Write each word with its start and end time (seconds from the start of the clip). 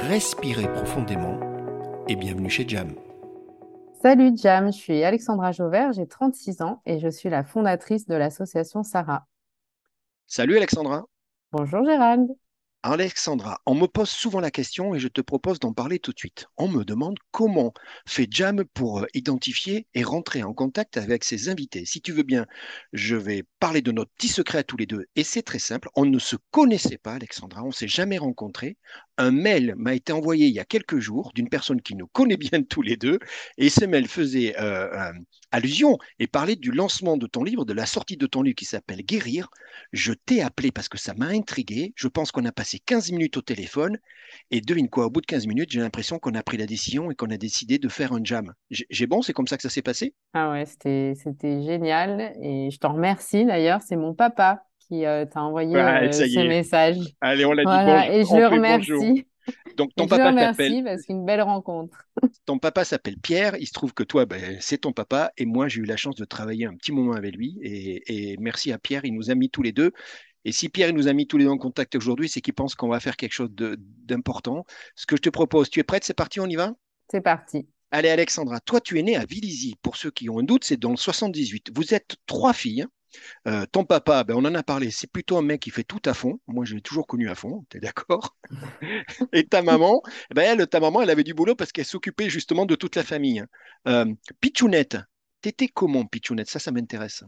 respirez 0.00 0.70
profondément 0.72 1.40
et 2.08 2.16
bienvenue 2.16 2.50
chez 2.50 2.68
Jam. 2.68 2.94
Salut 4.02 4.32
Jam, 4.36 4.72
je 4.72 4.76
suis 4.76 5.02
Alexandra 5.02 5.52
Jauvert, 5.52 5.92
j'ai 5.92 6.06
36 6.06 6.62
ans 6.62 6.82
et 6.86 7.00
je 7.00 7.08
suis 7.08 7.28
la 7.28 7.42
fondatrice 7.42 8.06
de 8.06 8.14
l'association 8.14 8.82
Sarah. 8.82 9.26
Salut 10.26 10.56
Alexandra. 10.56 11.06
Bonjour 11.50 11.84
Gérald. 11.84 12.28
Alexandra, 12.82 13.60
on 13.66 13.74
me 13.74 13.86
pose 13.86 14.10
souvent 14.10 14.38
la 14.38 14.52
question 14.52 14.94
et 14.94 15.00
je 15.00 15.08
te 15.08 15.20
propose 15.20 15.58
d'en 15.58 15.72
parler 15.72 15.98
tout 15.98 16.12
de 16.12 16.18
suite. 16.18 16.46
On 16.56 16.68
me 16.68 16.84
demande 16.84 17.16
comment 17.32 17.72
fait 18.06 18.28
Jam 18.30 18.64
pour 18.74 19.00
euh, 19.00 19.06
identifier 19.12 19.88
et 19.94 20.04
rentrer 20.04 20.44
en 20.44 20.54
contact 20.54 20.96
avec 20.96 21.24
ses 21.24 21.48
invités. 21.48 21.84
Si 21.84 22.00
tu 22.00 22.12
veux 22.12 22.22
bien, 22.22 22.46
je 22.92 23.16
vais 23.16 23.42
parler 23.58 23.82
de 23.82 23.90
notre 23.90 24.12
petit 24.12 24.28
secret 24.28 24.58
à 24.58 24.62
tous 24.62 24.76
les 24.76 24.86
deux. 24.86 25.06
Et 25.16 25.24
c'est 25.24 25.42
très 25.42 25.58
simple, 25.58 25.88
on 25.96 26.04
ne 26.04 26.20
se 26.20 26.36
connaissait 26.52 26.98
pas, 26.98 27.14
Alexandra, 27.14 27.64
on 27.64 27.68
ne 27.68 27.72
s'est 27.72 27.88
jamais 27.88 28.18
rencontrés. 28.18 28.76
Un 29.18 29.30
mail 29.30 29.74
m'a 29.76 29.94
été 29.94 30.12
envoyé 30.12 30.46
il 30.46 30.52
y 30.52 30.60
a 30.60 30.64
quelques 30.64 30.98
jours 30.98 31.32
d'une 31.34 31.48
personne 31.48 31.80
qui 31.80 31.94
nous 31.94 32.06
connaît 32.06 32.36
bien 32.36 32.62
tous 32.62 32.82
les 32.82 32.96
deux. 32.96 33.18
Et 33.56 33.70
ce 33.70 33.84
mail 33.84 34.08
faisait 34.08 34.54
euh, 34.60 35.12
allusion 35.50 35.98
et 36.18 36.26
parlait 36.26 36.56
du 36.56 36.70
lancement 36.70 37.16
de 37.16 37.26
ton 37.26 37.42
livre, 37.42 37.64
de 37.64 37.72
la 37.72 37.86
sortie 37.86 38.16
de 38.16 38.26
ton 38.26 38.42
livre 38.42 38.56
qui 38.56 38.66
s'appelle 38.66 39.02
Guérir. 39.02 39.48
Je 39.92 40.12
t'ai 40.12 40.42
appelé 40.42 40.70
parce 40.70 40.88
que 40.88 40.98
ça 40.98 41.14
m'a 41.14 41.28
intrigué. 41.28 41.94
Je 41.96 42.08
pense 42.08 42.30
qu'on 42.30 42.44
a 42.44 42.52
passé 42.52 42.78
15 42.78 43.12
minutes 43.12 43.38
au 43.38 43.42
téléphone. 43.42 43.98
Et 44.50 44.60
devine 44.60 44.88
quoi, 44.90 45.06
au 45.06 45.10
bout 45.10 45.22
de 45.22 45.26
15 45.26 45.46
minutes, 45.46 45.70
j'ai 45.70 45.80
l'impression 45.80 46.18
qu'on 46.18 46.34
a 46.34 46.42
pris 46.42 46.58
la 46.58 46.66
décision 46.66 47.10
et 47.10 47.14
qu'on 47.14 47.30
a 47.30 47.38
décidé 47.38 47.78
de 47.78 47.88
faire 47.88 48.12
un 48.12 48.22
jam. 48.22 48.52
J'ai 48.70 49.06
bon, 49.06 49.22
c'est 49.22 49.32
comme 49.32 49.46
ça 49.46 49.56
que 49.56 49.62
ça 49.62 49.70
s'est 49.70 49.82
passé? 49.82 50.14
Ah 50.34 50.50
ouais, 50.50 50.66
c'était 50.66 51.14
génial. 51.62 52.34
Et 52.42 52.70
je 52.70 52.78
t'en 52.78 52.92
remercie 52.92 53.46
d'ailleurs. 53.46 53.80
C'est 53.82 53.96
mon 53.96 54.14
papa 54.14 54.65
qui 54.88 55.04
euh, 55.04 55.24
t'a 55.24 55.42
envoyé 55.42 55.76
euh, 55.76 56.12
ce 56.12 56.46
message. 56.46 56.98
Allez, 57.20 57.44
on 57.44 57.52
l'a 57.52 57.64
dit. 57.64 58.14
Et 58.14 58.24
je 58.24 58.36
le 58.36 58.46
remercie. 58.46 59.26
Donc 59.76 59.94
ton 59.94 60.06
papa 60.06 60.32
s'appelle. 60.34 60.84
parce 60.84 61.02
qu'une 61.02 61.24
belle 61.24 61.42
rencontre. 61.42 62.08
ton 62.46 62.58
papa 62.58 62.84
s'appelle 62.84 63.16
Pierre. 63.18 63.56
Il 63.58 63.66
se 63.66 63.72
trouve 63.72 63.92
que 63.92 64.02
toi, 64.02 64.26
ben, 64.26 64.56
c'est 64.60 64.78
ton 64.78 64.92
papa, 64.92 65.32
et 65.36 65.46
moi 65.46 65.68
j'ai 65.68 65.80
eu 65.80 65.84
la 65.84 65.96
chance 65.96 66.16
de 66.16 66.24
travailler 66.24 66.66
un 66.66 66.74
petit 66.74 66.92
moment 66.92 67.12
avec 67.12 67.36
lui. 67.36 67.58
Et, 67.62 68.32
et, 68.32 68.36
merci 68.38 68.72
à 68.72 68.78
Pierre, 68.78 69.04
il 69.04 69.14
nous 69.14 69.30
a 69.30 69.34
mis 69.34 69.50
tous 69.50 69.62
les 69.62 69.72
deux. 69.72 69.92
Et 70.44 70.52
si 70.52 70.68
Pierre 70.68 70.92
nous 70.92 71.08
a 71.08 71.12
mis 71.12 71.26
tous 71.26 71.38
les 71.38 71.44
deux 71.44 71.50
en 71.50 71.58
contact 71.58 71.94
aujourd'hui, 71.96 72.28
c'est 72.28 72.40
qu'il 72.40 72.54
pense 72.54 72.74
qu'on 72.74 72.88
va 72.88 73.00
faire 73.00 73.16
quelque 73.16 73.32
chose 73.32 73.50
d'important. 73.52 74.64
Ce 74.94 75.06
que 75.06 75.16
je 75.16 75.22
te 75.22 75.28
propose, 75.28 75.70
tu 75.70 75.80
es 75.80 75.84
prête? 75.84 76.04
C'est 76.04 76.14
parti, 76.14 76.40
on 76.40 76.46
y 76.46 76.56
va? 76.56 76.72
C'est 77.10 77.20
parti. 77.20 77.66
Allez 77.90 78.08
Alexandra, 78.08 78.60
toi 78.60 78.80
tu 78.80 78.98
es 78.98 79.02
née 79.02 79.16
à 79.16 79.24
Villizy. 79.24 79.76
Pour 79.82 79.96
ceux 79.96 80.10
qui 80.10 80.28
ont 80.28 80.38
un 80.38 80.42
doute, 80.42 80.64
c'est 80.64 80.76
dans 80.76 80.90
le 80.90 80.96
78. 80.96 81.70
Vous 81.74 81.94
êtes 81.94 82.16
trois 82.26 82.52
filles. 82.52 82.86
Euh, 83.46 83.64
ton 83.70 83.84
papa, 83.84 84.24
ben, 84.24 84.34
on 84.36 84.44
en 84.44 84.54
a 84.54 84.62
parlé, 84.62 84.90
c'est 84.90 85.10
plutôt 85.10 85.36
un 85.36 85.42
mec 85.42 85.60
qui 85.60 85.70
fait 85.70 85.84
tout 85.84 86.02
à 86.04 86.14
fond. 86.14 86.40
Moi, 86.46 86.64
je 86.64 86.74
l'ai 86.74 86.80
toujours 86.80 87.06
connu 87.06 87.28
à 87.28 87.34
fond, 87.34 87.64
tu 87.70 87.76
es 87.78 87.80
d'accord? 87.80 88.36
Et 89.32 89.46
ta 89.46 89.62
maman, 89.62 90.02
ben, 90.34 90.42
elle, 90.42 90.66
ta 90.66 90.80
maman, 90.80 91.02
elle 91.02 91.10
avait 91.10 91.24
du 91.24 91.34
boulot 91.34 91.54
parce 91.54 91.72
qu'elle 91.72 91.84
s'occupait 91.84 92.28
justement 92.28 92.66
de 92.66 92.74
toute 92.74 92.96
la 92.96 93.04
famille. 93.04 93.40
Hein. 93.40 93.46
Euh, 93.88 94.12
Pichounette, 94.40 94.98
t'étais 95.40 95.68
comment, 95.68 96.04
Pichounette? 96.04 96.50
Ça, 96.50 96.58
ça 96.58 96.72
m'intéresse. 96.72 97.24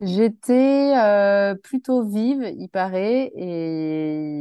J'étais 0.00 0.92
euh, 0.96 1.54
plutôt 1.54 2.04
vive, 2.04 2.52
il 2.58 2.68
paraît, 2.68 3.30
et... 3.34 4.40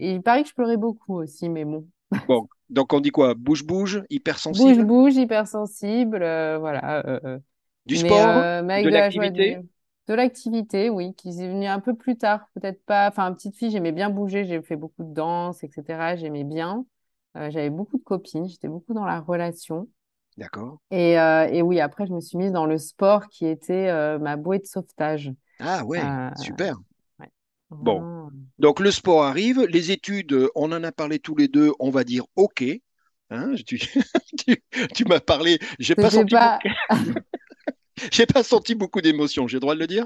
il 0.00 0.22
paraît 0.22 0.42
que 0.42 0.48
je 0.48 0.54
pleurais 0.54 0.76
beaucoup 0.76 1.14
aussi, 1.14 1.48
mais 1.48 1.64
bon. 1.64 1.86
Bon, 2.26 2.48
donc 2.68 2.92
on 2.92 3.00
dit 3.00 3.10
quoi? 3.10 3.34
Bouge-bouge, 3.34 4.02
hypersensible? 4.10 4.84
Bouge-bouge, 4.84 5.16
hypersensible, 5.16 6.18
voilà. 6.18 7.40
Du 7.90 7.96
sport, 7.96 8.28
euh, 8.28 8.62
de 8.62 8.88
l'activité 8.88 9.58
de, 10.06 10.14
l'activité, 10.14 10.90
oui, 10.90 11.12
qui 11.14 11.28
est 11.28 11.48
venu 11.48 11.66
un 11.66 11.80
peu 11.80 11.94
plus 11.94 12.16
tard, 12.16 12.46
peut-être 12.54 12.84
pas. 12.84 13.08
Enfin, 13.08 13.32
petite 13.32 13.56
fille, 13.56 13.70
j'aimais 13.70 13.90
bien 13.90 14.10
bouger, 14.10 14.44
j'ai 14.44 14.62
fait 14.62 14.76
beaucoup 14.76 15.02
de 15.02 15.12
danse, 15.12 15.64
etc. 15.64 16.16
J'aimais 16.16 16.44
bien. 16.44 16.84
Euh, 17.36 17.50
j'avais 17.50 17.70
beaucoup 17.70 17.98
de 17.98 18.02
copines, 18.02 18.48
j'étais 18.48 18.68
beaucoup 18.68 18.94
dans 18.94 19.04
la 19.04 19.20
relation. 19.20 19.88
D'accord. 20.36 20.78
Et, 20.92 21.18
euh, 21.18 21.48
et, 21.48 21.62
oui, 21.62 21.80
après, 21.80 22.06
je 22.06 22.12
me 22.12 22.20
suis 22.20 22.38
mise 22.38 22.52
dans 22.52 22.66
le 22.66 22.78
sport 22.78 23.28
qui 23.28 23.46
était 23.46 24.18
ma 24.18 24.36
bouée 24.36 24.60
de 24.60 24.66
sauvetage. 24.66 25.32
Ah 25.58 25.84
ouais, 25.84 26.00
super. 26.36 26.76
Bon, 27.70 28.30
donc 28.58 28.78
le 28.78 28.92
sport 28.92 29.24
arrive, 29.24 29.64
les 29.64 29.90
études, 29.90 30.48
on 30.54 30.70
en 30.70 30.82
a 30.84 30.92
parlé 30.92 31.18
tous 31.18 31.34
les 31.34 31.48
deux, 31.48 31.72
on 31.80 31.90
va 31.90 32.04
dire 32.04 32.24
OK. 32.36 32.64
Hein, 33.30 33.54
tu, 33.64 33.78
tu, 34.94 35.04
m'as 35.04 35.20
parlé, 35.20 35.58
j'ai 35.78 35.94
pas 35.94 36.10
senti. 36.10 36.34
Pas... 36.34 36.58
J'ai 38.12 38.26
pas 38.26 38.42
senti 38.42 38.74
beaucoup 38.74 39.00
d'émotion, 39.00 39.46
j'ai 39.46 39.56
le 39.56 39.60
droit 39.60 39.74
de 39.74 39.80
le 39.80 39.86
dire? 39.86 40.04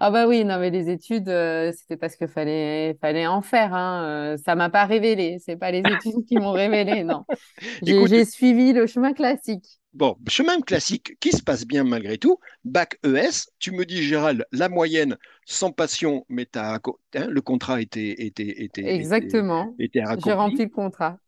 Ah 0.00 0.10
bah 0.10 0.26
oui, 0.26 0.44
non 0.44 0.58
mais 0.58 0.70
les 0.70 0.90
études, 0.90 1.28
euh, 1.28 1.72
c'était 1.72 1.96
parce 1.96 2.16
qu'il 2.16 2.28
fallait, 2.28 2.96
fallait 3.00 3.26
en 3.26 3.42
faire. 3.42 3.74
Hein. 3.74 4.04
Euh, 4.04 4.36
ça 4.36 4.54
m'a 4.54 4.70
pas 4.70 4.84
révélé, 4.84 5.38
c'est 5.44 5.56
pas 5.56 5.70
les 5.70 5.80
études 5.80 6.24
qui 6.26 6.36
m'ont 6.36 6.52
révélé, 6.52 7.04
non. 7.04 7.24
J'ai 7.82 8.24
suivi 8.24 8.72
le 8.72 8.86
chemin 8.86 9.12
classique. 9.12 9.81
Bon, 9.94 10.16
chemin 10.26 10.58
classique 10.62 11.18
qui 11.20 11.32
se 11.32 11.42
passe 11.42 11.66
bien 11.66 11.84
malgré 11.84 12.16
tout. 12.16 12.38
Bac 12.64 12.98
ES, 13.04 13.50
tu 13.58 13.72
me 13.72 13.84
dis 13.84 14.02
Gérald, 14.02 14.46
la 14.50 14.70
moyenne 14.70 15.18
sans 15.44 15.70
passion, 15.70 16.24
mais 16.30 16.46
as, 16.56 16.80
hein, 17.14 17.26
le 17.28 17.40
contrat 17.42 17.82
était, 17.82 18.24
était, 18.24 18.62
était 18.62 18.94
Exactement. 18.94 19.74
Était, 19.78 20.02
J'ai 20.24 20.32
rempli 20.32 20.64
le 20.64 20.70
contrat. 20.70 21.18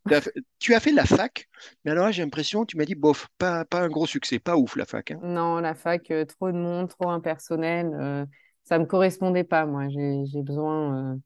tu 0.59 0.75
as 0.75 0.81
fait 0.81 0.93
la 0.93 1.05
fac, 1.05 1.47
mais 1.85 1.91
alors 1.91 2.11
j'ai 2.11 2.23
l'impression, 2.23 2.65
tu 2.65 2.79
m'as 2.79 2.87
dit 2.87 2.95
bof, 2.95 3.29
pas, 3.37 3.67
pas 3.67 3.83
un 3.83 3.89
gros 3.89 4.07
succès, 4.07 4.39
pas 4.39 4.57
ouf 4.57 4.77
la 4.77 4.87
fac. 4.87 5.11
Hein. 5.11 5.21
Non, 5.23 5.61
la 5.61 5.75
fac, 5.75 6.11
euh, 6.11 6.25
trop 6.25 6.51
de 6.51 6.57
monde, 6.57 6.89
trop 6.89 7.11
impersonnel, 7.11 7.91
euh, 8.01 8.25
ça 8.65 8.79
me 8.79 8.87
correspondait 8.87 9.45
pas. 9.45 9.67
Moi, 9.67 9.89
j'ai 9.91 10.43
besoin. 10.43 11.19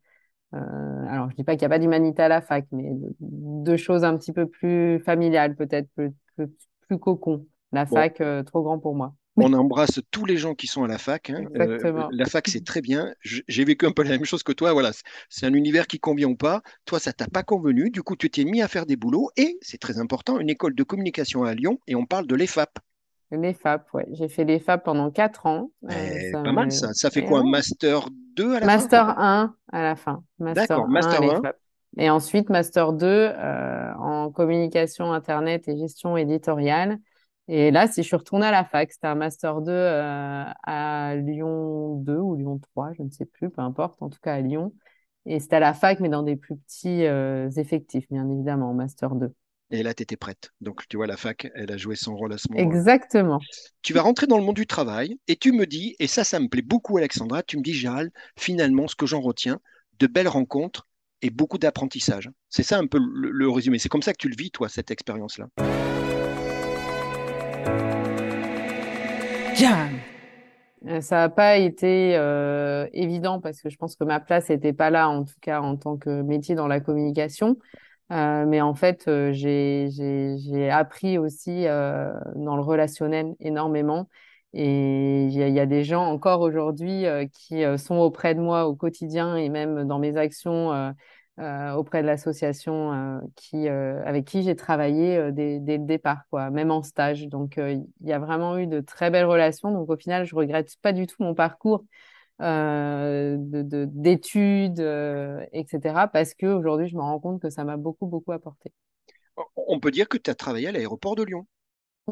Euh, 0.54 1.06
alors, 1.08 1.30
je 1.30 1.36
dis 1.36 1.44
pas 1.44 1.52
qu'il 1.52 1.60
n'y 1.60 1.66
a 1.66 1.68
pas 1.68 1.78
d'humanité 1.78 2.22
à 2.22 2.28
la 2.28 2.40
fac, 2.40 2.66
mais 2.72 2.90
deux 3.20 3.76
choses 3.76 4.02
un 4.02 4.16
petit 4.16 4.32
peu 4.32 4.46
plus 4.46 4.98
familiales, 5.00 5.54
peut-être 5.54 5.88
plus, 5.94 6.10
plus 6.36 6.48
cocon. 6.96 7.46
La 7.72 7.86
fac, 7.86 8.20
euh, 8.20 8.42
trop 8.42 8.62
grand 8.62 8.78
pour 8.78 8.94
moi. 8.94 9.14
On 9.36 9.52
embrasse 9.52 10.00
tous 10.10 10.24
les 10.24 10.36
gens 10.36 10.54
qui 10.54 10.66
sont 10.66 10.82
à 10.82 10.88
la 10.88 10.98
fac. 10.98 11.30
Hein. 11.30 11.44
Euh, 11.56 12.08
la 12.10 12.24
fac, 12.26 12.48
c'est 12.48 12.64
très 12.64 12.80
bien. 12.80 13.12
J'ai 13.22 13.64
vécu 13.64 13.86
un 13.86 13.92
peu 13.92 14.02
la 14.02 14.10
même 14.10 14.24
chose 14.24 14.42
que 14.42 14.52
toi. 14.52 14.72
Voilà, 14.72 14.90
c'est 15.28 15.46
un 15.46 15.52
univers 15.54 15.86
qui 15.86 16.00
convient 16.00 16.28
ou 16.28 16.36
pas. 16.36 16.62
Toi, 16.86 16.98
ça 16.98 17.12
t'a 17.12 17.28
pas 17.28 17.44
convenu. 17.44 17.90
Du 17.90 18.02
coup, 18.02 18.16
tu 18.16 18.30
t'es 18.30 18.44
mis 18.44 18.62
à 18.62 18.68
faire 18.68 18.84
des 18.84 18.96
boulots 18.96 19.30
et 19.36 19.58
c'est 19.60 19.78
très 19.78 19.98
important, 19.98 20.40
une 20.40 20.50
école 20.50 20.74
de 20.74 20.82
communication 20.82 21.44
à 21.44 21.54
Lyon 21.54 21.78
et 21.86 21.94
on 21.94 22.04
parle 22.04 22.26
de 22.26 22.34
l'EFAP. 22.34 22.78
L'EFAP, 23.30 23.86
oui. 23.92 24.02
J'ai 24.12 24.28
fait 24.28 24.44
l'EFAP 24.44 24.84
pendant 24.84 25.10
4 25.10 25.46
ans. 25.46 25.70
Euh, 25.84 25.88
eh, 25.92 26.32
pas 26.32 26.50
mal 26.50 26.72
ça. 26.72 26.94
Ça 26.94 27.10
fait 27.10 27.22
quoi, 27.22 27.42
master 27.44 28.08
2 28.36 28.54
à 28.54 28.60
la 28.60 28.66
master 28.66 29.06
fin? 29.06 29.14
Master 29.14 29.20
1 29.20 29.54
à 29.72 29.82
la 29.82 29.96
fin. 29.96 30.24
D'accord, 30.38 30.88
Master 30.88 31.22
1. 31.22 31.42
Et 31.96 32.10
ensuite, 32.10 32.50
Master 32.50 32.92
2 32.92 33.06
euh, 33.06 33.94
en 33.94 34.30
communication 34.30 35.12
Internet 35.12 35.68
et 35.68 35.76
gestion 35.76 36.16
éditoriale. 36.16 36.98
Et 37.48 37.70
là, 37.70 37.88
si 37.88 38.02
je 38.02 38.06
suis 38.06 38.16
retournée 38.16 38.46
à 38.46 38.50
la 38.50 38.64
fac, 38.64 38.92
c'était 38.92 39.06
un 39.06 39.14
Master 39.14 39.62
2 39.62 39.72
euh, 39.72 40.44
à 40.62 41.16
Lyon 41.16 41.96
2 41.96 42.16
ou 42.16 42.36
Lyon 42.36 42.60
3, 42.74 42.92
je 42.92 43.02
ne 43.02 43.10
sais 43.10 43.24
plus, 43.24 43.48
peu 43.48 43.62
importe, 43.62 44.02
en 44.02 44.10
tout 44.10 44.18
cas 44.22 44.34
à 44.34 44.40
Lyon. 44.40 44.74
Et 45.24 45.40
c'était 45.40 45.56
à 45.56 45.60
la 45.60 45.72
fac, 45.72 46.00
mais 46.00 46.10
dans 46.10 46.22
des 46.22 46.36
plus 46.36 46.56
petits 46.56 47.06
euh, 47.06 47.50
effectifs, 47.56 48.06
bien 48.10 48.28
évidemment, 48.28 48.74
Master 48.74 49.14
2. 49.14 49.32
Et 49.70 49.82
là, 49.82 49.92
tu 49.92 50.02
étais 50.02 50.16
prête. 50.16 50.50
Donc, 50.60 50.86
tu 50.88 50.96
vois, 50.96 51.06
la 51.06 51.16
fac, 51.16 51.50
elle 51.54 51.70
a 51.70 51.76
joué 51.76 51.96
son 51.96 52.16
rôle 52.16 52.32
à 52.32 52.38
ce 52.38 52.48
moment. 52.50 52.62
Exactement. 52.62 53.38
Tu 53.82 53.92
vas 53.92 54.02
rentrer 54.02 54.26
dans 54.26 54.38
le 54.38 54.44
monde 54.44 54.56
du 54.56 54.66
travail 54.66 55.18
et 55.26 55.36
tu 55.36 55.52
me 55.52 55.66
dis, 55.66 55.94
et 55.98 56.06
ça, 56.06 56.24
ça 56.24 56.40
me 56.40 56.48
plaît 56.48 56.62
beaucoup, 56.62 56.96
Alexandra, 56.96 57.42
tu 57.42 57.58
me 57.58 57.62
dis, 57.62 57.74
Gérald, 57.74 58.10
finalement, 58.38 58.88
ce 58.88 58.96
que 58.96 59.04
j'en 59.06 59.20
retiens, 59.20 59.60
de 59.98 60.06
belles 60.06 60.28
rencontres, 60.28 60.87
et 61.22 61.30
beaucoup 61.30 61.58
d'apprentissage. 61.58 62.30
C'est 62.48 62.62
ça 62.62 62.78
un 62.78 62.86
peu 62.86 62.98
le, 62.98 63.50
résumé. 63.50 63.78
C'est 63.78 63.88
comme 63.88 64.02
ça 64.02 64.12
que 64.12 64.18
tu 64.18 64.28
le 64.28 64.36
vis, 64.36 64.50
toi, 64.50 64.68
cette 64.68 64.90
expérience-là. 64.90 65.48
Euh, 70.86 71.00
ça 71.00 71.16
n'a 71.16 71.28
pas 71.28 71.56
été 71.56 72.16
euh, 72.16 72.86
évident 72.92 73.40
parce 73.40 73.60
que 73.60 73.68
je 73.68 73.76
pense 73.76 73.96
que 73.96 74.04
ma 74.04 74.20
place 74.20 74.48
n'était 74.48 74.72
pas 74.72 74.90
là, 74.90 75.08
en 75.08 75.24
tout 75.24 75.34
cas 75.40 75.60
en 75.60 75.76
tant 75.76 75.96
que 75.96 76.22
métier 76.22 76.54
dans 76.54 76.68
la 76.68 76.80
communication. 76.80 77.56
Euh, 78.10 78.46
mais 78.46 78.60
en 78.60 78.74
fait, 78.74 79.10
j'ai 79.32 80.70
appris 80.70 81.18
aussi 81.18 81.64
dans 81.64 82.56
le 82.56 82.62
relationnel 82.62 83.34
énormément. 83.40 84.08
Et 84.54 85.24
il 85.24 85.32
y, 85.32 85.60
a 85.60 85.66
des 85.66 85.84
gens 85.84 86.06
encore 86.06 86.40
aujourd'hui 86.40 87.04
qui 87.32 87.62
sont 87.76 87.96
auprès 87.96 88.34
de 88.34 88.40
moi 88.40 88.66
au 88.66 88.74
quotidien 88.74 89.36
et 89.36 89.50
même 89.50 89.86
dans 89.86 89.98
mes 89.98 90.16
actions 90.16 90.94
auprès 91.38 92.00
de 92.00 92.06
l'association 92.06 93.20
qui, 93.36 93.68
avec 93.68 94.24
qui 94.24 94.42
j'ai 94.42 94.56
travaillé 94.56 95.30
dès, 95.32 95.58
le 95.58 95.84
départ, 95.84 96.22
quoi, 96.30 96.48
même 96.50 96.70
en 96.70 96.82
stage. 96.82 97.28
Donc, 97.28 97.58
il 97.58 97.84
y 98.02 98.12
a 98.12 98.18
vraiment 98.18 98.56
eu 98.56 98.66
de 98.66 98.80
très 98.80 99.10
belles 99.10 99.26
relations. 99.26 99.70
Donc, 99.70 99.90
au 99.90 99.96
final, 99.96 100.24
je 100.24 100.34
regrette 100.34 100.74
pas 100.80 100.92
du 100.92 101.06
tout 101.06 101.22
mon 101.22 101.34
parcours 101.34 101.84
d'études, 103.92 104.80
etc. 105.52 106.08
Parce 106.10 106.32
qu'aujourd'hui, 106.32 106.88
je 106.88 106.96
me 106.96 107.02
rends 107.02 107.20
compte 107.20 107.42
que 107.42 107.50
ça 107.50 107.64
m'a 107.64 107.76
beaucoup, 107.76 108.06
beaucoup 108.06 108.32
apporté. 108.32 108.72
On 109.56 109.78
peut 109.78 109.90
dire 109.90 110.08
que 110.08 110.16
tu 110.16 110.30
as 110.30 110.34
travaillé 110.34 110.68
à 110.68 110.72
l'aéroport 110.72 111.16
de 111.16 111.22
Lyon. 111.22 111.46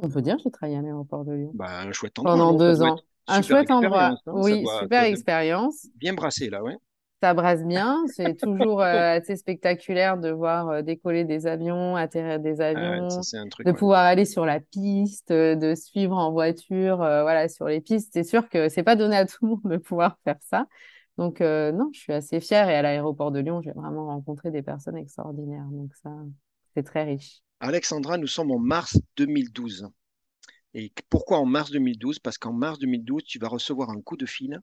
On 0.02 0.08
peut 0.08 0.22
dire 0.22 0.36
que 0.36 0.42
j'ai 0.42 0.50
travaillé 0.50 0.78
à 0.78 0.82
l'aéroport 0.82 1.24
de 1.24 1.32
Lyon. 1.32 1.50
Bah, 1.54 1.80
un 1.80 1.92
chouette 1.92 2.18
endroit. 2.18 2.32
Pendant 2.34 2.52
deux 2.52 2.82
ans. 2.82 2.98
Un 3.28 3.42
chouette 3.42 3.70
endroit. 3.70 4.10
Hein, 4.10 4.18
oui, 4.26 4.64
super 4.80 5.04
expérience. 5.04 5.86
Bien 5.96 6.14
brassé 6.14 6.50
là, 6.50 6.62
ouais. 6.62 6.76
Ça 7.22 7.32
brasse 7.32 7.64
bien. 7.64 8.04
C'est 8.14 8.36
toujours 8.40 8.82
euh, 8.82 9.16
assez 9.16 9.36
spectaculaire 9.36 10.18
de 10.18 10.30
voir 10.30 10.68
euh, 10.68 10.82
décoller 10.82 11.24
des 11.24 11.46
avions, 11.46 11.96
atterrir 11.96 12.40
des 12.40 12.60
ah 12.60 12.68
avions, 12.68 13.08
de 13.08 13.72
pouvoir 13.72 14.04
aller 14.04 14.26
sur 14.26 14.44
la 14.44 14.60
piste, 14.60 15.30
euh, 15.30 15.56
de 15.56 15.74
suivre 15.74 16.16
en 16.16 16.30
voiture, 16.30 16.98
voilà, 16.98 17.48
sur 17.48 17.66
les 17.66 17.80
pistes. 17.80 18.10
C'est 18.12 18.24
sûr 18.24 18.48
que 18.48 18.68
c'est 18.68 18.82
pas 18.82 18.96
donné 18.96 19.16
à 19.16 19.26
tout 19.26 19.38
le 19.42 19.48
monde 19.48 19.62
de 19.64 19.78
pouvoir 19.78 20.18
faire 20.24 20.36
ça. 20.40 20.66
Donc 21.16 21.40
non, 21.40 21.88
je 21.94 21.98
suis 21.98 22.12
assez 22.12 22.40
fière. 22.40 22.68
Et 22.68 22.74
à 22.74 22.82
l'aéroport 22.82 23.32
de 23.32 23.40
Lyon, 23.40 23.62
j'ai 23.62 23.72
vraiment 23.72 24.06
rencontré 24.06 24.50
des 24.50 24.62
personnes 24.62 24.98
extraordinaires. 24.98 25.66
Donc 25.70 25.94
ça, 25.94 26.10
c'est 26.74 26.82
très 26.82 27.04
riche. 27.04 27.40
Alexandra, 27.60 28.18
nous 28.18 28.26
sommes 28.26 28.50
en 28.50 28.58
mars 28.58 28.98
2012. 29.16 29.88
Et 30.74 30.92
pourquoi 31.08 31.38
en 31.38 31.46
mars 31.46 31.70
2012 31.70 32.18
Parce 32.18 32.38
qu'en 32.38 32.52
mars 32.52 32.78
2012, 32.78 33.24
tu 33.24 33.38
vas 33.38 33.48
recevoir 33.48 33.90
un 33.90 34.00
coup 34.00 34.16
de 34.16 34.26
fil. 34.26 34.60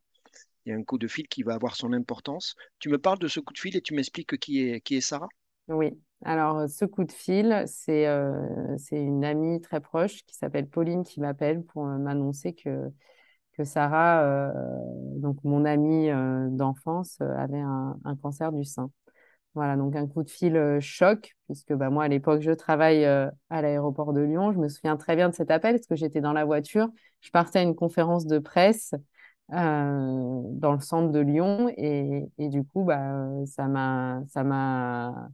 Il 0.65 0.69
y 0.69 0.71
a 0.73 0.77
un 0.77 0.83
coup 0.83 0.97
de 0.97 1.07
fil 1.07 1.27
qui 1.27 1.43
va 1.43 1.55
avoir 1.55 1.75
son 1.75 1.91
importance. 1.91 2.55
Tu 2.79 2.89
me 2.89 2.97
parles 2.97 3.19
de 3.19 3.27
ce 3.27 3.39
coup 3.39 3.53
de 3.53 3.59
fil 3.59 3.75
et 3.75 3.81
tu 3.81 3.93
m'expliques 3.93 4.37
qui 4.37 4.61
est, 4.61 4.81
qui 4.81 4.95
est 4.95 5.01
Sarah? 5.01 5.27
Oui. 5.67 5.99
Alors, 6.25 6.69
ce 6.69 6.85
coup 6.85 7.03
de 7.03 7.11
fil, 7.11 7.63
c'est 7.67 8.07
euh, 8.07 8.77
une 8.91 9.25
amie 9.25 9.59
très 9.59 9.81
proche 9.81 10.23
qui 10.25 10.35
s'appelle 10.35 10.67
Pauline 10.67 11.03
qui 11.03 11.19
m'appelle 11.19 11.63
pour 11.63 11.85
euh, 11.85 11.97
m'annoncer 11.97 12.53
que, 12.53 12.91
Sarah, 13.65 14.23
euh, 14.23 14.51
donc 15.17 15.37
mon 15.43 15.63
amie 15.65 16.09
d'enfance, 16.55 17.21
avait 17.21 17.59
un, 17.59 17.97
cancer 18.21 18.51
du 18.51 18.63
sein. 18.63 18.89
Voilà, 19.55 19.77
donc 19.77 19.95
un 19.95 20.07
coup 20.07 20.23
de 20.23 20.29
fil 20.31 20.55
euh, 20.55 20.79
choc, 20.81 21.35
puisque 21.45 21.73
bah, 21.73 21.91
moi, 21.91 22.05
à 22.05 22.07
l'époque, 22.07 22.41
je 22.41 22.51
travaille 22.51 23.05
euh, 23.05 23.29
à 23.51 23.61
l'aéroport 23.61 24.11
de 24.11 24.21
Lyon. 24.21 24.51
Je 24.51 24.57
me 24.57 24.67
souviens 24.67 24.97
très 24.97 25.15
bien 25.15 25.29
de 25.29 25.35
cet 25.35 25.51
appel, 25.51 25.75
parce 25.75 25.85
que 25.85 25.95
j'étais 25.95 26.21
dans 26.21 26.33
la 26.33 26.43
voiture. 26.43 26.89
Je 27.21 27.29
partais 27.29 27.59
à 27.59 27.61
une 27.61 27.75
conférence 27.75 28.25
de 28.25 28.39
presse 28.39 28.95
euh, 29.51 30.41
dans 30.43 30.71
le 30.73 30.79
centre 30.79 31.11
de 31.11 31.19
Lyon. 31.19 31.71
Et, 31.77 32.23
et 32.39 32.49
du 32.49 32.63
coup, 32.63 32.83
bah, 32.83 33.27
ça 33.45 33.67
m'a... 33.67 34.23
Ça 34.29 34.43
m'a... 34.43 35.29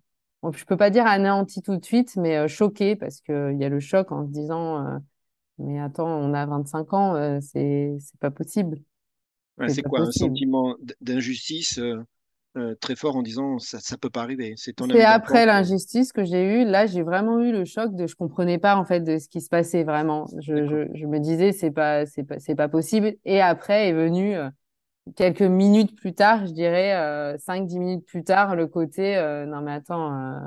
je 0.51 0.65
peux 0.65 0.75
pas 0.77 0.89
dire 0.89 1.07
anéanti 1.07 1.61
tout 1.61 1.77
de 1.77 1.85
suite, 1.85 2.17
mais 2.17 2.45
choqué, 2.49 2.97
parce 2.97 3.21
qu'il 3.21 3.55
y 3.57 3.63
a 3.63 3.69
le 3.69 3.79
choc 3.79 4.11
en 4.11 4.25
se 4.25 4.31
disant, 4.31 4.99
mais 5.59 5.79
attends, 5.79 6.09
on 6.09 6.33
a 6.33 6.45
25 6.45 6.93
ans, 6.93 7.39
c'est 7.39 7.97
pas 8.19 8.31
possible. 8.31 8.79
c'est 9.69 9.81
quoi, 9.81 10.01
un 10.01 10.11
sentiment 10.11 10.75
d'injustice 10.99 11.79
euh, 12.57 12.75
très 12.75 12.95
fort 12.95 13.15
en 13.15 13.21
disant 13.21 13.59
ça 13.59 13.77
ne 13.77 13.97
peut 13.97 14.09
pas 14.09 14.21
arriver. 14.23 14.55
C'est 14.57 14.73
après 15.05 15.45
l'injustice 15.45 16.11
que 16.11 16.25
j'ai 16.25 16.61
eue. 16.61 16.65
Là, 16.65 16.87
j'ai 16.87 17.03
vraiment 17.03 17.39
eu 17.39 17.51
le 17.51 17.63
choc 17.65 17.95
de 17.95 18.07
je 18.07 18.15
comprenais 18.15 18.57
pas 18.57 18.75
en 18.75 18.85
fait 18.85 19.01
de 19.01 19.19
ce 19.19 19.27
qui 19.29 19.41
se 19.41 19.49
passait 19.49 19.83
vraiment. 19.83 20.25
Je, 20.39 20.65
je, 20.67 20.87
je 20.97 21.05
me 21.05 21.19
disais 21.19 21.51
c'est 21.51 21.71
pas 21.71 22.05
c'est 22.05 22.23
pas 22.23 22.39
c'est 22.39 22.55
pas 22.55 22.69
possible. 22.69 23.13
Et 23.25 23.41
après 23.41 23.89
est 23.89 23.93
venu 23.93 24.35
euh, 24.35 24.49
quelques 25.15 25.41
minutes 25.41 25.95
plus 25.95 26.13
tard, 26.15 26.47
je 26.47 26.53
dirais 26.53 26.95
euh, 26.95 27.37
5-10 27.37 27.79
minutes 27.79 28.05
plus 28.05 28.23
tard, 28.23 28.55
le 28.55 28.67
côté 28.67 29.17
euh, 29.17 29.45
non 29.45 29.61
mais 29.61 29.73
attends 29.73 30.39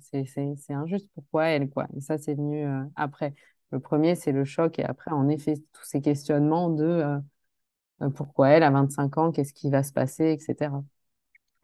c'est 0.00 0.24
c'est 0.26 0.72
injuste. 0.74 1.08
Pourquoi 1.14 1.46
elle 1.46 1.68
quoi? 1.70 1.86
Et 1.96 2.00
ça 2.00 2.18
c'est 2.18 2.34
venu 2.34 2.66
après. 2.96 3.34
Le 3.70 3.80
premier 3.80 4.14
c'est 4.14 4.32
le 4.32 4.44
choc 4.44 4.78
et 4.78 4.84
après 4.84 5.10
en 5.10 5.28
effet 5.28 5.54
tous 5.72 5.84
ces 5.84 6.00
questionnements 6.00 6.70
de 6.70 7.18
pourquoi 8.14 8.50
elle, 8.50 8.62
a 8.62 8.70
25 8.70 9.18
ans, 9.18 9.32
qu'est-ce 9.32 9.52
qui 9.52 9.70
va 9.70 9.82
se 9.82 9.92
passer, 9.92 10.32
etc. 10.32 10.70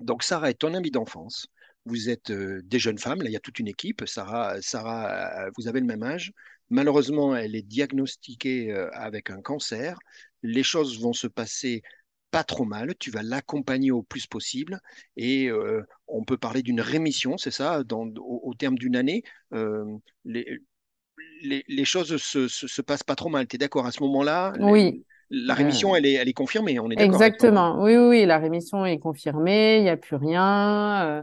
Donc 0.01 0.23
Sarah 0.23 0.51
est 0.51 0.55
ton 0.55 0.75
amie 0.75 0.91
d'enfance. 0.91 1.47
Vous 1.87 2.09
êtes 2.09 2.31
euh, 2.31 2.61
des 2.65 2.79
jeunes 2.79 2.99
femmes, 2.99 3.23
là 3.23 3.29
il 3.29 3.33
y 3.33 3.37
a 3.37 3.41
toute 3.41 3.59
une 3.59 3.69
équipe. 3.69 4.03
Sarah, 4.07 4.61
Sarah, 4.61 5.45
euh, 5.45 5.51
vous 5.57 5.69
avez 5.69 5.81
le 5.81 5.87
même 5.87 6.03
âge. 6.03 6.33
Malheureusement, 6.71 7.37
elle 7.37 7.55
est 7.55 7.63
diagnostiquée 7.63 8.73
avec 8.93 9.29
un 9.29 9.43
cancer. 9.43 9.99
Les 10.43 10.63
choses 10.63 11.01
vont 11.01 11.13
se 11.13 11.27
passer 11.27 11.83
pas 12.31 12.43
trop 12.43 12.65
mal. 12.65 12.95
Tu 12.99 13.11
vas 13.11 13.23
l'accompagner 13.23 13.91
au 13.91 14.03
plus 14.03 14.27
possible 14.27 14.81
et 15.19 15.51
on 16.09 16.25
peut 16.25 16.39
parler 16.39 16.63
d'une 16.63 16.81
rémission, 16.81 17.37
c'est 17.37 17.51
ça, 17.51 17.83
au, 17.93 18.55
terme 18.55 18.79
d'une 18.79 18.97
année. 18.97 19.23
les, 20.25 20.59
les, 21.43 21.85
choses 21.85 22.17
se, 22.17 22.49
se, 22.49 22.83
passent 22.83 23.05
pas 23.05 23.15
trop 23.15 23.29
mal. 23.29 23.47
Tu 23.47 23.57
es 23.57 23.59
d'accord 23.59 23.85
à 23.85 23.93
ce 23.93 24.03
moment-là? 24.03 24.55
Oui 24.59 25.05
la 25.31 25.55
rémission, 25.55 25.95
elle, 25.95 26.07
est, 26.07 26.15
elle 26.15 26.29
est 26.29 26.35
confirmée, 26.35 26.79
on 26.79 26.91
est 26.91 26.97
d'accord 26.97 27.15
Exactement, 27.15 27.83
oui, 27.83 27.97
oui, 27.97 28.27
la 28.27 28.39
rémission 28.39 28.85
est 28.85 28.99
confirmée, 28.99 29.79
il 29.79 29.83
n'y 29.83 29.89
a 29.89 29.97
plus 29.97 30.17
rien. 30.17 31.05
Euh, 31.07 31.23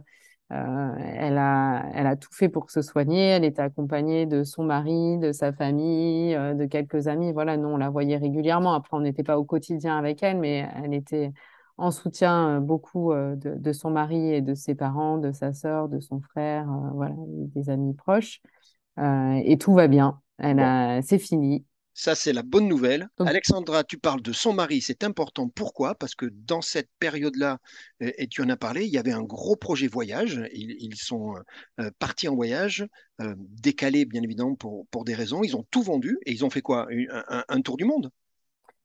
euh, 0.51 0.95
elle, 0.97 1.37
a, 1.37 1.85
elle 1.93 2.07
a 2.07 2.15
tout 2.15 2.31
fait 2.33 2.49
pour 2.49 2.71
se 2.71 2.81
soigner, 2.81 3.29
elle 3.29 3.45
était 3.45 3.61
accompagnée 3.61 4.25
de 4.25 4.43
son 4.43 4.63
mari, 4.63 5.17
de 5.17 5.31
sa 5.31 5.53
famille, 5.53 6.35
euh, 6.35 6.53
de 6.53 6.65
quelques 6.65 7.07
amis. 7.07 7.31
Voilà, 7.31 7.57
nous, 7.57 7.69
on 7.69 7.77
la 7.77 7.89
voyait 7.89 8.17
régulièrement. 8.17 8.73
Après, 8.73 8.97
on 8.97 9.01
n'était 9.01 9.23
pas 9.23 9.37
au 9.37 9.45
quotidien 9.45 9.97
avec 9.97 10.23
elle, 10.23 10.39
mais 10.39 10.67
elle 10.83 10.93
était 10.93 11.31
en 11.77 11.91
soutien 11.91 12.59
beaucoup 12.59 13.11
de, 13.13 13.71
son 13.73 13.89
mari 13.89 14.33
et 14.33 14.41
de 14.41 14.53
ses 14.53 14.75
parents, 14.75 15.17
de 15.17 15.31
sa 15.31 15.51
sœur, 15.51 15.89
de 15.89 15.99
son 15.99 16.19
frère, 16.19 16.67
voilà, 16.93 17.15
des 17.17 17.69
amis 17.71 17.95
proches. 17.95 18.39
et 18.99 19.57
tout 19.59 19.73
va 19.73 19.87
bien. 19.87 20.21
Elle 20.37 20.59
a, 20.59 21.01
c'est 21.01 21.17
fini. 21.17 21.65
Ça, 21.93 22.15
c'est 22.15 22.31
la 22.31 22.41
bonne 22.41 22.67
nouvelle. 22.67 23.09
Alexandra, 23.19 23.83
tu 23.83 23.97
parles 23.97 24.21
de 24.21 24.31
son 24.31 24.53
mari, 24.53 24.81
c'est 24.81 25.03
important. 25.03 25.49
Pourquoi? 25.49 25.93
Parce 25.95 26.15
que 26.15 26.25
dans 26.25 26.61
cette 26.61 26.89
période-là, 26.99 27.57
et 27.99 28.27
tu 28.27 28.41
en 28.41 28.49
as 28.49 28.55
parlé, 28.55 28.85
il 28.85 28.91
y 28.91 28.97
avait 28.97 29.11
un 29.11 29.23
gros 29.23 29.57
projet 29.57 29.87
voyage. 29.87 30.41
Ils, 30.53 30.95
sont 30.95 31.35
euh, 31.79 31.89
partis 31.99 32.29
en 32.29 32.35
voyage, 32.35 32.87
euh, 33.19 33.35
décalés 33.37 34.05
bien 34.05 34.23
évidemment 34.23 34.55
pour, 34.55 34.87
pour 34.87 35.03
des 35.03 35.13
raisons. 35.13 35.43
Ils 35.43 35.57
ont 35.57 35.65
tout 35.69 35.81
vendu 35.81 36.17
et 36.25 36.31
ils 36.31 36.45
ont 36.45 36.49
fait 36.49 36.61
quoi? 36.61 36.87
Un, 37.27 37.61
tour 37.61 37.77
du 37.77 37.85
monde 37.85 38.09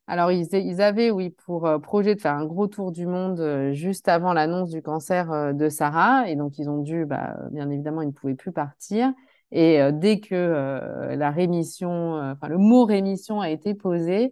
alors, 0.09 0.31
ils, 0.31 0.81
avaient, 0.81 1.11
oui, 1.11 1.31
pour 1.31 1.67
euh, 1.67 1.79
projet 1.79 2.15
de 2.15 2.21
faire 2.21 2.31
un 2.31 2.45
gros 2.45 2.67
tour 2.67 2.93
du 2.93 3.05
monde 3.05 3.73
juste 3.73 4.07
avant 4.07 4.31
l'annonce 4.31 4.69
du 4.69 4.81
cancer 4.81 5.53
de 5.53 5.67
Sarah. 5.67 6.29
Et 6.29 6.37
donc, 6.37 6.59
ils 6.59 6.69
ont 6.69 6.81
dû, 6.81 7.05
bah, 7.05 7.35
bien 7.51 7.69
évidemment, 7.69 8.01
ils 8.01 8.07
ne 8.07 8.13
pouvaient 8.13 8.35
plus 8.35 8.53
partir. 8.53 9.11
Et 9.51 9.81
euh, 9.81 9.91
dès 9.91 10.19
que 10.19 10.35
euh, 10.35 11.15
la 11.15 11.31
rémission, 11.31 12.17
euh, 12.17 12.33
enfin 12.33 12.47
le 12.47 12.57
mot 12.57 12.85
rémission 12.85 13.41
a 13.41 13.49
été 13.49 13.73
posé, 13.73 14.31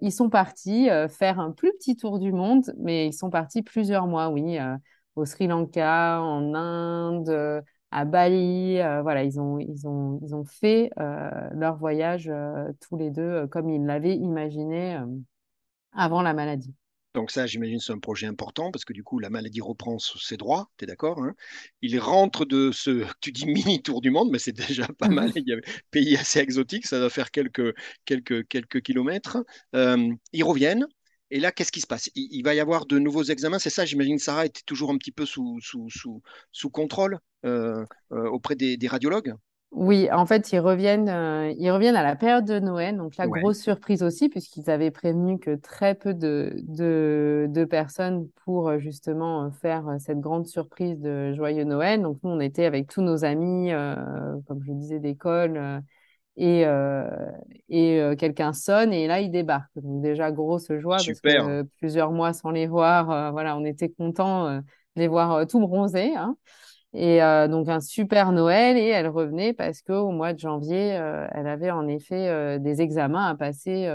ils 0.00 0.12
sont 0.12 0.30
partis 0.30 0.88
faire 1.08 1.40
un 1.40 1.50
plus 1.50 1.72
petit 1.72 1.96
tour 1.96 2.20
du 2.20 2.30
monde, 2.32 2.72
mais 2.78 3.08
ils 3.08 3.12
sont 3.12 3.30
partis 3.30 3.62
plusieurs 3.62 4.06
mois, 4.06 4.28
oui, 4.28 4.58
au 5.16 5.24
Sri 5.24 5.48
Lanka, 5.48 6.20
en 6.22 6.54
Inde, 6.54 7.64
à 7.90 8.04
Bali. 8.04 8.76
voilà, 9.02 9.24
ils 9.24 9.40
ont, 9.40 9.58
ils 9.58 9.88
ont, 9.88 10.20
ils 10.22 10.36
ont 10.36 10.44
fait 10.44 10.90
leur 10.96 11.76
voyage 11.78 12.30
tous 12.80 12.96
les 12.96 13.10
deux 13.10 13.48
comme 13.48 13.68
ils 13.70 13.84
l'avaient 13.84 14.14
imaginé 14.14 15.00
avant 15.92 16.22
la 16.22 16.32
maladie. 16.32 16.72
Donc 17.14 17.32
ça, 17.32 17.46
j'imagine, 17.46 17.80
c'est 17.80 17.92
un 17.92 17.98
projet 17.98 18.26
important 18.26 18.70
parce 18.70 18.84
que 18.84 18.92
du 18.92 19.02
coup, 19.02 19.18
la 19.18 19.30
maladie 19.30 19.60
reprend 19.60 19.98
ses 19.98 20.36
droits, 20.36 20.70
tu 20.78 20.84
es 20.84 20.86
d'accord 20.86 21.22
hein 21.22 21.34
Il 21.82 21.98
rentre 21.98 22.44
de 22.44 22.70
ce, 22.72 23.04
tu 23.20 23.32
dis 23.32 23.46
mini 23.46 23.82
tour 23.82 24.00
du 24.00 24.10
monde, 24.10 24.30
mais 24.30 24.38
c'est 24.38 24.52
déjà 24.52 24.86
pas 24.98 25.08
mal. 25.08 25.32
Il 25.34 25.48
y 25.48 25.52
a 25.52 25.56
un 25.56 25.60
pays 25.90 26.16
assez 26.16 26.38
exotique, 26.38 26.86
ça 26.86 26.98
doit 26.98 27.10
faire 27.10 27.30
quelques, 27.30 27.74
quelques, 28.04 28.46
quelques 28.46 28.82
kilomètres. 28.82 29.38
Euh, 29.74 30.12
ils 30.32 30.44
reviennent. 30.44 30.86
Et 31.32 31.40
là, 31.40 31.52
qu'est-ce 31.52 31.72
qui 31.72 31.80
se 31.80 31.86
passe? 31.86 32.10
Il, 32.16 32.42
va 32.42 32.54
y 32.54 32.60
avoir 32.60 32.86
de 32.86 32.98
nouveaux 32.98 33.22
examens. 33.22 33.60
C'est 33.60 33.70
ça, 33.70 33.84
j'imagine, 33.84 34.18
Sarah 34.18 34.46
était 34.46 34.62
toujours 34.66 34.90
un 34.90 34.98
petit 34.98 35.12
peu 35.12 35.26
sous, 35.26 35.60
sous, 35.60 35.88
sous, 35.88 36.22
sous 36.50 36.70
contrôle 36.70 37.20
euh, 37.44 37.84
euh, 38.12 38.28
auprès 38.28 38.56
des 38.56 38.88
radiologues? 38.88 39.34
Oui, 39.72 40.08
en 40.10 40.26
fait, 40.26 40.50
ils 40.52 40.58
reviennent, 40.58 41.08
euh, 41.08 41.54
ils 41.56 41.70
reviennent 41.70 41.94
à 41.94 42.02
la 42.02 42.16
période 42.16 42.44
de 42.44 42.58
Noël. 42.58 42.96
Donc, 42.96 43.16
la 43.16 43.28
grosse 43.28 43.60
surprise 43.60 44.02
aussi, 44.02 44.28
puisqu'ils 44.28 44.68
avaient 44.68 44.90
prévenu 44.90 45.38
que 45.38 45.54
très 45.54 45.94
peu 45.94 46.12
de, 46.12 46.52
de, 46.66 47.64
personnes 47.64 48.28
pour 48.44 48.68
euh, 48.68 48.78
justement 48.80 49.44
euh, 49.44 49.50
faire 49.50 49.84
cette 50.00 50.18
grande 50.18 50.48
surprise 50.48 50.98
de 50.98 51.34
Joyeux 51.34 51.62
Noël. 51.62 52.02
Donc, 52.02 52.18
nous, 52.24 52.30
on 52.30 52.40
était 52.40 52.64
avec 52.64 52.88
tous 52.88 53.00
nos 53.00 53.24
amis, 53.24 53.70
comme 54.48 54.60
je 54.66 54.72
disais, 54.72 54.98
d'école, 54.98 55.82
et, 56.36 56.64
et 57.68 58.16
quelqu'un 58.18 58.52
sonne, 58.52 58.92
et 58.92 59.06
là, 59.06 59.20
il 59.20 59.30
débarque. 59.30 59.70
Donc, 59.76 60.02
déjà, 60.02 60.32
grosse 60.32 60.72
joie, 60.78 60.96
parce 60.96 61.20
que 61.20 61.62
plusieurs 61.78 62.10
mois 62.10 62.32
sans 62.32 62.50
les 62.50 62.66
voir, 62.66 63.30
voilà, 63.30 63.56
on 63.56 63.64
était 63.64 63.88
contents 63.88 64.56
de 64.56 64.62
les 64.96 65.06
voir 65.06 65.46
tout 65.46 65.60
bronzés. 65.60 66.12
Hein. 66.16 66.36
Et 66.92 67.22
euh, 67.22 67.46
donc 67.46 67.68
un 67.68 67.80
super 67.80 68.32
Noël 68.32 68.76
et 68.76 68.88
elle 68.88 69.06
revenait 69.06 69.52
parce 69.52 69.80
qu'au 69.80 70.10
mois 70.10 70.32
de 70.32 70.40
janvier, 70.40 70.96
euh, 70.96 71.28
elle 71.30 71.46
avait 71.46 71.70
en 71.70 71.86
effet 71.86 72.28
euh, 72.28 72.58
des 72.58 72.82
examens 72.82 73.28
à 73.28 73.36
passer. 73.36 73.88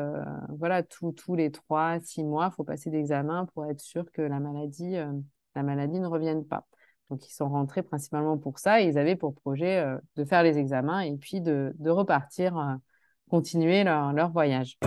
voilà, 0.49 0.81
tous 0.83 1.35
les 1.35 1.51
trois, 1.51 1.99
six 1.99 2.23
mois, 2.23 2.49
il 2.51 2.55
faut 2.55 2.63
passer 2.63 2.89
des 2.89 2.99
examens 2.99 3.45
pour 3.53 3.65
être 3.65 3.81
sûr 3.81 4.09
que 4.11 4.21
la 4.21 4.39
maladie 4.39 4.95
la 5.55 5.63
maladie 5.63 5.99
ne 5.99 6.07
revienne 6.07 6.45
pas. 6.45 6.65
Donc, 7.09 7.25
ils 7.27 7.33
sont 7.33 7.47
rentrés 7.47 7.83
principalement 7.83 8.37
pour 8.37 8.59
ça 8.59 8.81
et 8.81 8.87
ils 8.87 8.97
avaient 8.97 9.15
pour 9.15 9.35
projet 9.35 9.85
de 10.15 10.25
faire 10.25 10.43
les 10.43 10.57
examens 10.57 11.01
et 11.01 11.15
puis 11.15 11.39
de, 11.39 11.73
repartir, 11.85 12.77
continuer 13.29 13.83
leur, 13.83 14.11
leur 14.13 14.31
voyage. 14.31 14.77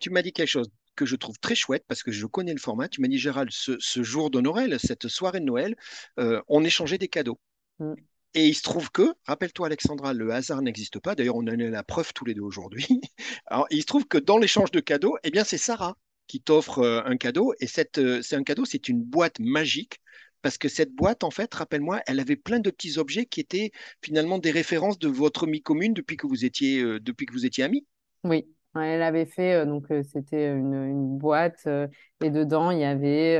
Tu 0.00 0.10
m'as 0.10 0.22
dit 0.22 0.32
quelque 0.32 0.46
chose 0.46 0.70
que 0.98 1.06
je 1.06 1.14
trouve 1.14 1.38
très 1.38 1.54
chouette 1.54 1.84
parce 1.86 2.02
que 2.02 2.10
je 2.10 2.26
connais 2.26 2.52
le 2.52 2.58
format. 2.58 2.88
Tu 2.88 3.00
m'as 3.00 3.06
dit, 3.06 3.18
Gérald, 3.18 3.50
ce, 3.52 4.02
jour 4.02 4.30
de 4.30 4.40
Noël, 4.40 4.78
cette 4.80 5.06
soirée 5.06 5.38
de 5.38 5.44
Noël, 5.44 5.76
euh, 6.18 6.42
on 6.48 6.64
échangeait 6.64 6.98
des 6.98 7.06
cadeaux. 7.06 7.38
Mm. 7.78 7.94
Et 8.34 8.48
il 8.48 8.54
se 8.54 8.62
trouve 8.62 8.90
que, 8.90 9.14
rappelle-toi 9.24 9.68
Alexandra, 9.68 10.12
le 10.12 10.32
hasard 10.32 10.60
n'existe 10.60 10.98
pas. 10.98 11.14
D'ailleurs, 11.14 11.36
on 11.36 11.42
en 11.42 11.46
a 11.46 11.56
la 11.56 11.84
preuve 11.84 12.12
tous 12.12 12.24
les 12.24 12.34
deux 12.34 12.42
aujourd'hui. 12.42 12.88
Alors, 13.46 13.68
il 13.70 13.80
se 13.80 13.86
trouve 13.86 14.06
que 14.06 14.18
dans 14.18 14.38
l'échange 14.38 14.72
de 14.72 14.80
cadeaux, 14.80 15.16
eh 15.22 15.30
bien, 15.30 15.44
c'est 15.44 15.56
Sarah 15.56 15.96
qui 16.26 16.40
t'offre 16.40 16.80
euh, 16.80 17.00
un 17.04 17.16
cadeau. 17.16 17.54
Et 17.60 17.66
euh, 17.98 18.20
c'est 18.22 18.36
un 18.36 18.42
cadeau, 18.42 18.64
c'est 18.64 18.88
une 18.88 19.00
boîte 19.00 19.38
magique. 19.38 20.00
Parce 20.42 20.58
que 20.58 20.68
cette 20.68 20.92
boîte, 20.92 21.22
en 21.24 21.30
fait, 21.30 21.52
rappelle-moi, 21.54 22.00
elle 22.06 22.20
avait 22.20 22.36
plein 22.36 22.58
de 22.58 22.70
petits 22.70 22.98
objets 22.98 23.26
qui 23.26 23.40
étaient 23.40 23.70
finalement 24.02 24.38
des 24.38 24.50
références 24.50 24.98
de 24.98 25.08
votre 25.08 25.46
mi-commune 25.46 25.94
depuis 25.94 26.16
que 26.16 26.26
vous 26.26 26.44
étiez, 26.44 26.80
depuis 27.00 27.26
que 27.26 27.32
vous 27.32 27.44
étiez 27.44 27.64
amis. 27.64 27.86
Oui, 28.22 28.44
elle 28.80 29.02
avait 29.02 29.26
fait, 29.26 29.54
euh, 29.54 29.64
donc 29.64 29.90
euh, 29.90 30.02
c'était 30.02 30.52
une, 30.52 31.18
boîte 31.18 31.62
euh, 31.66 31.86
et 32.22 32.30
dedans 32.30 32.70
il 32.70 32.78
y 32.78 32.84
avait, 32.84 33.34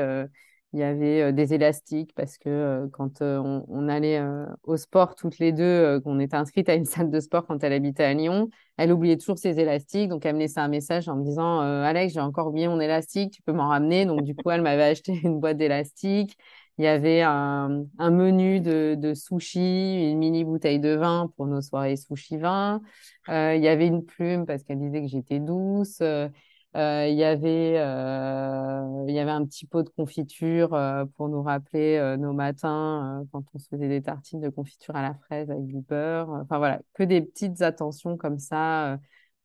il 0.73 0.79
y 0.81 0.83
avait 0.83 1.33
des 1.33 1.55
élastiques 1.55 2.13
parce 2.15 2.39
que 2.39 2.89
quand 2.93 3.23
on, 3.23 3.89
allait 3.89 4.21
au 4.65 4.77
sport 4.77 5.15
toutes 5.15 5.39
les 5.39 5.53
deux, 5.53 6.01
qu'on 6.01 6.19
était 6.21 6.37
inscrite 6.37 6.69
à 6.69 6.75
une 6.75 6.85
salle 6.87 7.11
de 7.11 7.21
sport 7.21 7.47
quand 7.47 7.63
elle 7.65 7.73
habitait 7.73 8.05
à 8.05 8.15
Lyon, 8.15 8.49
elle 8.77 8.93
oubliait 8.93 9.17
toujours 9.17 9.39
ses 9.39 9.59
élastiques. 9.61 10.09
Donc 10.09 10.27
elle 10.27 10.35
me 10.35 10.41
laissait 10.41 10.61
un 10.61 10.69
message 10.69 11.09
en 11.09 11.17
me 11.17 11.25
disant 11.25 11.61
Alex, 11.61 12.15
j'ai 12.15 12.21
encore 12.21 12.49
oublié 12.49 12.69
mon 12.69 12.81
élastique, 12.81 13.33
tu 13.33 13.43
peux 13.43 13.53
m'en 13.53 13.69
ramener. 13.69 14.07
Donc 14.07 14.23
du 14.23 14.35
coup, 14.35 14.51
elle 14.51 14.63
m'avait 14.63 14.85
acheté 14.85 15.13
une 15.25 15.41
boîte 15.41 15.57
d'élastiques. 15.57 16.37
Il 16.79 16.85
y 16.85 16.87
avait 16.87 17.23
un, 17.23 17.87
menu 17.99 18.61
de, 18.61 18.95
de, 18.97 19.13
sushi, 19.13 20.11
une 20.13 20.19
mini 20.19 20.45
bouteille 20.45 20.79
de 20.79 20.95
vin 20.95 21.33
pour 21.37 21.47
nos 21.49 21.61
soirées 21.61 21.97
sushi 21.97 22.37
vin. 22.37 22.81
Euh, 23.29 23.57
il 23.57 23.63
y 23.63 23.69
avait 23.69 23.89
une 23.89 24.05
plume 24.05 24.47
parce 24.47 24.63
qu'elle 24.63 24.79
disait 24.79 25.03
que 25.03 25.09
j'étais 25.09 25.41
douce. 25.41 26.01
Euh, 26.01 26.29
il, 26.75 27.17
y 27.17 27.25
avait, 27.25 27.79
euh, 27.79 29.05
il 29.09 29.15
y 29.15 29.19
avait 29.19 29.33
un 29.33 29.45
petit 29.45 29.67
pot 29.67 29.83
de 29.83 29.89
confiture 29.89 30.71
pour 31.17 31.29
nous 31.29 31.43
rappeler 31.43 32.17
nos 32.19 32.33
matins 32.33 33.25
quand 33.33 33.43
on 33.55 33.59
se 33.59 33.67
faisait 33.69 33.89
des 33.89 34.03
tartines 34.03 34.41
de 34.41 34.49
confiture 34.49 34.95
à 34.95 35.03
la 35.03 35.15
fraise 35.15 35.51
avec 35.51 35.67
du 35.67 35.81
beurre. 35.81 36.31
Enfin 36.31 36.59
voilà, 36.59 36.81
que 36.95 37.03
des 37.03 37.23
petites 37.23 37.61
attentions 37.63 38.17
comme 38.17 38.39
ça. 38.39 39.01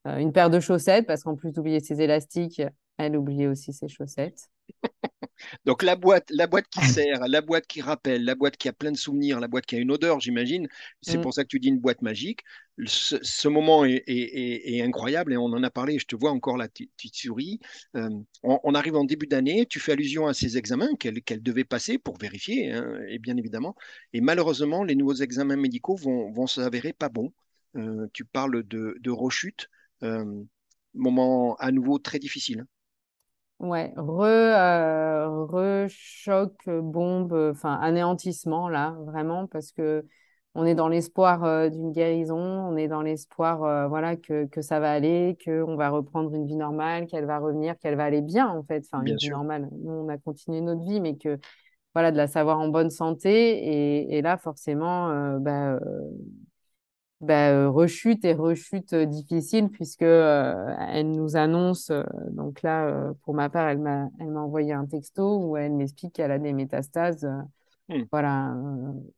une 0.05 0.33
paire 0.33 0.51
de 0.51 0.59
chaussettes 0.59 1.07
parce 1.07 1.23
qu'en 1.23 1.35
plus 1.35 1.51
d'oublier 1.51 1.79
ses 1.79 1.99
élastiques, 2.01 2.61
elle 2.97 3.17
oubliait 3.17 3.47
aussi 3.47 3.73
ses 3.73 3.87
chaussettes. 3.87 4.49
Donc 5.65 5.83
la 5.83 5.95
boîte, 5.95 6.29
la 6.29 6.47
boîte 6.47 6.67
qui 6.69 6.85
sert, 6.85 7.27
la 7.27 7.41
boîte 7.41 7.67
qui 7.67 7.81
rappelle, 7.81 8.23
la 8.23 8.35
boîte 8.35 8.57
qui 8.57 8.67
a 8.69 8.73
plein 8.73 8.91
de 8.91 8.97
souvenirs, 8.97 9.39
la 9.39 9.47
boîte 9.47 9.65
qui 9.65 9.75
a 9.75 9.79
une 9.79 9.91
odeur, 9.91 10.19
j'imagine. 10.19 10.67
C'est 11.01 11.17
mm. 11.17 11.21
pour 11.21 11.33
ça 11.33 11.43
que 11.43 11.49
tu 11.49 11.59
dis 11.59 11.69
une 11.69 11.79
boîte 11.79 12.01
magique. 12.01 12.41
Ce, 12.85 13.47
moment 13.47 13.85
est, 13.85 14.81
incroyable 14.81 15.33
et 15.33 15.37
on 15.37 15.45
en 15.45 15.63
a 15.63 15.69
parlé. 15.69 15.99
Je 15.99 16.05
te 16.05 16.15
vois 16.15 16.31
encore 16.31 16.57
la 16.57 16.67
petite 16.67 17.15
souris. 17.15 17.59
Euh, 17.95 18.09
on, 18.41 18.73
arrive 18.73 18.95
en 18.95 19.03
début 19.03 19.27
d'année. 19.27 19.65
Tu 19.67 19.79
fais 19.79 19.91
allusion 19.91 20.27
à 20.27 20.33
ces 20.33 20.57
examens 20.57 20.95
qu'elle 20.95 21.43
devait 21.43 21.65
passer 21.65 21.97
pour 21.97 22.17
vérifier, 22.17 22.71
hein, 22.71 22.99
et 23.07 23.19
bien 23.19 23.37
évidemment. 23.37 23.75
Et 24.13 24.21
malheureusement, 24.21 24.83
les 24.83 24.95
nouveaux 24.95 25.15
examens 25.15 25.55
médicaux 25.55 25.95
vont, 25.95 26.31
vont 26.31 26.47
s'avérer 26.47 26.93
pas 26.93 27.09
bons. 27.09 27.31
Euh, 27.75 28.07
tu 28.13 28.25
parles 28.25 28.63
de, 28.63 28.97
de 28.99 29.11
rechute. 29.11 29.69
Euh, 30.03 30.43
moment 30.93 31.55
à 31.55 31.71
nouveau 31.71 31.99
très 31.99 32.19
difficile. 32.19 32.65
Ouais, 33.63 33.93
re, 33.95 34.23
euh, 34.25 35.87
choc, 35.87 36.51
bombe, 36.67 37.31
enfin 37.53 37.75
anéantissement 37.75 38.67
là, 38.67 38.93
vraiment, 39.05 39.47
parce 39.47 39.71
que 39.71 40.05
on 40.53 40.65
est 40.65 40.75
dans 40.75 40.89
l'espoir 40.89 41.45
euh, 41.45 41.69
d'une 41.69 41.93
guérison, 41.93 42.35
on 42.37 42.75
est 42.75 42.89
dans 42.89 43.01
l'espoir 43.01 43.63
euh, 43.63 43.87
voilà 43.87 44.17
que, 44.17 44.47
que 44.47 44.61
ça 44.61 44.81
va 44.81 44.91
aller, 44.91 45.37
qu'on 45.45 45.77
va 45.77 45.89
reprendre 45.89 46.35
une 46.35 46.45
vie 46.45 46.57
normale, 46.57 47.07
qu'elle 47.07 47.25
va 47.25 47.39
revenir, 47.39 47.77
qu'elle 47.79 47.95
va 47.95 48.03
aller 48.03 48.21
bien 48.21 48.49
en 48.49 48.63
fait, 48.63 48.83
enfin 48.85 49.05
une 49.05 49.15
vie 49.15 49.29
normale. 49.29 49.69
Nous 49.81 49.91
on 49.93 50.09
a 50.09 50.17
continué 50.17 50.59
notre 50.59 50.81
vie, 50.81 50.99
mais 50.99 51.15
que 51.15 51.39
voilà 51.93 52.11
de 52.11 52.17
la 52.17 52.27
savoir 52.27 52.59
en 52.59 52.67
bonne 52.67 52.89
santé 52.89 53.31
et, 53.31 54.17
et 54.17 54.21
là 54.21 54.37
forcément 54.37 55.37
bah, 55.39 55.79
bah, 57.23 57.51
euh, 57.51 57.69
rechute 57.69 58.25
et 58.25 58.33
rechute 58.33 58.91
euh, 58.91 59.05
difficile 59.05 59.69
puisque 59.69 60.01
euh, 60.01 60.75
elle 60.89 61.11
nous 61.11 61.37
annonce 61.37 61.89
donc 62.31 62.61
là 62.63 63.13
pour 63.23 63.33
ma 63.33 63.49
part 63.49 63.69
elle 63.69 63.79
m'a 63.79 64.09
elle 64.19 64.31
m'a 64.31 64.41
envoyé 64.41 64.73
un 64.73 64.85
texto 64.85 65.37
où 65.39 65.55
elle 65.55 65.71
m'explique 65.71 66.13
qu'elle 66.13 66.31
a 66.31 66.39
des 66.39 66.51
métastases 66.51 67.25
mmh. 67.87 68.03
voilà 68.11 68.55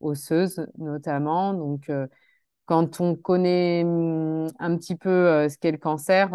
osseuses 0.01 0.67
notamment 0.77 1.55
donc 1.55 1.91
quand 2.65 3.01
on 3.01 3.15
connaît 3.15 3.83
mmh, 3.83 4.50
un 4.59 4.77
petit 4.77 4.95
peu 4.95 5.50
ce 5.50 5.57
qu'est 5.57 5.71
le 5.71 5.77
cancer, 5.79 6.29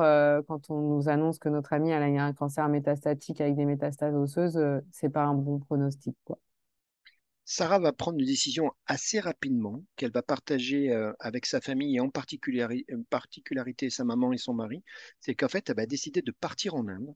quand 0.48 0.70
on 0.70 0.80
nous 0.80 1.08
annonce 1.08 1.38
que 1.38 1.48
notre 1.48 1.72
amie 1.72 1.92
a 1.92 2.00
un 2.00 2.32
cancer 2.32 2.68
métastatique 2.68 3.40
avec 3.40 3.56
des 3.56 3.64
métastases 3.64 4.14
osseuses, 4.14 4.60
c'est 4.92 5.08
pas 5.08 5.24
un 5.24 5.34
bon 5.34 5.58
pronostic 5.58 6.16
quoi. 6.24 6.38
Sarah 7.52 7.80
va 7.80 7.92
prendre 7.92 8.20
une 8.20 8.26
décision 8.26 8.70
assez 8.86 9.18
rapidement 9.18 9.84
qu'elle 9.96 10.12
va 10.12 10.22
partager 10.22 10.92
euh, 10.92 11.12
avec 11.18 11.46
sa 11.46 11.60
famille 11.60 11.96
et 11.96 12.00
en 12.00 12.08
particularité, 12.08 12.94
particularité 13.10 13.90
sa 13.90 14.04
maman 14.04 14.32
et 14.32 14.38
son 14.38 14.54
mari. 14.54 14.84
C'est 15.18 15.34
qu'en 15.34 15.48
fait, 15.48 15.68
elle 15.68 15.74
va 15.74 15.84
décider 15.84 16.22
de 16.22 16.30
partir 16.30 16.76
en 16.76 16.86
Inde 16.86 17.12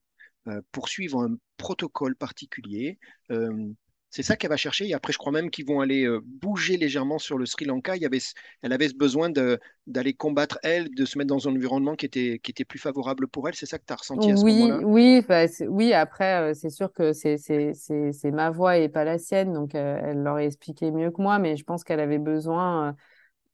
euh, 0.48 0.60
pour 0.72 0.88
suivre 0.88 1.22
un 1.22 1.36
protocole 1.56 2.16
particulier. 2.16 2.98
Euh, 3.30 3.72
c'est 4.14 4.22
ça 4.22 4.36
qu'elle 4.36 4.50
va 4.50 4.56
chercher. 4.56 4.86
Et 4.86 4.94
après, 4.94 5.12
je 5.12 5.18
crois 5.18 5.32
même 5.32 5.50
qu'ils 5.50 5.66
vont 5.66 5.80
aller 5.80 6.04
euh, 6.04 6.20
bouger 6.24 6.76
légèrement 6.76 7.18
sur 7.18 7.36
le 7.36 7.46
Sri 7.46 7.64
Lanka. 7.64 7.96
Il 7.96 8.02
y 8.02 8.06
avait, 8.06 8.20
elle 8.62 8.72
avait 8.72 8.86
ce 8.86 8.94
besoin 8.94 9.28
d'aller 9.28 10.14
combattre, 10.14 10.60
elle, 10.62 10.88
de 10.94 11.04
se 11.04 11.18
mettre 11.18 11.34
dans 11.34 11.48
un 11.48 11.50
environnement 11.50 11.96
qui 11.96 12.06
était, 12.06 12.38
qui 12.40 12.52
était 12.52 12.64
plus 12.64 12.78
favorable 12.78 13.26
pour 13.26 13.48
elle. 13.48 13.56
C'est 13.56 13.66
ça 13.66 13.76
que 13.76 13.82
tu 13.84 13.92
as 13.92 13.96
ressenti 13.96 14.30
à 14.30 14.36
ce 14.36 14.44
oui, 14.44 14.68
moment-là? 14.68 14.86
Oui, 14.86 15.26
oui. 15.66 15.92
Après, 15.92 16.50
euh, 16.50 16.54
c'est 16.54 16.70
sûr 16.70 16.92
que 16.92 17.12
c'est 17.12 18.30
ma 18.30 18.50
voix 18.50 18.76
et 18.76 18.88
pas 18.88 19.02
la 19.02 19.18
sienne. 19.18 19.52
Donc, 19.52 19.74
euh, 19.74 19.98
elle 20.00 20.22
l'aurait 20.22 20.46
expliqué 20.46 20.92
mieux 20.92 21.10
que 21.10 21.20
moi. 21.20 21.40
Mais 21.40 21.56
je 21.56 21.64
pense 21.64 21.82
qu'elle 21.82 21.98
avait 21.98 22.18
besoin 22.18 22.94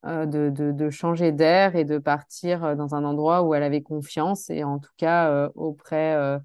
de, 0.05 0.51
de, 0.51 0.73
de, 0.73 0.91
changer 0.91 1.33
d'air 1.33 1.75
et 1.75 1.87
de 1.87 1.97
partir 1.97 2.77
dans 2.77 2.95
un 2.95 3.05
endroit 3.05 3.45
où 3.45 3.55
elle 3.55 3.63
avait 3.63 3.81
confiance. 3.81 4.51
Et 4.51 4.63
en 4.63 4.79
tout 4.79 4.93
cas, 4.99 5.49
auprès 5.55 6.39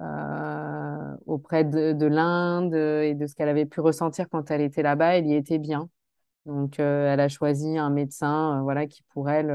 euh, 0.00 1.16
auprès 1.26 1.64
de, 1.64 2.06
l'Inde 2.06 2.74
et 2.74 3.14
de 3.14 3.26
ce 3.26 3.34
qu'elle 3.34 3.48
avait 3.48 3.66
pu 3.66 3.80
ressentir 3.80 4.28
quand 4.28 4.50
elle 4.50 4.60
était 4.60 4.82
là-bas, 4.82 5.16
elle 5.16 5.26
y 5.26 5.34
était 5.34 5.58
bien. 5.58 5.88
Donc, 6.46 6.80
euh, 6.80 7.12
elle 7.12 7.20
a 7.20 7.28
choisi 7.28 7.78
un 7.78 7.90
médecin 7.90 8.58
euh, 8.58 8.62
voilà, 8.62 8.86
qui, 8.86 9.02
pour 9.14 9.30
elle, 9.30 9.54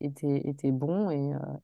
était, 0.00 0.42
était 0.48 0.72
bon 0.72 1.10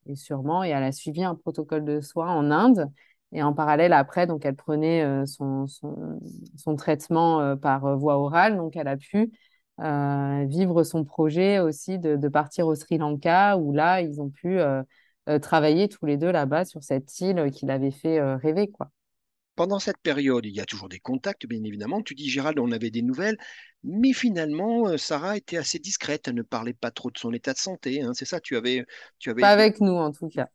et, 0.06 0.16
sûrement. 0.16 0.64
Et 0.64 0.70
elle 0.70 0.85
a 0.85 0.92
suivi 0.92 1.25
un 1.25 1.35
protocole 1.35 1.85
de 1.85 2.00
soins 2.00 2.32
en 2.35 2.50
Inde. 2.50 2.90
Et 3.32 3.42
en 3.42 3.52
parallèle, 3.52 3.92
après, 3.92 4.26
donc, 4.26 4.44
elle 4.44 4.56
prenait 4.56 5.26
son, 5.26 5.66
son, 5.66 6.76
traitement 6.76 7.56
par 7.56 7.97
voie 7.97 8.18
orale. 8.18 8.56
Donc, 8.56 8.76
elle 8.76 8.88
a 8.88 8.97
pu 8.97 9.32
vivre 9.78 10.82
son 10.85 11.04
projet 11.04 11.59
aussi 11.61 11.99
de, 11.99 12.28
partir 12.28 12.66
au 12.66 12.75
Sri 12.75 12.99
Lanka, 12.99 13.56
où 13.56 13.73
là, 13.73 14.00
ils 14.00 14.20
ont 14.20 14.30
pu 14.30 14.59
travailler 15.41 15.89
tous 15.89 16.07
les 16.07 16.17
deux 16.17 16.31
là-bas 16.31 16.65
sur 16.65 16.83
cette 16.83 17.21
île 17.21 17.50
qui 17.53 17.67
l'avait 17.67 17.91
fait 17.91 18.19
euh, 18.19 18.37
rêver, 18.37 18.69
quoi. 18.69 18.91
Pendant 19.57 19.79
cette 19.79 19.99
période, 19.99 20.47
il 20.47 20.55
y 20.55 20.61
a 20.61 20.65
toujours 20.65 20.89
des 20.89 21.00
contacts, 21.00 21.47
bien 21.47 21.62
évidemment. 21.65 22.03
Tu 22.03 22.15
dis, 22.15 22.31
Gérald, 22.31 22.59
on 22.59 22.73
avait 22.73 22.91
des 22.91 23.03
nouvelles, 23.03 23.37
mais 23.85 24.15
finalement, 24.15 24.89
euh, 24.89 24.97
Sarah 24.97 25.37
était 25.37 25.59
assez 25.59 25.79
discrète. 25.79 26.29
Elle 26.29 26.35
ne 26.35 26.43
parlait 26.43 26.73
pas 26.73 26.91
trop 26.91 27.11
de 27.11 27.19
son 27.19 27.33
état 27.33 27.53
de 27.53 27.59
santé. 27.59 28.00
Hein. 28.00 28.12
C'est 28.15 28.25
ça, 28.25 28.41
tu 28.41 28.57
avais, 28.57 28.87
tu 29.19 29.29
avais. 29.29 29.43
Pas 29.43 29.50
avec 29.50 29.81
nous, 29.81 29.93
en 29.93 30.12
tout 30.12 30.29
cas. 30.29 30.49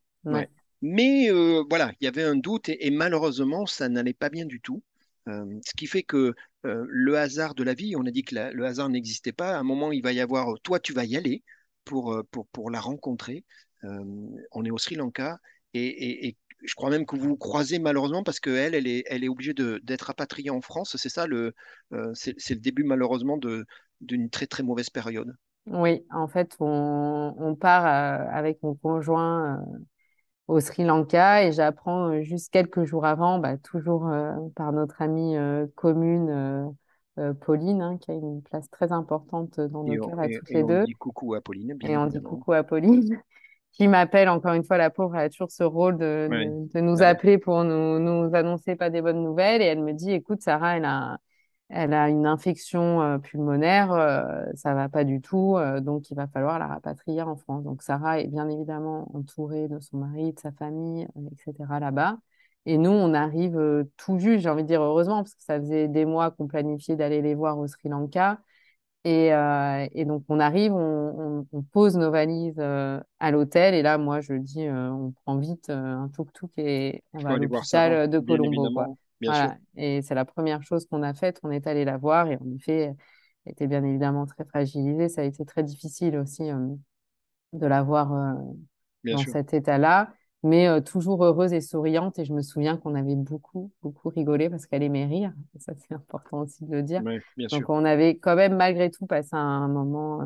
Mais 0.82 1.30
voilà, 1.70 1.92
il 2.00 2.06
y 2.06 2.08
avait 2.08 2.24
un 2.24 2.36
doute 2.36 2.70
et, 2.70 2.90
malheureusement, 2.90 3.66
ça 3.68 3.90
n'allait 3.90 4.14
pas 4.14 4.30
bien 4.30 4.46
du 4.46 4.60
tout. 4.60 4.82
ce 5.28 5.74
qui 5.78 5.86
fait 5.88 6.04
que 6.04 6.34
le 6.64 7.18
hasard 7.18 7.54
de 7.54 7.64
la 7.64 7.76
vie, 7.76 7.96
on 7.96 8.06
a 8.08 8.12
dit 8.12 8.24
que 8.24 8.36
le 8.36 8.66
hasard 8.66 8.90
n'existait 8.90 9.34
pas. 9.34 9.56
À 9.56 9.60
un 9.60 9.64
moment, 9.64 9.92
il 9.92 10.02
va 10.02 10.14
y 10.14 10.20
avoir, 10.20 10.60
toi, 10.64 10.80
tu 10.80 10.94
vas 10.94 11.06
y 11.06 11.16
aller 11.16 11.44
pour, 11.84 12.24
pour, 12.32 12.48
pour 12.48 12.72
la 12.72 12.80
rencontrer. 12.80 13.44
Euh, 13.86 14.04
on 14.52 14.66
est 14.66 14.72
au 14.72 14.78
Sri 14.78 14.96
Lanka 14.96 15.40
et, 15.74 16.36
je 16.64 16.74
crois 16.74 16.90
même 16.90 17.06
que 17.06 17.16
vous 17.16 17.30
vous 17.30 17.38
croisez 17.38 17.78
malheureusement 17.78 18.24
parce 18.24 18.40
qu'elle, 18.40 18.74
elle 18.74 18.88
est, 18.88 19.04
elle 19.08 19.24
est 19.24 19.28
obligée 19.28 19.54
d'être 19.54 20.04
rapatriée 20.04 20.50
en 20.50 20.62
France. 20.62 20.96
C'est 20.98 21.10
ça, 21.10 21.28
le, 21.28 21.54
euh, 21.94 22.12
c'est 22.16 22.34
le 22.50 22.60
début 22.60 22.84
malheureusement 22.84 23.38
d'une 24.02 24.30
très 24.30 24.48
très 24.48 24.64
mauvaise 24.64 24.90
période. 24.90 25.36
Oui, 25.68 26.06
en 26.12 26.28
fait, 26.28 26.56
on, 26.60 27.56
part 27.60 27.86
euh, 27.86 28.26
avec 28.32 28.64
mon 28.64 28.74
conjoint 28.74 29.64
au 30.48 30.60
Sri 30.60 30.86
Lanka 30.86 31.44
et 31.44 31.52
j'apprends 31.52 32.22
juste 32.24 32.52
quelques 32.52 32.86
jours 32.86 33.06
avant, 33.06 33.38
bah, 33.38 33.58
toujours 33.58 34.10
par 34.56 34.72
notre 34.72 35.02
amie 35.02 35.36
commune. 35.76 36.74
Pauline, 37.42 37.82
hein, 37.82 37.98
qui 37.98 38.12
a 38.12 38.14
une 38.14 38.42
place 38.42 38.70
très 38.70 38.92
importante 38.92 39.60
dans 39.60 39.84
nos 39.84 40.06
cœurs 40.06 40.20
à 40.20 40.28
toutes 40.28 40.50
les 40.50 40.64
deux. 40.64 40.74
Et 40.74 40.82
on 40.82 40.86
dit 40.86 40.94
coucou 40.94 41.34
à 41.34 41.42
Pauline, 41.42 41.74
bien 41.76 41.90
Et 41.90 41.98
on 41.98 42.08
dit 42.08 42.22
coucou 42.22 42.54
à 42.54 42.64
Pauline. 42.64 43.22
Qui 43.76 43.88
m'appelle 43.90 44.30
encore 44.30 44.54
une 44.54 44.64
fois, 44.64 44.78
la 44.78 44.90
pauvre, 44.90 45.16
elle 45.18 45.26
a 45.26 45.30
toujours 45.30 45.52
ce 45.52 45.64
rôle 45.64 45.98
de, 45.98 46.30
de, 46.74 46.80
nous 46.80 47.02
appeler 47.02 47.38
pour 47.38 47.64
nous, 47.66 48.00
nous 48.00 48.34
annoncer 48.34 48.76
pas 48.76 48.90
des 48.90 49.02
bonnes 49.02 49.22
nouvelles. 49.22 49.62
Et 49.62 49.66
elle 49.66 49.84
me 49.84 49.92
dit, 49.92 50.12
écoute, 50.12 50.42
Sarah, 50.42 50.78
elle 50.78 50.86
a, 50.86 51.18
elle 51.70 51.94
a 51.94 52.10
une 52.10 52.26
infection 52.26 53.02
euh, 53.02 53.18
pulmonaire, 53.18 53.92
euh, 53.92 54.46
ça 54.56 54.74
va 54.74 54.88
pas 54.88 55.04
du 55.04 55.20
tout, 55.20 55.58
euh, 55.58 55.82
donc 55.82 56.10
il 56.10 56.16
va 56.16 56.28
falloir 56.28 56.58
la 56.58 56.68
rapatrier 56.68 57.22
en 57.22 57.36
France. 57.36 57.64
Donc 57.64 57.82
Sarah 57.82 58.20
est 58.22 58.28
bien 58.28 58.48
évidemment 58.48 59.10
entourée 59.14 59.68
de 59.68 59.80
son 59.80 59.98
mari, 59.98 60.32
de 60.34 60.40
sa 60.40 60.52
famille, 60.54 61.08
etc. 61.32 61.80
là-bas. 61.80 62.18
Et 62.66 62.78
nous, 62.78 62.92
on 62.92 63.14
arrive 63.14 63.86
tout 63.98 64.18
juste, 64.20 64.42
j'ai 64.44 64.50
envie 64.50 64.64
de 64.64 64.68
dire 64.68 64.82
heureusement, 64.82 65.18
parce 65.18 65.36
que 65.36 65.44
ça 65.44 65.60
faisait 65.60 65.88
des 65.88 66.06
mois 66.06 66.32
qu'on 66.32 66.48
planifiait 66.48 66.96
d'aller 66.96 67.22
les 67.22 67.36
voir 67.36 67.60
au 67.60 67.68
Sri 67.68 67.90
Lanka. 67.90 68.40
Et, 69.08 69.28
et 69.28 70.06
donc 70.06 70.24
on 70.30 70.40
arrive, 70.40 70.74
on, 70.74 71.46
on, 71.52 71.62
pose 71.62 71.96
nos 71.96 72.10
valises 72.10 72.60
à 72.60 73.32
l'hôtel, 73.32 73.76
et 73.76 73.84
là, 73.84 74.00
moi, 74.00 74.20
je 74.20 74.34
dis, 74.34 74.68
on 74.68 75.14
prend 75.24 75.38
vite 75.38 75.70
un 75.70 76.10
tuk-tuk 76.10 76.50
et 76.58 77.04
on 77.14 77.20
va 77.20 77.30
à 77.30 77.38
l'hôpital 77.38 78.10
de 78.10 78.18
Colombo. 78.18 78.98
Et 79.78 80.02
c'est 80.02 80.16
la 80.16 80.26
première 80.26 80.64
chose 80.64 80.86
qu'on 80.86 81.04
a 81.04 81.14
faite. 81.14 81.40
On 81.44 81.52
est 81.52 81.68
allé 81.68 81.86
la 81.86 81.98
voir 81.98 82.28
et 82.28 82.38
en 82.38 82.52
effet, 82.56 82.96
elle 83.46 83.52
était 83.52 83.68
bien 83.68 83.84
évidemment 83.84 84.26
très 84.26 84.46
fragilisée. 84.46 85.10
Ça 85.10 85.22
a 85.22 85.24
été 85.24 85.46
très 85.46 85.64
difficile 85.64 86.18
aussi 86.18 86.50
euh, 86.50 86.68
de 87.54 87.66
la 87.66 87.84
voir 87.84 88.14
euh, 88.14 88.34
dans 89.06 89.18
cet 89.18 89.54
état-là, 89.54 90.14
mais 90.46 90.68
euh, 90.68 90.80
toujours 90.80 91.26
heureuse 91.26 91.54
et 91.54 91.62
souriante. 91.62 92.20
Et 92.20 92.26
je 92.26 92.32
me 92.32 92.42
souviens 92.42 92.78
qu'on 92.78 92.94
avait 92.94 93.16
beaucoup, 93.16 93.72
beaucoup 93.82 94.10
rigolé 94.10 94.50
parce 94.50 94.68
qu'elle 94.68 94.84
aimait 94.84 95.06
rire. 95.06 95.34
ça, 95.60 95.74
c'est 95.76 95.96
important 95.96 96.42
aussi 96.42 96.64
de 96.66 96.72
le 96.72 96.84
dire. 96.84 97.02
Donc, 97.50 97.70
on 97.70 97.84
avait 97.84 98.18
quand 98.18 98.36
même 98.36 98.56
malgré 98.56 98.92
tout 98.92 99.08
passé 99.08 99.32
un 99.34 99.68
moment 99.68 100.22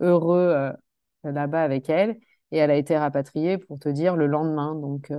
heureux 0.00 0.72
là-bas 1.22 1.62
avec 1.62 1.88
elle. 1.88 2.16
Et 2.50 2.58
elle 2.58 2.70
a 2.70 2.76
été 2.76 2.96
rapatriée, 2.96 3.58
pour 3.58 3.78
te 3.78 3.88
dire, 3.88 4.16
le 4.16 4.26
lendemain. 4.26 4.74
Donc, 4.74 5.12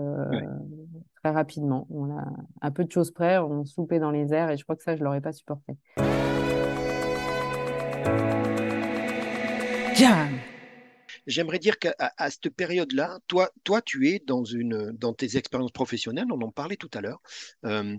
très 1.23 1.31
rapidement. 1.31 1.87
On 1.89 2.11
a 2.15 2.25
un 2.61 2.71
peu 2.71 2.83
de 2.83 2.91
choses 2.91 3.11
près, 3.11 3.39
on 3.39 3.63
soupait 3.65 3.99
dans 3.99 4.11
les 4.11 4.33
airs 4.33 4.51
et 4.51 4.57
je 4.57 4.63
crois 4.63 4.75
que 4.75 4.83
ça, 4.83 4.95
je 4.95 5.03
l'aurais 5.03 5.21
pas 5.21 5.31
supporté. 5.31 5.73
J'aimerais 11.27 11.59
dire 11.59 11.79
qu'à 11.79 11.95
à 11.99 12.29
cette 12.29 12.49
période-là, 12.49 13.19
toi, 13.27 13.49
toi, 13.63 13.81
tu 13.81 14.09
es 14.09 14.21
dans, 14.25 14.43
une, 14.43 14.91
dans 14.91 15.13
tes 15.13 15.37
expériences 15.37 15.71
professionnelles, 15.71 16.27
on 16.31 16.41
en 16.41 16.51
parlait 16.51 16.77
tout 16.77 16.91
à 16.93 17.01
l'heure. 17.01 17.21
Euh, 17.65 17.95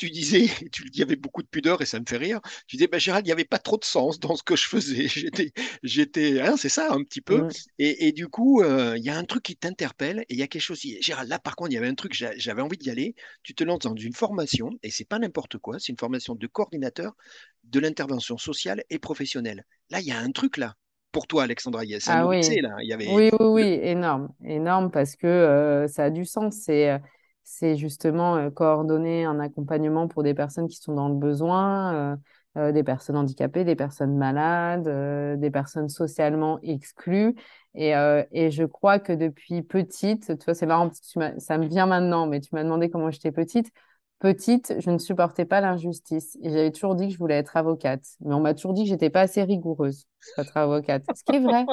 tu 0.00 0.08
disais, 0.10 0.46
tu 0.72 0.88
il 0.92 0.98
y 0.98 1.02
avait 1.02 1.16
beaucoup 1.16 1.42
de 1.42 1.46
pudeur 1.46 1.82
et 1.82 1.86
ça 1.86 2.00
me 2.00 2.04
fait 2.08 2.16
rire. 2.16 2.40
Tu 2.66 2.76
disais, 2.76 2.88
ben, 2.88 2.98
Gérald, 2.98 3.26
il 3.26 3.28
n'y 3.28 3.32
avait 3.32 3.44
pas 3.44 3.58
trop 3.58 3.76
de 3.76 3.84
sens 3.84 4.18
dans 4.18 4.34
ce 4.34 4.42
que 4.42 4.56
je 4.56 4.66
faisais. 4.66 5.08
J'étais, 5.08 5.52
j'étais, 5.82 6.40
hein, 6.40 6.56
c'est 6.56 6.70
ça 6.70 6.92
un 6.92 7.04
petit 7.04 7.20
peu. 7.20 7.46
Et, 7.78 8.08
et, 8.08 8.12
du 8.12 8.28
coup, 8.28 8.62
euh, 8.62 8.96
il 8.96 9.04
y 9.04 9.10
a 9.10 9.16
un 9.18 9.24
truc 9.24 9.42
qui 9.42 9.56
t'interpelle 9.56 10.20
et 10.20 10.34
il 10.34 10.38
y 10.38 10.42
a 10.42 10.46
quelque 10.48 10.62
chose. 10.62 10.80
Gérald, 11.00 11.28
là, 11.28 11.38
par 11.38 11.54
contre, 11.54 11.70
il 11.70 11.74
y 11.74 11.78
avait 11.78 11.88
un 11.88 11.94
truc, 11.94 12.14
j'avais 12.14 12.62
envie 12.62 12.78
d'y 12.78 12.90
aller. 12.90 13.14
Tu 13.42 13.54
te 13.54 13.62
lances 13.62 13.80
dans 13.80 13.94
une 13.94 14.14
formation 14.14 14.70
et 14.82 14.90
c'est 14.90 15.04
pas 15.04 15.18
n'importe 15.18 15.58
quoi. 15.58 15.78
C'est 15.78 15.92
une 15.92 15.98
formation 15.98 16.34
de 16.34 16.46
coordinateur 16.46 17.14
de 17.64 17.78
l'intervention 17.78 18.38
sociale 18.38 18.84
et 18.88 18.98
professionnelle. 18.98 19.66
Là, 19.90 20.00
il 20.00 20.06
y 20.06 20.12
a 20.12 20.18
un 20.18 20.30
truc 20.32 20.56
là 20.56 20.76
pour 21.12 21.26
toi, 21.26 21.44
Alexandra. 21.44 21.84
Il 21.84 21.98
ah, 22.06 22.26
oui. 22.26 22.40
là. 22.60 22.76
Il 22.80 22.88
y 22.88 22.92
avait... 22.92 23.12
oui, 23.12 23.30
oui, 23.38 23.46
oui, 23.46 23.80
énorme, 23.82 24.28
énorme 24.44 24.90
parce 24.90 25.16
que 25.16 25.26
euh, 25.26 25.88
ça 25.88 26.04
a 26.04 26.10
du 26.10 26.24
sens. 26.24 26.54
C'est, 26.54 26.90
euh, 26.90 26.98
c'est 27.42 27.76
justement 27.76 28.36
euh, 28.36 28.50
coordonner 28.50 29.24
un 29.24 29.40
accompagnement 29.40 30.08
pour 30.08 30.22
des 30.22 30.34
personnes 30.34 30.68
qui 30.68 30.76
sont 30.76 30.94
dans 30.94 31.08
le 31.08 31.16
besoin, 31.16 32.18
des 32.56 32.82
personnes 32.82 33.16
handicapées, 33.16 33.64
des 33.64 33.76
personnes 33.76 34.16
malades, 34.16 35.38
des 35.38 35.50
personnes 35.50 35.88
socialement 35.88 36.58
exclues. 36.62 37.36
Et, 37.74 37.92
et, 38.32 38.50
je 38.50 38.64
crois 38.64 38.98
que 38.98 39.12
depuis 39.12 39.62
petite, 39.62 40.36
tu 40.36 40.44
vois, 40.44 40.54
c'est 40.54 40.66
marrant 40.66 40.88
parce 40.88 41.00
que 41.00 41.40
ça 41.40 41.58
me 41.58 41.66
vient 41.66 41.86
maintenant, 41.86 42.26
mais 42.26 42.40
tu 42.40 42.48
m'as 42.52 42.64
demandé 42.64 42.90
comment 42.90 43.10
j'étais 43.12 43.30
petite 43.30 43.70
petite, 44.20 44.74
je 44.78 44.90
ne 44.90 44.98
supportais 44.98 45.46
pas 45.46 45.60
l'injustice 45.60 46.38
et 46.42 46.50
j'avais 46.50 46.70
toujours 46.70 46.94
dit 46.94 47.08
que 47.08 47.14
je 47.14 47.18
voulais 47.18 47.36
être 47.36 47.56
avocate. 47.56 48.04
Mais 48.20 48.34
on 48.34 48.40
m'a 48.40 48.54
toujours 48.54 48.74
dit 48.74 48.84
que 48.84 48.88
j'étais 48.90 49.10
pas 49.10 49.22
assez 49.22 49.42
rigoureuse 49.42 50.06
pour 50.34 50.44
être 50.44 50.56
avocate. 50.56 51.02
Ce 51.16 51.24
qui 51.24 51.36
est 51.36 51.40
vrai. 51.40 51.64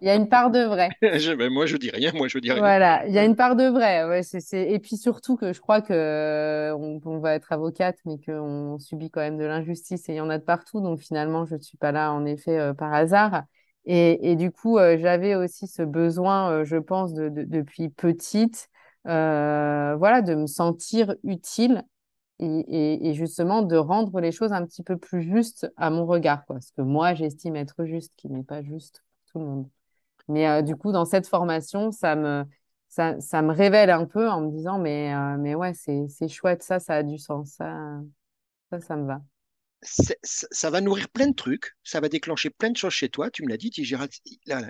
Il 0.00 0.06
y 0.06 0.10
a 0.10 0.14
une 0.14 0.28
part 0.28 0.50
de 0.50 0.60
vrai. 0.60 0.90
moi, 1.50 1.66
je 1.66 1.76
dis 1.78 1.90
rien. 1.90 2.12
Moi, 2.14 2.28
je 2.28 2.38
dis 2.38 2.52
rien. 2.52 2.60
Voilà, 2.60 3.06
il 3.06 3.14
y 3.14 3.18
a 3.18 3.24
une 3.24 3.34
part 3.34 3.56
de 3.56 3.64
vrai. 3.64 4.04
Ouais, 4.04 4.20
Et 4.52 4.78
puis 4.78 4.98
surtout 4.98 5.36
que 5.36 5.54
je 5.54 5.60
crois 5.60 5.80
que 5.80 5.94
euh, 5.94 6.76
on, 6.76 7.18
va 7.18 7.34
être 7.34 7.50
avocate, 7.50 7.96
mais 8.04 8.18
qu'on 8.18 8.78
subit 8.78 9.10
quand 9.10 9.20
même 9.20 9.38
de 9.38 9.44
l'injustice 9.44 10.08
et 10.10 10.12
il 10.12 10.16
y 10.16 10.20
en 10.20 10.30
a 10.30 10.38
de 10.38 10.44
partout. 10.44 10.82
Donc 10.82 11.00
finalement, 11.00 11.46
je 11.46 11.54
ne 11.54 11.60
suis 11.60 11.78
pas 11.78 11.92
là 11.92 12.12
en 12.12 12.26
effet 12.26 12.58
euh, 12.58 12.74
par 12.74 12.92
hasard. 12.92 13.44
Et, 13.86 14.36
du 14.36 14.52
coup, 14.52 14.78
euh, 14.78 14.98
j'avais 15.00 15.34
aussi 15.34 15.66
ce 15.66 15.82
besoin, 15.82 16.62
je 16.64 16.76
pense, 16.76 17.14
depuis 17.14 17.88
petite 17.88 18.68
voilà, 19.04 20.22
de 20.22 20.34
me 20.34 20.46
sentir 20.46 21.14
utile 21.24 21.84
et, 22.40 23.14
justement 23.14 23.62
de 23.62 23.76
rendre 23.76 24.20
les 24.20 24.32
choses 24.32 24.52
un 24.52 24.64
petit 24.64 24.82
peu 24.82 24.96
plus 24.96 25.22
justes 25.22 25.70
à 25.76 25.90
mon 25.90 26.06
regard, 26.06 26.46
quoi. 26.46 26.60
Ce 26.60 26.72
que 26.72 26.82
moi, 26.82 27.14
j'estime 27.14 27.56
être 27.56 27.84
juste, 27.84 28.12
qui 28.16 28.28
n'est 28.28 28.42
pas 28.42 28.62
juste 28.62 29.02
pour 29.02 29.32
tout 29.32 29.38
le 29.40 29.44
monde. 29.44 29.68
Mais 30.28 30.48
euh, 30.48 30.62
du 30.62 30.76
coup, 30.76 30.92
dans 30.92 31.04
cette 31.04 31.26
formation, 31.28 31.92
ça 31.92 32.16
me, 32.16 32.44
ça, 32.88 33.20
ça, 33.20 33.42
me 33.42 33.52
révèle 33.52 33.90
un 33.90 34.06
peu 34.06 34.28
en 34.28 34.42
me 34.42 34.50
disant, 34.50 34.78
mais, 34.78 35.14
euh, 35.14 35.36
mais 35.38 35.54
ouais, 35.54 35.74
c'est 35.74 36.28
chouette, 36.28 36.62
ça, 36.62 36.80
ça 36.80 36.96
a 36.96 37.02
du 37.02 37.18
sens, 37.18 37.52
ça, 37.52 38.00
ça, 38.70 38.80
ça 38.80 38.96
me 38.96 39.06
va 39.06 39.20
ça 39.82 40.70
va 40.70 40.80
nourrir 40.80 41.08
plein 41.08 41.28
de 41.28 41.34
trucs, 41.34 41.74
ça 41.84 42.00
va 42.00 42.08
déclencher 42.08 42.50
plein 42.50 42.70
de 42.70 42.76
choses 42.76 42.92
chez 42.92 43.08
toi. 43.08 43.30
Tu 43.30 43.42
me 43.42 43.48
l'as 43.48 43.56
dit, 43.56 43.70
Gérald, 43.76 44.10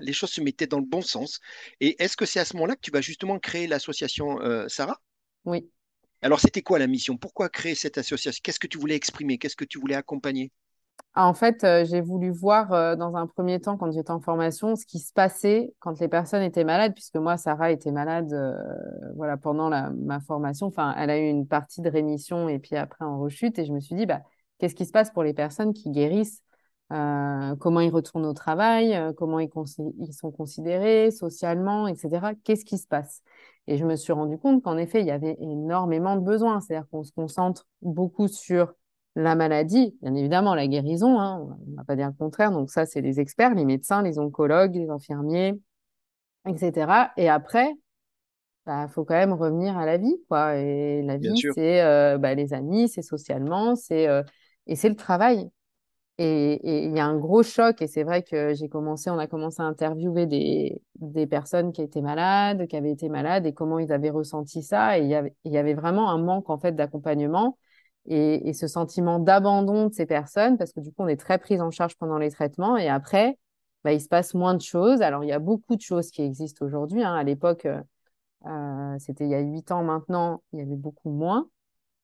les 0.01 0.13
choses 0.13 0.31
se 0.31 0.41
mettaient 0.41 0.67
dans 0.67 0.79
le 0.79 0.87
bon 0.87 1.03
sens. 1.03 1.41
Et 1.81 2.01
est-ce 2.03 2.17
que 2.17 2.27
c'est 2.27 2.41
à 2.41 2.45
ce 2.45 2.55
moment-là 2.57 2.77
que 2.77 2.81
tu 2.81 2.91
vas 2.93 3.01
justement 3.01 3.39
créer 3.39 3.67
l'association 3.67 4.41
euh, 4.41 4.69
Sarah? 4.69 5.01
Oui. 5.45 5.71
Alors, 6.23 6.41
c'était 6.41 6.63
quoi 6.63 6.79
la 6.79 6.87
mission? 6.87 7.19
Pourquoi 7.19 7.51
créer 7.51 7.75
cette 7.75 7.99
association? 7.99 8.41
Qu'est-ce 8.43 8.59
que 8.59 8.67
tu 8.67 8.79
voulais 8.79 8.95
exprimer? 8.97 9.37
Qu'est-ce 9.37 9.55
que 9.57 9.67
tu 9.67 9.79
voulais 9.79 9.97
accompagner? 9.97 10.51
Ah, 11.15 11.27
En 11.27 11.35
fait, 11.35 11.65
euh, 11.65 11.85
j'ai 11.85 12.01
voulu 12.01 12.31
voir 12.31 12.73
euh, 12.73 12.95
dans 12.95 13.17
un 13.17 13.27
premier 13.27 13.61
temps, 13.61 13.77
quand 13.77 13.91
j'étais 13.91 14.11
en 14.13 14.21
formation, 14.21 14.77
ce 14.77 14.87
qui 14.87 14.99
se 15.01 15.13
passait 15.13 15.75
quand 15.81 15.99
les 16.01 16.09
personnes 16.09 16.43
étaient 16.43 16.65
malades, 16.65 16.95
puisque 16.95 17.17
moi, 17.17 17.37
Sarah 17.37 17.73
était 17.73 17.91
malade 17.91 18.33
voilà, 19.17 19.37
pendant 19.37 19.71
ma 19.71 20.21
formation. 20.21 20.67
Enfin, 20.69 20.95
elle 20.97 21.11
a 21.11 21.19
eu 21.19 21.29
une 21.29 21.47
partie 21.49 21.81
de 21.83 21.91
rémission 21.91 22.49
et 22.49 22.59
puis 22.59 22.77
après 22.77 23.05
en 23.05 23.19
rechute. 23.21 23.59
Et 23.59 23.65
je 23.65 23.73
me 23.73 23.81
suis 23.81 23.97
dit, 23.97 24.07
bah, 24.07 24.23
Qu'est-ce 24.61 24.75
qui 24.75 24.85
se 24.85 24.93
passe 24.93 25.11
pour 25.11 25.23
les 25.23 25.33
personnes 25.33 25.73
qui 25.73 25.91
guérissent 25.91 26.43
euh, 26.93 27.57
Comment 27.57 27.81
ils 27.81 27.91
retournent 27.91 28.27
au 28.27 28.35
travail 28.35 28.95
euh, 28.95 29.13
Comment 29.15 29.41
ils, 29.41 29.49
sont 30.13 30.31
considérés 30.31 31.11
socialement, 31.11 31.89
etc. 31.89 32.33
Qu'est-ce 32.45 32.67
qui 32.67 32.77
se 32.77 32.87
passe? 32.87 33.23
Et 33.67 33.79
je 33.79 33.87
me 33.87 33.97
suis 33.97 34.13
rendu 34.13 34.37
compte 34.37 34.63
qu'en 34.63 34.77
effet, 34.77 35.01
il 35.01 35.07
y 35.07 35.11
avait 35.11 35.37
énormément 35.41 36.15
de 36.15 36.21
besoins. 36.21 36.61
C'est-à-dire 36.61 36.87
qu'on 36.91 37.03
se 37.03 37.13
concentre 37.13 37.67
beaucoup 37.81 38.29
sur 38.29 38.75
la 39.17 39.35
maladie, 39.35 39.97
bien 40.03 40.15
évidemment 40.15 40.55
la 40.55 40.69
guérison, 40.69 41.19
hein, 41.19 41.41
on 41.67 41.71
ne 41.71 41.77
va 41.77 41.85
pas 41.85 41.97
dire 41.97 42.09
le 42.09 42.13
contraire. 42.13 42.53
Donc 42.53 42.71
ça, 42.71 42.85
c'est 42.85 43.01
les 43.01 43.19
experts, 43.19 43.55
les 43.55 43.65
médecins, 43.65 44.03
les 44.03 44.19
oncologues, 44.19 44.77
les 44.77 44.91
infirmiers, 44.91 45.59
etc. 46.47 47.13
Et 47.17 47.31
après, 47.31 47.71
il 47.71 47.77
bah, 48.67 48.89
faut 48.89 49.05
quand 49.05 49.15
même 49.15 49.33
revenir 49.33 49.79
à 49.79 49.87
la 49.87 49.97
vie, 49.97 50.17
quoi. 50.29 50.57
Et 50.57 51.03
la 51.03 51.17
vie, 51.17 51.33
c'est 51.55 51.81
euh, 51.81 52.19
bah, 52.19 52.35
les 52.35 52.53
amis, 52.53 52.91
c'est 52.91 53.03
socialement, 53.03 53.75
c'est 53.75 54.07
et 54.67 54.77
c'est 54.77 54.89
le 54.89 54.97
travail. 54.97 55.51
Et 56.19 56.61
il 56.87 56.95
y 56.95 57.01
a 57.01 57.07
un 57.07 57.17
gros 57.17 57.43
choc, 57.43 57.81
et 57.81 57.87
c'est 57.87 58.03
vrai 58.03 58.23
que 58.23 58.53
j'ai 58.53 58.69
commencé, 58.69 59.09
on 59.11 59.19
a 59.19 59.27
commencé 59.27 59.63
à 59.63 59.65
interviewer 59.65 60.27
des, 60.27 60.83
des, 60.97 61.27
personnes 61.27 61.73
qui 61.73 61.81
étaient 61.81 62.03
malades, 62.03 62.67
qui 62.67 62.77
avaient 62.77 62.93
été 62.93 63.09
malades, 63.09 63.47
et 63.47 63.55
comment 63.55 63.79
ils 63.79 63.91
avaient 63.91 64.11
ressenti 64.11 64.63
ça. 64.63 64.99
Et 64.99 65.05
il 65.05 65.53
y 65.53 65.57
avait, 65.57 65.75
vraiment 65.75 66.11
un 66.11 66.19
manque 66.19 66.51
en 66.51 66.59
fait 66.59 66.73
d'accompagnement 66.73 67.57
et, 68.07 68.49
et, 68.49 68.53
ce 68.53 68.67
sentiment 68.69 69.19
d'abandon 69.19 69.89
de 69.89 69.95
ces 69.95 70.05
personnes, 70.07 70.59
parce 70.59 70.73
que 70.73 70.81
du 70.81 70.91
coup, 70.91 71.03
on 71.05 71.09
est 71.09 71.21
très 71.21 71.39
prise 71.39 71.63
en 71.63 71.71
charge 71.71 71.97
pendant 71.97 72.19
les 72.19 72.31
traitements, 72.31 72.77
et 72.77 72.89
après, 72.89 73.39
bah, 73.85 73.93
il 73.93 74.01
se 74.01 74.09
passe 74.09 74.35
moins 74.35 74.55
de 74.55 74.63
choses. 74.63 75.01
Alors, 75.03 75.25
il 75.25 75.29
y 75.29 75.33
a 75.33 75.39
beaucoup 75.39 75.77
de 75.77 75.81
choses 75.81 76.11
qui 76.11 76.23
existent 76.23 76.65
aujourd'hui. 76.67 77.03
Hein. 77.03 77.15
À 77.15 77.23
l'époque, 77.25 77.67
euh, 78.47 78.99
c'était 78.99 79.25
il 79.25 79.31
y 79.31 79.35
a 79.35 79.41
huit 79.41 79.71
ans 79.73 79.83
maintenant, 79.83 80.43
il 80.53 80.61
y 80.61 80.63
avait 80.63 80.77
beaucoup 80.77 81.11
moins. 81.11 81.49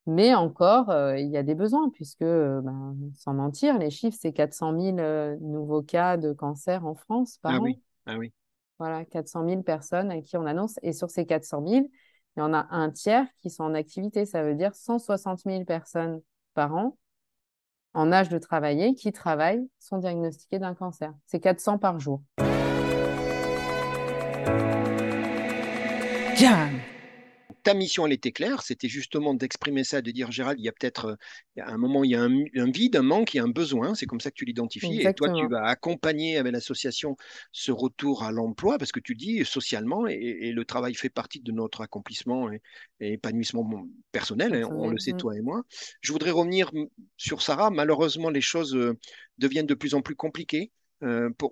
Mais 0.07 0.35
encore, 0.35 0.91
euh, 0.91 1.19
il 1.19 1.29
y 1.29 1.37
a 1.37 1.43
des 1.43 1.57
besoins, 1.57 1.91
puisque, 1.91 2.23
euh, 2.23 2.61
ben, 2.61 2.97
sans 3.15 3.35
mentir, 3.35 3.77
les 3.79 3.91
chiffres, 3.91 4.17
c'est 4.21 4.33
400 4.33 4.81
000 4.81 4.99
euh, 4.99 5.37
nouveaux 5.41 5.83
cas 5.83 6.17
de 6.17 6.33
cancer 6.33 6.87
en 6.87 6.95
France 6.95 7.39
par 7.43 7.55
ah 7.55 7.59
an. 7.59 7.63
Oui. 7.63 7.83
Ah 8.07 8.17
oui. 8.17 8.33
Voilà, 8.79 9.05
400 9.05 9.49
000 9.49 9.63
personnes 9.63 10.11
à 10.13 10.21
qui 10.21 10.37
on 10.37 10.47
annonce. 10.47 10.79
Et 10.83 10.93
sur 10.93 11.11
ces 11.11 11.27
400 11.27 11.67
000, 11.67 11.87
il 12.37 12.41
y 12.41 12.43
en 12.43 12.55
a 12.55 12.69
un 12.71 12.91
tiers 12.91 13.27
qui 13.39 13.51
sont 13.51 13.65
en 13.65 13.75
activité. 13.75 14.27
Ça 14.27 14.45
veut 14.45 14.55
dire 14.55 14.75
160 14.75 15.41
000 15.41 15.65
personnes 15.65 16.21
par 16.55 16.75
an 16.75 16.97
en 17.95 18.13
âge 18.13 18.29
de 18.29 18.39
travailler 18.39 18.95
qui 18.95 19.11
travaillent 19.11 19.67
sont 19.79 19.99
diagnostiquées 19.99 20.59
d'un 20.59 20.75
cancer. 20.75 21.15
C'est 21.27 21.41
400 21.41 21.79
par 21.79 21.99
jour. 21.99 22.23
Ta 27.67 27.75
mission, 27.75 28.07
elle 28.07 28.13
était 28.13 28.31
claire, 28.31 28.63
c'était 28.63 28.87
justement 28.87 29.35
d'exprimer 29.35 29.83
ça, 29.83 30.01
de 30.01 30.13
dire, 30.13 30.31
Gérald, 30.31 30.61
il 30.61 30.65
y 30.65 30.69
a 30.69 30.73
peut-être 30.73 31.19
un 31.57 31.77
moment, 31.79 32.05
il 32.05 32.13
y 32.13 32.15
a 32.15 32.23
un, 32.23 32.71
vide, 32.71 32.95
un 32.95 33.03
manque, 33.03 33.35
il 33.35 33.39
y 33.39 33.41
a 33.41 33.43
un 33.43 33.49
besoin, 33.49 33.97
c'est 33.97 34.07
comme 34.07 34.21
ça 34.21 34.31
que 34.31 34.37
tu 34.37 34.45
l'identifies, 34.45 35.01
et 35.01 35.13
toi, 35.15 35.31
tu 35.33 35.49
vas 35.49 35.65
accompagner 35.65 36.37
avec 36.37 36.53
l'association 36.53 37.17
ce 37.51 37.73
retour 37.73 38.23
à 38.23 38.31
l'emploi, 38.31 38.79
parce 38.79 38.93
que 38.93 39.01
tu 39.01 39.17
dis 39.17 39.45
socialement, 39.45 40.07
et, 40.07 40.53
le 40.53 40.65
travail 40.65 40.95
fait 40.95 41.09
partie 41.09 41.41
de 41.41 41.51
notre 41.51 41.81
accomplissement 41.81 42.53
et, 42.53 42.63
épanouissement 43.01 43.69
personnel, 44.13 44.55
hein, 44.55 44.69
on, 44.71 44.89
le 44.89 45.01
sait, 45.01 45.15
toi 45.15 45.37
et 45.37 45.41
moi. 45.41 45.65
Je 46.03 46.13
voudrais 46.13 46.31
revenir 46.31 46.71
sur 47.17 47.43
Sarah, 47.43 47.71
malheureusement, 47.71 48.31
les 48.31 48.41
choses 48.41 48.79
deviennent 49.39 49.67
de 49.67 49.75
plus 49.75 49.95
en 49.95 50.03
plus 50.03 50.15
compliquées. 50.15 50.71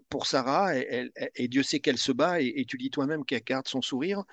Pour, 0.08 0.26
Sarah, 0.26 0.76
et, 0.76 1.48
Dieu 1.48 1.62
sait 1.62 1.80
qu'elle 1.80 1.98
se 1.98 2.12
bat, 2.12 2.40
et, 2.40 2.64
tu 2.66 2.78
dis 2.78 2.90
toi-même 2.90 3.24
qu'elle 3.24 3.42
garde 3.42 3.68
son 3.68 3.82
sourire. 3.82 4.24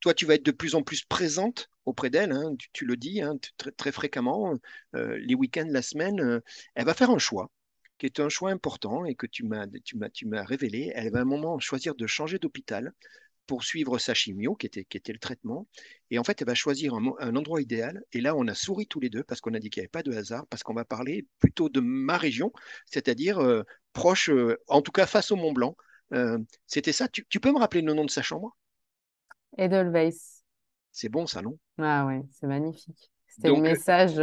Toi, 0.00 0.14
tu 0.14 0.26
vas 0.26 0.34
être 0.34 0.44
de 0.44 0.50
plus 0.50 0.74
en 0.74 0.82
plus 0.82 1.04
présente 1.04 1.70
auprès 1.86 2.10
d'elle, 2.10 2.32
hein, 2.32 2.54
tu, 2.72 2.84
le 2.84 2.96
dis 2.96 3.22
hein, 3.22 3.38
très, 3.76 3.92
fréquemment, 3.92 4.54
les 4.92 5.34
week-ends, 5.34 5.68
la 5.70 5.82
semaine. 5.82 6.42
elle 6.74 6.84
va 6.84 6.94
faire 6.94 7.10
un 7.10 7.18
choix 7.18 7.50
qui 7.98 8.06
est 8.06 8.20
un 8.20 8.28
choix 8.28 8.50
important 8.50 9.04
et 9.04 9.14
que 9.14 9.26
tu 9.26 9.44
m'as, 9.44 9.66
révélé. 10.44 10.92
Elle 10.94 11.10
va 11.10 11.20
un 11.20 11.24
moment 11.24 11.58
choisir 11.58 11.94
de 11.94 12.06
changer 12.06 12.38
d'hôpital 12.38 12.92
pour 13.48 13.64
suivre 13.64 13.98
sa 13.98 14.14
chimio, 14.14 14.54
qui 14.54 14.66
était, 14.66 14.84
qui 14.84 14.98
était 14.98 15.12
le 15.12 15.18
traitement. 15.18 15.66
Et 16.10 16.18
en 16.18 16.24
fait, 16.24 16.40
elle 16.40 16.46
va 16.46 16.54
choisir 16.54 16.94
un, 16.94 17.34
endroit 17.34 17.60
idéal. 17.60 18.00
Et 18.12 18.20
là, 18.20 18.36
on 18.36 18.46
a 18.46 18.54
souri 18.54 18.86
tous 18.86 19.00
les 19.00 19.08
deux 19.08 19.24
parce 19.24 19.40
qu'on 19.40 19.54
a 19.54 19.58
dit 19.58 19.70
qu'il 19.70 19.80
n'y 19.80 19.84
avait 19.84 19.88
pas 19.88 20.04
de 20.04 20.12
hasard, 20.12 20.46
parce 20.48 20.62
qu'on 20.62 20.74
va 20.74 20.84
parler 20.84 21.26
plutôt 21.40 21.68
de 21.68 21.80
ma 21.80 22.18
région, 22.18 22.52
c'est-à-dire 22.86 23.38
euh, 23.38 23.64
proche, 23.94 24.28
euh, 24.28 24.56
en 24.68 24.82
tout 24.82 24.92
cas 24.92 25.06
face 25.06 25.32
au 25.32 25.36
Mont 25.36 25.52
Blanc. 25.52 25.76
Euh, 26.12 26.38
c'était 26.66 26.92
ça. 26.92 27.08
Tu, 27.08 27.40
peux 27.40 27.50
me 27.50 27.58
rappeler 27.58 27.80
le 27.80 27.94
nom 27.94 28.04
de 28.04 28.10
sa 28.10 28.22
chambre? 28.22 28.56
Edelweiss. 29.56 30.44
C'est 30.92 31.08
bon, 31.08 31.26
ça, 31.26 31.40
non? 31.40 31.58
Ah 31.78 32.06
ouais, 32.06 32.22
c'est 32.30 32.46
magnifique. 32.46 33.10
C'était 33.26 33.48
le 33.48 33.56
message 33.56 34.20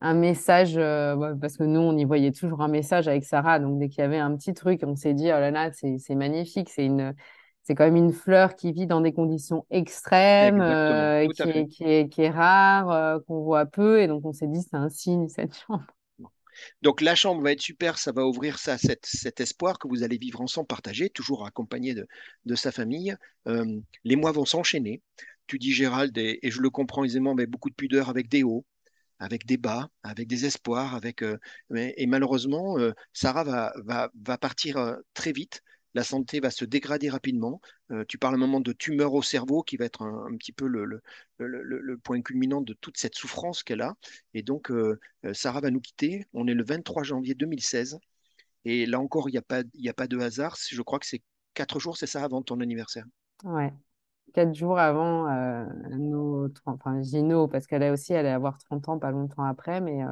un 0.00 0.14
message, 0.14 0.76
parce 1.40 1.56
que 1.56 1.64
nous, 1.64 1.80
on 1.80 1.96
y 1.96 2.04
voyait 2.04 2.30
toujours 2.30 2.62
un 2.62 2.68
message 2.68 3.08
avec 3.08 3.24
Sarah. 3.24 3.58
Donc, 3.58 3.80
dès 3.80 3.88
qu'il 3.88 3.98
y 3.98 4.04
avait 4.04 4.18
un 4.18 4.36
petit 4.36 4.54
truc, 4.54 4.80
on 4.84 4.94
s'est 4.94 5.12
dit, 5.12 5.26
oh 5.26 5.40
là 5.40 5.50
là, 5.50 5.72
c'est 5.72 6.14
magnifique. 6.14 6.70
C'est 6.70 6.84
une, 6.84 7.14
c'est 7.68 7.74
quand 7.74 7.84
même 7.84 7.96
une 7.96 8.14
fleur 8.14 8.56
qui 8.56 8.72
vit 8.72 8.86
dans 8.86 9.02
des 9.02 9.12
conditions 9.12 9.66
extrêmes, 9.68 10.62
euh, 10.62 11.28
qui, 11.28 11.42
est, 11.42 11.66
qui, 11.66 11.84
est, 11.84 12.08
qui, 12.08 12.22
est, 12.22 12.30
rare, 12.30 12.90
euh, 12.90 13.18
qu'on 13.26 13.42
voit 13.42 13.66
peu. 13.66 14.00
Et 14.00 14.06
donc, 14.06 14.24
on 14.24 14.32
s'est 14.32 14.46
dit, 14.46 14.62
c'est 14.62 14.74
un 14.74 14.88
signe, 14.88 15.28
cette 15.28 15.54
chambre. 15.54 15.84
Donc, 16.80 17.02
la 17.02 17.14
chambre 17.14 17.42
va 17.42 17.52
être 17.52 17.60
super. 17.60 17.98
Ça 17.98 18.10
va 18.10 18.24
ouvrir 18.24 18.58
ça, 18.58 18.78
cet, 18.78 19.04
cet 19.04 19.40
espoir 19.40 19.78
que 19.78 19.86
vous 19.86 20.02
allez 20.02 20.16
vivre 20.16 20.40
ensemble, 20.40 20.66
partager, 20.66 21.10
toujours 21.10 21.44
accompagné 21.44 21.92
de, 21.92 22.06
de 22.46 22.54
sa 22.54 22.72
famille. 22.72 23.14
Euh, 23.48 23.78
les 24.02 24.16
mois 24.16 24.32
vont 24.32 24.46
s'enchaîner. 24.46 25.02
Tu 25.46 25.58
dis, 25.58 25.72
Gérald, 25.72 26.16
et, 26.16 26.40
je 26.42 26.62
le 26.62 26.70
comprends 26.70 27.04
aisément, 27.04 27.34
mais 27.34 27.44
beaucoup 27.44 27.68
de 27.68 27.74
pudeur 27.74 28.08
avec 28.08 28.30
des 28.30 28.44
hauts 28.44 28.64
avec 29.20 29.46
des 29.46 29.56
bas, 29.56 29.90
avec 30.04 30.28
des 30.28 30.46
espoirs, 30.46 30.94
avec 30.94 31.24
et 31.74 32.06
malheureusement, 32.06 32.76
Sarah 33.12 33.42
va, 33.42 33.72
va, 33.84 34.10
va 34.14 34.38
partir 34.38 34.96
très 35.12 35.32
vite 35.32 35.60
la 35.94 36.04
santé 36.04 36.40
va 36.40 36.50
se 36.50 36.64
dégrader 36.64 37.08
rapidement. 37.08 37.60
Euh, 37.90 38.04
tu 38.06 38.18
parles 38.18 38.34
un 38.34 38.38
moment 38.38 38.60
de 38.60 38.72
tumeur 38.72 39.14
au 39.14 39.22
cerveau 39.22 39.62
qui 39.62 39.76
va 39.76 39.84
être 39.84 40.02
un, 40.02 40.36
petit 40.36 40.52
peu 40.52 40.66
le, 40.66 41.02
point 41.98 42.20
culminant 42.22 42.60
de 42.60 42.74
toute 42.74 42.98
cette 42.98 43.14
souffrance 43.14 43.62
qu'elle 43.62 43.80
a. 43.80 43.94
Et 44.34 44.42
donc, 44.42 44.70
euh, 44.70 44.98
euh, 45.24 45.34
Sarah 45.34 45.60
va 45.60 45.70
nous 45.70 45.80
quitter. 45.80 46.26
On 46.34 46.46
est 46.46 46.54
le 46.54 46.64
23 46.64 47.02
janvier 47.02 47.34
2016. 47.34 47.98
Et 48.64 48.86
là 48.86 49.00
encore, 49.00 49.28
il 49.28 49.32
n'y 49.32 49.38
a, 49.38 49.42
pas, 49.42 49.62
a 49.62 49.92
pas 49.94 50.06
de 50.06 50.18
hasard. 50.18 50.56
Je 50.70 50.82
crois 50.82 50.98
que 50.98 51.06
c'est 51.06 51.22
quatre 51.54 51.80
jours, 51.80 51.96
c'est 51.96 52.06
ça, 52.06 52.22
avant 52.22 52.42
ton 52.42 52.60
anniversaire. 52.60 53.04
Ouais. 53.44 53.72
Quatre 54.34 54.54
jours 54.54 54.78
avant 54.78 55.26
nos 55.90 56.48
enfin, 56.66 57.00
Gino, 57.02 57.48
parce 57.48 57.66
qu'elle 57.66 57.82
aussi, 57.90 58.12
elle 58.12 58.20
allait 58.20 58.30
avoir 58.30 58.58
30 58.58 58.90
ans 58.90 58.98
pas 58.98 59.10
longtemps 59.10 59.44
après, 59.44 59.80
mais 59.80 60.02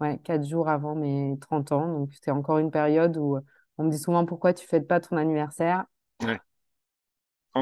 ouais, 0.00 0.18
quatre 0.22 0.44
jours 0.46 0.68
avant 0.68 0.94
mes 0.94 1.38
30 1.40 1.72
ans. 1.72 2.00
Donc, 2.00 2.12
c'était 2.12 2.30
encore 2.30 2.58
une 2.58 2.70
période 2.70 3.16
où 3.16 3.38
on 3.78 3.84
me 3.84 3.90
dit 3.90 3.98
souvent 3.98 4.24
pourquoi 4.24 4.54
tu 4.54 4.66
fêtes 4.66 4.86
pas 4.86 5.00
ton 5.00 5.16
anniversaire? 5.16 5.84
Ouais. 6.22 6.38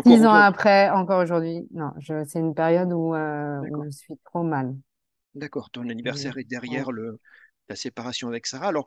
Six 0.04 0.24
ans 0.24 0.32
après, 0.32 0.88
encore 0.90 1.22
aujourd'hui, 1.22 1.68
non, 1.72 1.90
c'est 2.00 2.38
une 2.38 2.54
période 2.54 2.92
où, 2.92 3.14
euh, 3.14 3.60
je 3.84 3.90
suis 3.90 4.14
trop 4.24 4.42
mal. 4.42 4.74
D'accord, 5.34 5.70
ton 5.70 5.88
anniversaire 5.88 6.38
est 6.38 6.44
derrière 6.44 6.92
le, 6.92 7.18
la 7.68 7.76
séparation 7.76 8.28
avec 8.28 8.46
Sarah. 8.46 8.68
Alors, 8.68 8.86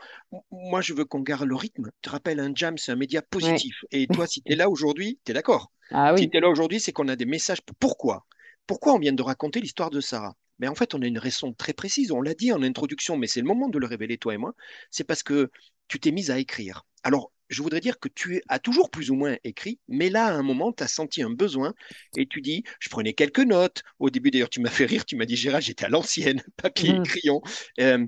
moi, 0.52 0.82
je 0.82 0.94
veux 0.94 1.06
qu'on 1.06 1.22
garde 1.22 1.48
le 1.48 1.56
rythme. 1.56 1.86
Tu 1.86 1.92
te 2.02 2.10
rappelles, 2.10 2.40
un 2.40 2.54
jam, 2.54 2.78
c'est 2.78 2.92
un 2.92 2.96
média 2.96 3.22
positif. 3.22 3.84
Et 3.92 4.08
toi, 4.26 4.28
si 4.28 4.42
tu 4.42 4.54
es 4.54 4.56
là 4.56 4.70
aujourd'hui, 4.70 5.20
tu 5.26 5.32
es 5.32 5.34
d'accord 5.34 5.72
ah, 5.92 6.14
oui. 6.14 6.22
Si 6.22 6.30
tu 6.30 6.38
es 6.38 6.40
là 6.40 6.50
aujourd'hui, 6.50 6.80
c'est 6.80 6.92
qu'on 6.92 7.08
a 7.08 7.16
des 7.16 7.26
messages. 7.26 7.62
Pourquoi? 7.80 8.26
Pourquoi 8.66 8.94
on 8.94 9.00
vient 9.00 9.14
de 9.14 9.22
raconter 9.22 9.62
l'histoire 9.62 9.92
de 9.92 10.02
Sarah? 10.02 10.36
Mais 10.58 10.68
en 10.68 10.76
fait, 10.76 10.96
on 10.96 11.02
a 11.02 11.06
une 11.06 11.20
raison 11.20 11.54
très 11.54 11.74
précise. 11.74 12.12
On 12.12 12.22
l'a 12.22 12.34
dit 12.34 12.52
en 12.52 12.64
introduction, 12.64 13.18
mais 13.18 13.28
c'est 13.28 13.42
le 13.42 13.48
moment 13.48 13.70
de 13.70 13.78
le 13.78 13.86
révéler, 13.86 14.18
toi 14.18 14.34
et 14.34 14.38
moi. 14.38 14.56
C'est 14.90 15.04
parce 15.04 15.22
que 15.22 15.52
tu 15.88 16.00
t'es 16.00 16.12
mise 16.12 16.32
à 16.32 16.40
écrire. 16.40 16.86
Alors, 17.06 17.32
je 17.50 17.62
voudrais 17.62 17.82
dire 17.82 18.00
que 18.00 18.10
tu 18.10 18.42
as 18.50 18.58
toujours 18.58 18.90
plus 18.90 19.12
ou 19.12 19.16
moins 19.16 19.38
écrit, 19.44 19.80
mais 19.88 20.10
là, 20.10 20.26
à 20.26 20.32
un 20.32 20.42
moment, 20.42 20.74
tu 20.74 20.84
as 20.84 20.88
senti 20.88 21.22
un 21.22 21.30
besoin 21.30 21.76
et 22.18 22.26
tu 22.26 22.42
dis, 22.42 22.64
je 22.80 22.90
prenais 22.90 23.14
quelques 23.14 23.46
notes. 23.46 23.84
Au 24.00 24.10
début, 24.10 24.32
d'ailleurs, 24.32 24.50
tu 24.50 24.60
m'as 24.60 24.72
fait 24.72 24.86
rire, 24.86 25.06
tu 25.06 25.16
m'as 25.16 25.26
dit, 25.26 25.36
Gérard, 25.36 25.62
j'étais 25.62 25.86
à 25.86 25.90
l'ancienne, 25.90 26.42
papier 26.58 26.90
et 26.90 27.00
mmh. 27.00 27.04
crayon. 27.04 27.42
Euh, 27.80 28.04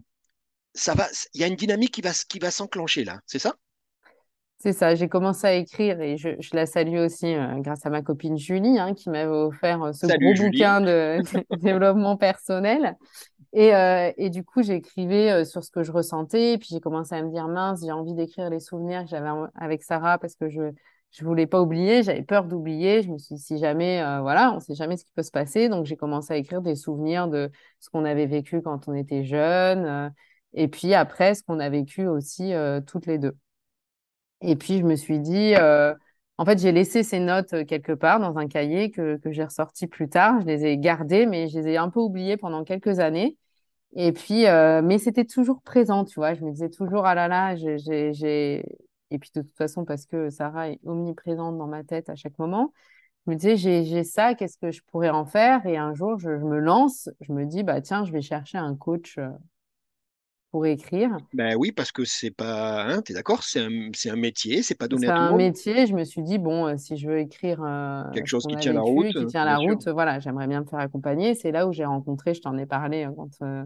ça 0.74 0.96
va, 0.96 1.08
il 1.36 1.42
y 1.42 1.44
a 1.44 1.48
une 1.48 1.56
dynamique 1.56 1.92
qui 1.92 2.02
va, 2.02 2.12
qui 2.12 2.40
va 2.40 2.50
s'enclencher 2.50 3.04
là, 3.04 3.22
c'est 3.28 3.40
ça? 3.40 3.56
C'est 4.60 4.74
ça, 4.74 4.96
j'ai 4.96 5.08
commencé 5.08 5.46
à 5.46 5.54
écrire 5.54 6.02
et 6.02 6.18
je, 6.18 6.30
la 6.54 6.66
salue 6.66 6.98
aussi 6.98 7.36
euh, 7.36 7.60
grâce 7.60 7.86
à 7.86 7.92
ma 7.92 8.02
copine 8.02 8.40
Julie 8.40 8.80
hein, 8.80 8.96
qui 8.96 9.12
m'avait 9.12 9.30
offert 9.30 9.84
euh, 9.84 9.92
ce 9.94 10.08
gros 10.08 10.34
bouquin 10.34 10.82
de, 10.82 11.22
développement 11.62 12.18
personnel. 12.18 12.98
Et, 13.58 13.74
euh, 13.74 14.12
et, 14.18 14.30
du 14.30 14.44
coup, 14.44 14.62
j'écrivais 14.62 15.44
sur 15.44 15.64
ce 15.64 15.72
que 15.72 15.84
je 15.84 15.92
ressentais. 15.92 16.58
Puis 16.60 16.70
j'ai 16.72 16.80
commencé 16.80 17.16
à 17.16 17.24
me 17.24 17.32
dire, 17.32 17.48
mince, 17.48 17.82
j'ai 17.84 17.92
envie 17.92 18.14
d'écrire 18.14 18.50
les 18.50 18.60
souvenirs 18.60 19.04
que 19.04 19.10
j'avais 19.10 19.30
avec 19.56 19.84
Sarah 19.84 20.20
parce 20.20 20.36
que 20.36 20.48
je 20.50 20.62
ne 20.62 21.26
voulais 21.26 21.48
pas 21.48 21.62
oublier, 21.62 22.04
j'avais 22.04 22.24
peur 22.24 22.46
d'oublier. 22.46 23.02
Je 23.02 23.10
me 23.10 23.18
suis 23.18 23.36
dit, 23.36 23.42
si 23.42 23.58
jamais, 23.58 24.02
voilà, 24.22 24.52
on 24.52 24.56
ne 24.56 24.60
sait 24.60 24.76
jamais 24.76 24.98
ce 24.98 25.06
qui 25.06 25.12
peut 25.16 25.24
se 25.24 25.32
passer. 25.32 25.70
Donc 25.70 25.86
j'ai 25.86 25.98
commencé 25.98 26.34
à 26.34 26.38
écrire 26.38 26.62
des 26.62 26.76
souvenirs 26.76 27.28
de 27.28 27.52
ce 27.80 27.90
qu'on 27.90 28.06
avait 28.06 28.28
vécu 28.28 28.62
quand 28.62 28.88
on 28.88 28.94
était 28.94 29.24
jeunes. 29.24 30.14
et 30.54 30.68
puis 30.68 30.94
après, 30.94 31.34
ce 31.36 31.44
qu'on 31.44 31.60
a 31.60 31.70
vécu 31.70 32.08
aussi 32.08 32.54
toutes 32.86 33.08
les 33.08 33.18
deux. 33.18 33.36
Et 34.42 34.56
puis, 34.56 34.78
je 34.80 34.84
me 34.84 34.96
suis 34.96 35.20
dit, 35.20 35.56
euh, 35.56 35.94
en 36.38 36.46
fait, 36.46 36.60
j'ai 36.60 36.72
laissé 36.72 37.04
ces 37.04 37.20
notes 37.20 37.54
euh, 37.54 37.66
quelque 37.66 37.92
part 37.94 38.20
dans 38.20 38.38
un 38.38 38.48
cahier 38.48 38.92
que, 38.92 39.18
que 39.18 39.32
j'ai 39.32 39.44
ressorti 39.44 39.88
plus 39.88 40.10
tard. 40.10 40.42
Je 40.42 40.46
les 40.46 40.66
ai 40.66 40.78
gardées, 40.78 41.26
mais 41.26 41.48
je 41.50 41.60
les 41.60 41.70
ai 41.70 41.78
un 41.78 41.90
peu 41.90 42.00
oubliées 42.00 42.38
pendant 42.38 42.64
quelques 42.64 43.00
années. 43.00 43.38
Et 43.96 44.12
puis, 44.12 44.46
euh, 44.48 44.82
mais 44.84 45.00
c'était 45.00 45.26
toujours 45.26 45.62
présent, 45.62 46.06
tu 46.06 46.16
vois. 46.20 46.34
Je 46.34 46.44
me 46.44 46.52
disais 46.52 46.70
toujours, 46.70 47.06
ah 47.06 47.16
là 47.16 47.28
là, 47.28 47.56
j'ai. 47.56 48.64
Et 49.10 49.20
puis, 49.20 49.32
de 49.34 49.42
toute 49.42 49.56
façon, 49.58 49.86
parce 49.86 50.06
que 50.06 50.30
Sarah 50.30 50.70
est 50.70 50.80
omniprésente 50.86 51.58
dans 51.58 51.68
ma 51.68 51.84
tête 51.84 52.10
à 52.10 52.16
chaque 52.16 52.38
moment, 52.40 52.74
je 53.26 53.32
me 53.32 53.38
disais, 53.38 53.58
j'ai 53.58 54.04
ça, 54.04 54.36
qu'est-ce 54.36 54.58
que 54.58 54.72
je 54.72 54.82
pourrais 54.92 55.10
en 55.10 55.26
faire? 55.26 55.66
Et 55.66 55.78
un 55.78 55.94
jour, 55.94 56.20
je, 56.20 56.38
je, 56.40 56.46
me 56.46 56.60
lance, 56.60 57.10
je 57.22 57.34
me 57.34 57.46
dis, 57.46 57.64
bah 57.64 57.82
tiens, 57.82 58.06
je 58.06 58.12
vais 58.12 58.22
chercher 58.22 58.58
un 58.58 58.76
coach 58.76 59.18
pour 60.52 60.66
écrire. 60.66 61.18
Ben 61.34 61.56
oui, 61.58 61.72
parce 61.72 61.92
que 61.92 62.06
c'est 62.06 62.32
pas, 62.32 62.84
hein, 62.84 63.02
tu 63.02 63.12
es 63.12 63.16
d'accord, 63.16 63.44
c'est 63.44 63.60
un, 63.60 63.68
un, 63.68 64.16
métier, 64.16 64.64
c'est 64.64 64.76
pas 64.76 64.88
donné 64.88 65.08
à 65.08 65.12
tout 65.12 65.16
le 65.16 65.30
monde. 65.30 65.56
C'est 65.56 65.72
un 65.72 65.74
métier, 65.74 65.88
je 65.88 65.94
me 65.94 66.04
suis 66.04 66.24
dit, 66.24 66.38
bon, 66.38 66.68
euh, 66.68 66.78
si 66.78 66.98
je 66.98 67.08
veux 67.10 67.20
écrire 67.20 67.62
euh, 67.64 68.04
quelque 68.14 68.28
chose 68.28 68.46
qui 68.48 68.56
tient 68.56 68.74
la 68.74 68.82
route, 68.82 69.14
qui 69.14 69.26
tient 69.28 69.46
la 69.46 69.58
route, 69.58 69.88
voilà, 69.90 70.20
j'aimerais 70.20 70.48
bien 70.48 70.62
me 70.62 70.66
faire 70.66 70.80
accompagner. 70.80 71.36
C'est 71.36 71.52
là 71.52 71.68
où 71.68 71.74
j'ai 71.74 71.86
rencontré, 71.86 72.34
je 72.34 72.42
t'en 72.42 72.58
ai 72.58 72.66
parlé 72.66 73.04
hein, 73.04 73.14
quand 73.16 73.30
euh, 73.42 73.64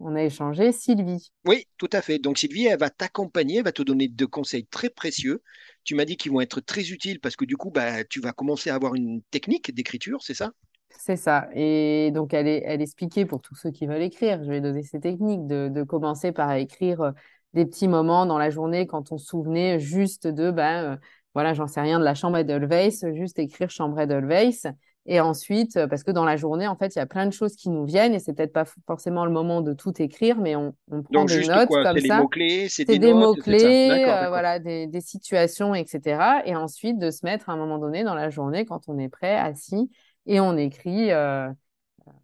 on 0.00 0.14
a 0.14 0.22
échangé, 0.22 0.72
Sylvie. 0.72 1.30
Oui, 1.44 1.66
tout 1.76 1.90
à 1.92 2.00
fait. 2.00 2.18
Donc 2.18 2.38
Sylvie, 2.38 2.66
elle 2.66 2.78
va 2.78 2.88
t'accompagner, 2.88 3.58
elle 3.58 3.64
va 3.64 3.72
te 3.72 3.82
donner 3.82 4.08
deux 4.08 4.26
conseils 4.26 4.66
très 4.66 4.90
précieux. 4.90 5.42
Tu 5.84 5.94
m'as 5.94 6.04
dit 6.04 6.16
qu'ils 6.16 6.32
vont 6.32 6.40
être 6.40 6.60
très 6.60 6.90
utiles 6.90 7.20
parce 7.20 7.36
que 7.36 7.44
du 7.44 7.56
coup, 7.56 7.70
bah, 7.70 8.04
tu 8.04 8.20
vas 8.20 8.32
commencer 8.32 8.70
à 8.70 8.74
avoir 8.74 8.94
une 8.94 9.22
technique 9.30 9.74
d'écriture, 9.74 10.22
c'est 10.22 10.34
ça? 10.34 10.52
C'est 10.90 11.16
ça. 11.16 11.48
Et 11.54 12.10
donc, 12.12 12.34
elle, 12.34 12.48
est, 12.48 12.62
elle 12.64 12.80
expliquait 12.80 13.26
pour 13.26 13.40
tous 13.40 13.54
ceux 13.54 13.70
qui 13.70 13.86
veulent 13.86 14.02
écrire, 14.02 14.42
je 14.42 14.50
vais 14.50 14.60
donner 14.60 14.82
ces 14.82 15.00
techniques, 15.00 15.46
de, 15.46 15.82
commencer 15.82 16.32
par 16.32 16.52
écrire 16.54 17.00
euh, 17.00 17.10
des 17.54 17.66
petits 17.66 17.88
moments 17.88 18.26
dans 18.26 18.38
la 18.38 18.50
journée 18.50 18.86
quand 18.86 19.12
on 19.12 19.18
se 19.18 19.26
souvenait 19.26 19.78
juste 19.80 20.26
de, 20.26 20.50
ben, 20.50 20.84
euh, 20.84 20.96
voilà, 21.34 21.54
j'en 21.54 21.66
sais 21.66 21.80
rien, 21.80 21.98
de 21.98 22.04
la 22.04 22.14
chambre 22.14 22.38
Edelweiss, 22.38 23.04
juste 23.14 23.38
écrire 23.38 23.70
chambre 23.70 24.00
Edelweiss. 24.00 24.66
Et 25.10 25.20
ensuite, 25.20 25.78
euh, 25.78 25.86
parce 25.86 26.02
que 26.02 26.10
dans 26.10 26.26
la 26.26 26.36
journée, 26.36 26.66
en 26.66 26.76
fait, 26.76 26.94
il 26.94 26.98
y 26.98 27.02
a 27.02 27.06
plein 27.06 27.24
de 27.24 27.32
choses 27.32 27.56
qui 27.56 27.70
nous 27.70 27.86
viennent 27.86 28.12
et 28.12 28.18
c'est 28.18 28.34
peut-être 28.34 28.52
pas 28.52 28.66
forcément 28.86 29.24
le 29.24 29.30
moment 29.30 29.62
de 29.62 29.72
tout 29.72 30.02
écrire, 30.02 30.38
mais 30.38 30.54
on, 30.54 30.74
prend 30.90 31.24
des 31.24 31.46
notes 31.46 31.68
comme 31.68 31.82
ça. 31.82 31.94
C'est 31.94 32.02
des 32.02 32.08
mots-clés, 32.08 32.66
c'est 32.68 32.84
des, 32.84 33.14
mots-clés, 33.14 34.04
voilà, 34.28 34.58
des, 34.58 34.86
des, 34.86 35.00
situations, 35.00 35.74
etc. 35.74 36.42
Et 36.44 36.54
ensuite, 36.54 36.98
de 36.98 37.10
se 37.10 37.24
mettre 37.24 37.48
à 37.48 37.54
un 37.54 37.56
moment 37.56 37.78
donné 37.78 38.04
dans 38.04 38.14
la 38.14 38.28
journée, 38.28 38.66
quand 38.66 38.82
on 38.88 38.98
est 38.98 39.08
prêt, 39.08 39.34
assis, 39.34 39.90
et 40.28 40.40
on 40.40 40.56
écrit, 40.56 41.12
euh, 41.12 41.50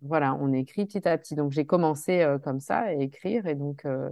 voilà, 0.03 0.35
on 0.41 0.53
écrit 0.53 0.87
petit 0.87 1.09
à 1.09 1.19
petit. 1.19 1.35
Donc 1.37 1.53
j'ai 1.53 1.67
commencé 1.67 2.23
euh, 2.23 2.39
comme 2.39 2.61
ça 2.61 2.81
à 2.81 2.93
écrire 2.93 3.47
et 3.47 3.55
donc 3.57 3.85
euh, 3.87 4.11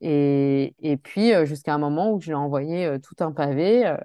et, 0.00 0.74
puis 1.02 1.32
jusqu'à 1.46 1.74
un 1.74 1.78
moment 1.78 2.12
où 2.12 2.20
je 2.20 2.28
l'ai 2.28 2.34
envoyé 2.34 2.98
tout 3.02 3.14
un 3.20 3.32
pavé 3.32 3.96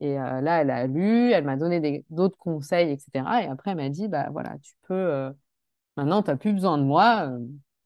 Et 0.00 0.14
là, 0.16 0.62
elle 0.62 0.70
a 0.70 0.86
lu, 0.88 1.30
elle 1.32 1.44
m'a 1.44 1.56
donné 1.56 2.04
d'autres 2.10 2.38
conseils, 2.38 2.90
etc. 2.90 3.44
Et 3.44 3.46
après, 3.46 3.70
elle 3.72 3.76
m'a 3.78 3.88
dit, 3.88 4.08
bah 4.08 4.28
voilà, 4.32 4.56
tu 4.62 4.74
peux, 4.82 5.32
maintenant, 5.96 6.22
tu 6.22 6.30
n'as 6.30 6.36
plus 6.36 6.52
besoin 6.52 6.78
de 6.78 6.84
moi. 6.84 7.30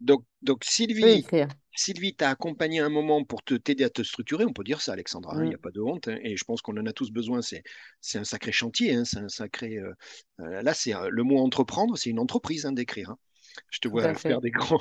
Donc, 0.00 0.24
donc 0.42 0.64
Sylvie, 0.64 1.26
Sylvie 1.74 2.14
t'a 2.14 2.30
accompagné 2.30 2.80
un 2.80 2.88
moment 2.88 3.24
pour 3.24 3.42
te 3.42 3.54
t'aider 3.54 3.84
à 3.84 3.90
te 3.90 4.02
structurer, 4.02 4.44
on 4.44 4.52
peut 4.52 4.64
dire 4.64 4.80
ça, 4.80 4.92
Alexandra, 4.92 5.37
hein, 5.37 5.44
il 5.44 5.48
n'y 5.48 5.54
a 5.54 5.58
mm. 5.58 5.61
pas 5.61 5.70
de 5.70 5.80
honte, 5.80 6.08
hein, 6.08 6.18
et 6.22 6.37
je 6.37 6.44
pense 6.44 6.61
qu'on 6.61 6.76
en 6.76 6.87
a 6.87 6.92
tous 6.92 7.11
besoin, 7.11 7.42
c'est, 7.42 7.62
c'est 8.00 8.18
un 8.18 8.24
sacré 8.24 8.52
chantier, 8.52 8.94
hein, 8.94 9.04
c'est 9.04 9.18
un 9.18 9.28
sacré... 9.28 9.78
là, 10.38 10.74
c'est 10.74 10.92
le 11.11 11.22
mot 11.22 11.38
entreprendre, 11.38 11.96
c'est 11.96 12.11
une 12.11 12.20
entreprise 12.20 12.68
d'écrire. 12.72 13.14
Je 13.70 13.80
te 13.80 13.88
vois 13.88 14.14
faire 14.14 14.40
des 14.40 14.50
grands, 14.50 14.78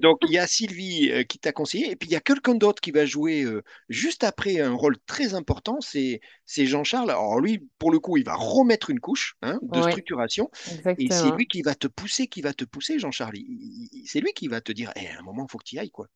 Donc, 0.00 0.18
il 0.28 0.32
y 0.32 0.38
a 0.38 0.46
Sylvie 0.46 1.10
euh, 1.10 1.22
qui 1.24 1.38
t'a 1.38 1.52
conseillé, 1.52 1.90
et 1.90 1.96
puis 1.96 2.08
il 2.08 2.12
y 2.12 2.16
a 2.16 2.20
quelqu'un 2.20 2.54
d'autre 2.54 2.80
qui 2.80 2.90
va 2.90 3.04
jouer 3.06 3.42
euh, 3.42 3.62
juste 3.88 4.24
après 4.24 4.60
un 4.60 4.72
rôle 4.72 4.96
très 5.06 5.34
important, 5.34 5.78
c'est 5.80 6.20
Jean-Charles. 6.46 7.10
Alors, 7.10 7.40
lui, 7.40 7.66
pour 7.78 7.90
le 7.90 7.98
coup, 7.98 8.16
il 8.16 8.24
va 8.24 8.34
remettre 8.34 8.90
une 8.90 9.00
couche 9.00 9.36
hein, 9.42 9.58
de 9.62 9.82
structuration, 9.82 10.50
et 10.98 11.08
c'est 11.10 11.30
lui 11.36 11.46
qui 11.46 11.62
va 11.62 11.74
te 11.74 11.86
pousser, 11.86 12.26
qui 12.26 12.42
va 12.42 12.52
te 12.52 12.64
pousser, 12.64 12.98
Jean-Charles. 12.98 13.38
C'est 14.06 14.20
lui 14.20 14.32
qui 14.34 14.48
va 14.48 14.60
te 14.60 14.72
dire, 14.72 14.92
eh, 14.96 15.08
à 15.08 15.18
un 15.18 15.22
moment, 15.22 15.46
il 15.48 15.50
faut 15.50 15.58
que 15.58 15.64
tu 15.64 15.76
y 15.76 15.78
ailles, 15.78 15.90
quoi. 15.90 16.08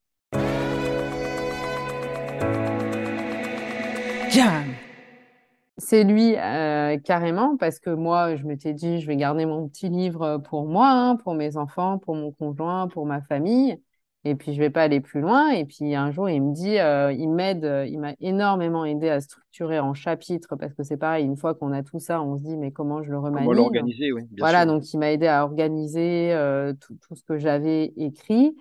C'est 5.78 6.02
lui 6.02 6.34
euh, 6.36 6.98
carrément 6.98 7.56
parce 7.56 7.78
que 7.78 7.90
moi, 7.90 8.34
je 8.34 8.44
m'étais 8.44 8.72
dit, 8.72 9.00
je 9.00 9.06
vais 9.06 9.16
garder 9.16 9.46
mon 9.46 9.68
petit 9.68 9.88
livre 9.88 10.38
pour 10.38 10.66
moi, 10.66 10.90
hein, 10.90 11.16
pour 11.16 11.34
mes 11.34 11.56
enfants, 11.56 11.98
pour 11.98 12.16
mon 12.16 12.32
conjoint, 12.32 12.88
pour 12.88 13.06
ma 13.06 13.22
famille. 13.22 13.80
Et 14.24 14.34
puis, 14.34 14.54
je 14.54 14.58
vais 14.58 14.70
pas 14.70 14.82
aller 14.82 15.00
plus 15.00 15.20
loin. 15.20 15.50
Et 15.50 15.64
puis, 15.64 15.94
un 15.94 16.10
jour, 16.10 16.28
il 16.28 16.42
me 16.42 16.52
dit, 16.52 16.80
euh, 16.80 17.12
il 17.12 17.30
m'aide, 17.30 17.64
euh, 17.64 17.86
il 17.86 18.00
m'a 18.00 18.14
énormément 18.18 18.84
aidé 18.84 19.08
à 19.08 19.20
structurer 19.20 19.78
en 19.78 19.94
chapitres 19.94 20.56
parce 20.56 20.74
que 20.74 20.82
c'est 20.82 20.96
pareil, 20.96 21.24
une 21.24 21.36
fois 21.36 21.54
qu'on 21.54 21.70
a 21.70 21.84
tout 21.84 22.00
ça, 22.00 22.20
on 22.20 22.36
se 22.36 22.42
dit, 22.42 22.56
mais 22.56 22.72
comment 22.72 23.04
je 23.04 23.10
le 23.12 23.18
remanie 23.18 23.46
Comment 23.46 23.62
l'organiser, 23.62 24.10
oui. 24.12 24.22
voilà, 24.36 24.66
donc 24.66 24.92
il 24.92 24.98
m'a 24.98 25.12
aidé 25.12 25.28
à 25.28 25.44
organiser 25.44 26.36
tout, 26.80 26.98
tout, 27.06 27.14
ce 27.14 27.22
que 27.22 27.38
j'avais 27.38 27.92
écrit. 27.96 28.56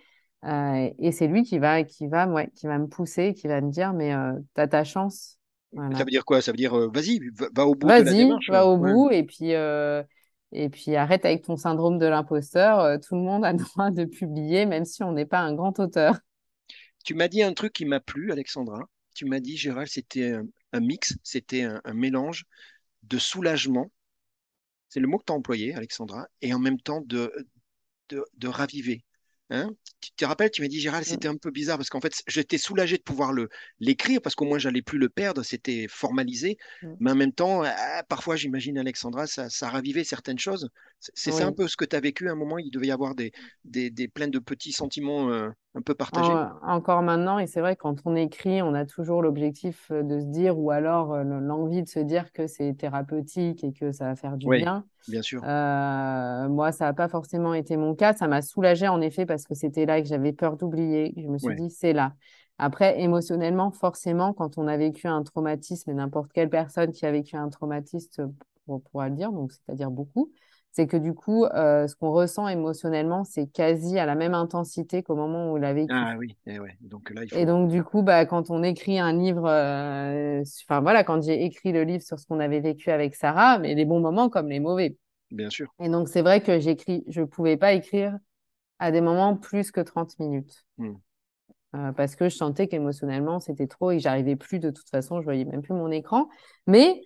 et 0.45 1.11
c'est 1.11 1.27
lui 1.27 1.41
qui 1.41 1.57
va, 1.57 1.83
qui, 1.83 2.05
va, 2.05 2.27
ouais, 2.27 2.51
qui 2.53 2.67
va 2.67 2.77
me 2.77 2.87
pousser, 2.87 3.33
qui 3.33 3.47
va 3.47 3.59
me 3.59 3.71
dire, 3.71 3.93
mais 3.93 4.13
tu 4.53 4.61
as 4.61 4.67
ta 4.67 4.83
chance 4.83 5.36
ça 5.73 5.99
veut 5.99 6.05
dire 6.05 6.25
quoi? 6.25 6.41
Ça 6.41 6.51
veut 6.51 6.57
dire 6.57 6.77
euh, 6.77 6.89
vas-y, 6.93 7.19
va, 7.53 7.65
au 7.65 7.75
bout 7.75 7.87
de 7.87 7.93
la 7.93 8.03
démarche. 8.03 8.49
Va 8.49 8.65
au 8.65 8.77
bout 8.77 9.09
et 9.11 9.23
puis, 9.23 9.53
euh, 9.53 10.03
et 10.51 10.69
puis 10.69 10.95
arrête 10.95 11.25
avec 11.25 11.43
ton 11.43 11.57
syndrome 11.57 11.97
de 11.97 12.05
l'imposteur. 12.05 12.79
Euh, 12.79 12.97
tout 12.97 13.15
le 13.15 13.21
monde 13.21 13.43
a 13.45 13.51
le 13.53 13.59
droit 13.59 13.91
de 13.91 14.05
publier, 14.05 14.65
même 14.65 14.85
si 14.85 15.03
on 15.03 15.11
n'est 15.11 15.25
pas 15.25 15.39
un 15.39 15.53
grand 15.53 15.79
auteur. 15.79 16.17
Tu 17.03 17.13
m'as 17.13 17.27
dit 17.27 17.43
un 17.43 17.53
truc 17.53 17.73
qui 17.73 17.85
m'a 17.85 17.99
plu, 17.99 18.31
Alexandra. 18.31 18.81
Tu 19.15 19.25
m'as 19.25 19.39
dit, 19.39 19.57
Gérald, 19.57 19.87
c'était 19.87 20.33
un, 20.73 20.79
mix, 20.79 21.17
c'était 21.23 21.63
un, 21.63 21.93
mélange 21.93 22.45
de 23.03 23.17
soulagement. 23.17 23.91
C'est 24.89 24.99
le 24.99 25.07
mot 25.07 25.17
que 25.17 25.23
tu 25.25 25.33
as 25.33 25.35
employé, 25.35 25.73
Alexandra, 25.73 26.27
et 26.41 26.53
en 26.53 26.59
même 26.59 26.79
temps 26.79 27.01
de, 27.01 27.31
de, 28.09 28.23
de 28.37 28.47
raviver. 28.47 29.03
Hein? 29.49 29.69
Tu 30.01 30.11
te 30.11 30.25
rappelles, 30.25 30.51
tu 30.51 30.61
m'as 30.61 30.67
dit, 30.67 30.79
Gérald, 30.79 31.05
c'était 31.05 31.27
un 31.27 31.37
peu 31.37 31.51
bizarre 31.51 31.77
parce 31.77 31.89
qu'en 31.89 32.01
fait, 32.01 32.13
j'étais 32.27 32.57
soulagé 32.57 32.97
de 32.97 33.03
pouvoir 33.03 33.31
le, 33.31 33.49
l'écrire 33.79 34.21
parce 34.21 34.35
qu'au 34.35 34.45
moins, 34.45 34.57
j'allais 34.57 34.81
plus 34.81 34.99
le 34.99 35.09
perdre, 35.09 35.43
c'était 35.43 35.87
formalisé. 35.89 36.57
Mais 36.99 37.11
en 37.11 37.15
même 37.15 37.31
temps, 37.31 37.63
ah, 37.63 38.03
parfois, 38.07 38.35
j'imagine, 38.35 38.77
Alexandra, 38.77 39.25
ça, 39.27 39.49
ça 39.49 39.69
ravivait 39.69 40.03
certaines 40.03 40.39
choses. 40.39 40.69
C'est 40.99 41.31
ça 41.31 41.45
un 41.45 41.51
peu 41.51 41.67
ce 41.67 41.77
que 41.77 41.85
tu 41.85 41.95
as 41.95 41.99
vécu 41.99 42.27
à 42.27 42.31
un 42.31 42.35
moment, 42.35 42.57
il 42.57 42.71
devait 42.71 42.87
y 42.87 42.91
avoir 42.91 43.15
des, 43.15 43.31
des, 43.63 43.89
des 43.89 44.07
plein 44.07 44.27
de 44.27 44.39
petits 44.39 44.71
sentiments 44.71 45.29
euh, 45.29 45.49
un 45.75 45.81
peu 45.81 45.93
partagés. 45.93 46.33
encore 46.63 47.03
maintenant, 47.03 47.37
et 47.39 47.47
c'est 47.47 47.61
vrai, 47.61 47.75
quand 47.75 47.97
on 48.05 48.15
écrit, 48.15 48.61
on 48.61 48.73
a 48.73 48.85
toujours 48.85 49.21
l'objectif 49.21 49.91
euh, 49.91 50.01
de 50.01 50.19
se 50.19 50.25
dire, 50.25 50.57
ou 50.57 50.71
alors 50.71 51.13
euh, 51.13 51.23
l'envie 51.23 51.83
de 51.83 51.87
se 51.87 51.99
dire 51.99 52.31
que 52.31 52.47
c'est 52.47 52.73
thérapeutique 52.73 53.63
et 53.63 53.73
que 53.73 53.91
ça 53.91 54.05
va 54.05 54.15
faire 54.15 54.37
du 54.37 54.47
oui, 54.47 54.59
bien. 54.59 54.85
Bien 55.07 55.21
sûr. 55.21 55.41
moi, 55.41 56.71
ça 56.71 56.85
n'a 56.85 56.93
pas 56.93 57.07
forcément 57.07 57.53
été 57.53 57.77
mon 57.77 57.95
cas. 57.95 58.13
Ça 58.13 58.27
m'a 58.27 58.41
soulagé 58.41 58.87
en 58.87 59.01
effet 59.01 59.25
parce 59.25 59.45
que 59.45 59.55
c'était 59.55 59.85
là 59.85 60.01
que 60.01 60.07
j'avais 60.07 60.33
peur 60.33 60.57
d'oublier. 60.57 61.13
Je 61.17 61.27
me 61.27 61.37
suis 61.37 61.55
dit, 61.55 61.69
c'est 61.69 61.93
là. 61.93 62.13
Après, 62.59 62.99
émotionnellement, 63.01 63.71
forcément, 63.71 64.33
quand 64.33 64.57
on 64.57 64.67
a 64.67 64.77
vécu 64.77 65.07
un 65.07 65.21
traumatisme, 65.23 65.91
et 65.91 65.93
n'importe 65.93 66.31
quelle 66.33 66.49
personne 66.49 66.91
qui 66.91 67.05
a 67.05 67.11
vécu 67.11 67.35
un 67.35 67.49
traumatisme 67.49 68.33
pourra 68.65 69.09
le 69.09 69.15
dire, 69.15 69.31
donc 69.31 69.51
c'est-à-dire 69.51 69.91
beaucoup, 69.91 70.31
c'est 70.77 70.85
que 70.85 70.95
du 70.95 71.15
coup, 71.15 71.45
euh, 71.45 71.87
ce 71.87 71.95
qu'on 71.95 72.11
ressent 72.11 72.47
émotionnellement, 72.47 73.23
c'est 73.23 73.47
quasi 73.47 73.97
à 73.97 74.05
la 74.05 74.13
même 74.13 74.35
intensité 74.35 75.01
qu'au 75.01 75.15
moment 75.15 75.51
où 75.51 75.57
il 75.57 75.63
a 75.63 75.73
vécu. 75.73 75.91
Ah 75.91 76.13
oui, 76.19 76.37
et, 76.45 76.59
ouais. 76.59 76.77
donc 76.81 77.09
là, 77.09 77.23
il 77.23 77.29
faut... 77.31 77.35
et 77.35 77.47
donc 77.47 77.67
du 77.67 77.83
coup, 77.83 78.03
bah, 78.03 78.27
quand 78.27 78.51
on 78.51 78.61
écrit 78.61 78.99
un 78.99 79.11
livre, 79.11 79.49
euh, 79.49 80.43
enfin 80.69 80.81
voilà, 80.81 81.03
quand 81.03 81.23
j'ai 81.23 81.43
écrit 81.45 81.71
le 81.71 81.81
livre 81.81 82.03
sur 82.03 82.19
ce 82.19 82.27
qu'on 82.27 82.39
avait 82.39 82.59
vécu 82.59 82.91
avec 82.91 83.15
Sarah, 83.15 83.57
mais 83.57 83.73
les 83.73 83.85
bons 83.85 83.99
moments 83.99 84.29
comme 84.29 84.49
les 84.49 84.59
mauvais. 84.59 84.95
Bien 85.31 85.49
sûr. 85.49 85.73
Et 85.79 85.89
donc 85.89 86.09
c'est 86.09 86.21
vrai 86.21 86.41
que 86.41 86.59
j'écris, 86.59 87.03
je 87.07 87.23
pouvais 87.23 87.57
pas 87.57 87.73
écrire 87.73 88.15
à 88.77 88.91
des 88.91 89.01
moments 89.01 89.35
plus 89.35 89.71
que 89.71 89.81
30 89.81 90.19
minutes. 90.19 90.63
Hmm. 90.77 90.93
Euh, 91.75 91.91
parce 91.91 92.15
que 92.15 92.29
je 92.29 92.35
sentais 92.35 92.67
qu'émotionnellement, 92.67 93.39
c'était 93.39 93.65
trop 93.65 93.89
et 93.89 93.97
j'arrivais 93.97 94.35
plus 94.35 94.59
de 94.59 94.69
toute 94.69 94.89
façon, 94.89 95.21
je 95.21 95.25
voyais 95.25 95.43
même 95.43 95.63
plus 95.63 95.73
mon 95.73 95.89
écran. 95.89 96.29
Mais 96.67 97.01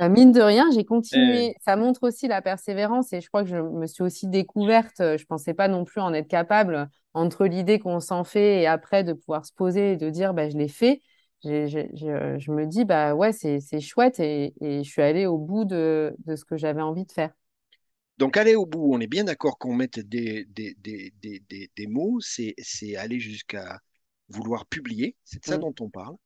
euh, 0.00 0.08
mine 0.08 0.32
de 0.32 0.40
rien, 0.40 0.70
j'ai 0.72 0.84
continué. 0.84 1.50
Eh 1.50 1.54
Ça 1.60 1.76
montre 1.76 2.04
aussi 2.04 2.28
la 2.28 2.42
persévérance 2.42 3.12
et 3.12 3.20
je 3.20 3.28
crois 3.28 3.42
que 3.42 3.48
je 3.48 3.56
me 3.56 3.86
suis 3.86 4.02
aussi 4.02 4.28
découverte. 4.28 5.00
Euh, 5.00 5.18
je 5.18 5.24
pensais 5.26 5.54
pas 5.54 5.68
non 5.68 5.84
plus 5.84 6.00
en 6.00 6.12
être 6.12 6.28
capable 6.28 6.88
entre 7.14 7.46
l'idée 7.46 7.78
qu'on 7.78 8.00
s'en 8.00 8.24
fait 8.24 8.62
et 8.62 8.66
après 8.66 9.04
de 9.04 9.12
pouvoir 9.12 9.46
se 9.46 9.52
poser 9.52 9.92
et 9.92 9.96
de 9.96 10.10
dire 10.10 10.34
bah, 10.34 10.48
je 10.48 10.56
l'ai 10.56 10.68
fait. 10.68 11.00
Je, 11.44 12.50
me 12.50 12.66
dis 12.66 12.84
bah 12.84 13.14
ouais, 13.14 13.32
c'est 13.32 13.80
chouette 13.80 14.18
et, 14.20 14.54
je 14.60 14.82
suis 14.82 15.02
allée 15.02 15.26
au 15.26 15.38
bout 15.38 15.64
de, 15.64 16.16
ce 16.26 16.44
que 16.44 16.56
j'avais 16.56 16.82
envie 16.82 17.04
de 17.04 17.12
faire. 17.12 17.30
Donc 18.18 18.36
aller 18.36 18.54
au 18.54 18.66
bout, 18.66 18.90
on 18.92 19.00
est 19.00 19.06
bien 19.06 19.24
d'accord 19.24 19.58
qu'on 19.58 19.74
mette 19.74 20.00
des, 20.00 20.46
des, 20.46 20.74
des 21.76 21.86
mots, 21.86 22.18
c'est 22.20 22.96
aller 22.96 23.20
jusqu'à 23.20 23.78
vouloir 24.28 24.66
publier, 24.66 25.16
c'est 25.24 25.42
de 25.42 25.48
ça 25.48 25.58
dont 25.58 25.74
on 25.80 25.88
parle. 25.88 26.16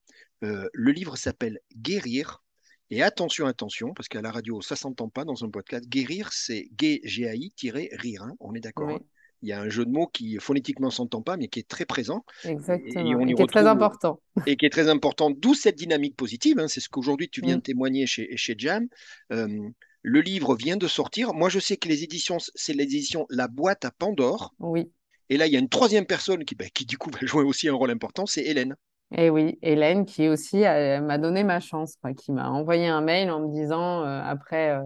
Euh, 0.43 0.69
le 0.73 0.93
livre 0.93 1.17
s'appelle 1.17 1.61
Guérir. 1.77 2.43
Et 2.91 3.03
attention, 3.03 3.47
attention, 3.47 3.95
parce 3.95 4.09
qu'à 4.09 4.21
la 4.21 4.33
radio, 4.33 4.61
ça 4.61 4.75
s'entend 4.75 5.09
pas 5.09 5.25
dans 5.25 5.45
un 5.45 5.51
podcast. 5.51 5.89
Guérir, 5.89 6.33
c'est 6.33 6.69
G-A-I-rire. 6.79 8.23
Hein, 8.23 8.35
on 8.41 8.55
est 8.55 8.61
d'accord. 8.61 8.91
Hein. 8.91 9.01
Il 9.43 9.49
y 9.49 9.53
a 9.53 9.61
un 9.61 9.69
jeu 9.69 9.87
de 9.87 9.91
mots 9.91 10.09
qui 10.09 10.37
phonétiquement 10.39 10.91
s'entend 10.91 11.23
pas, 11.23 11.37
mais 11.37 11.49
qui 11.49 11.61
est 11.61 11.69
très 11.69 11.87
présent. 11.87 12.25
Exactement. 12.45 13.21
Et, 13.21 13.35
qui 13.35 13.43
est 13.43 13.47
très 13.47 13.67
important. 13.67 14.21
Et 14.47 14.57
qui 14.57 14.67
est 14.67 14.71
très 14.71 14.89
important, 14.89 15.31
d'où 15.31 15.55
cette 15.55 15.77
dynamique 15.77 16.17
positive. 16.17 16.59
Hein. 16.59 16.69
c'est 16.69 16.81
ce 16.81 16.89
qu'aujourd'hui 16.89 17.29
tu 17.31 17.41
viens 17.41 17.55
mm. 17.55 17.59
de 17.59 17.63
témoigner 17.63 18.07
chez, 18.07 18.37
chez 18.37 18.55
Jam. 18.59 18.89
Euh, 19.33 19.71
le 20.03 20.21
livre 20.21 20.57
vient 20.57 20.77
de 20.77 20.89
sortir. 20.89 21.33
Moi, 21.33 21.49
je 21.49 21.59
sais 21.59 21.77
que 21.77 21.89
les 21.89 22.03
éditions, 22.03 22.39
c'est 22.55 22.73
l'édition 22.73 23.27
La 23.31 23.49
boîte 23.49 23.85
à 23.85 23.91
Pandore. 23.91 24.55
Oui. 24.59 24.91
Et 25.29 25.37
là, 25.37 25.47
il 25.47 25.53
y 25.53 25.57
a 25.57 25.61
une 25.61 25.69
troisième 25.69 26.07
personne 26.07 26.45
qui, 26.45 26.55
bah, 26.55 26.69
qui 26.75 26.85
du 26.85 26.99
coup, 26.99 27.11
va 27.11 27.25
jouer 27.27 27.45
aussi 27.45 27.69
un 27.69 27.75
rôle 27.75 27.91
important, 27.91 28.27
c'est 28.27 28.43
Hélène. 28.43 28.77
Et 29.13 29.27
eh 29.27 29.31
oui, 29.31 29.59
Hélène 29.63 30.07
qui 30.07 30.29
aussi 30.29 30.65
euh, 30.65 31.01
m'a 31.01 31.19
donné 31.19 31.43
ma 31.43 31.59
chance, 31.59 31.97
qui 32.17 32.31
m'a 32.31 32.49
envoyé 32.49 32.87
un 32.87 33.01
mail 33.01 33.31
en 33.31 33.41
me 33.41 33.53
disant, 33.53 34.05
euh, 34.05 34.23
après 34.25 34.71
euh, 34.71 34.85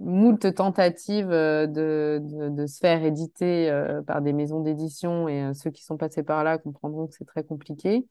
moult 0.00 0.54
tentatives 0.54 1.28
de, 1.28 2.20
de, 2.22 2.66
se 2.66 2.78
faire 2.78 3.04
éditer 3.04 3.68
par 4.06 4.22
des 4.22 4.32
maisons 4.32 4.60
d'édition, 4.60 5.28
et 5.28 5.52
ceux 5.54 5.70
qui 5.70 5.84
sont 5.84 5.96
passés 5.96 6.22
par 6.22 6.44
là 6.44 6.58
comprendront 6.58 7.08
que 7.08 7.14
c'est 7.14 7.24
très 7.24 7.42
compliqué. 7.44 8.06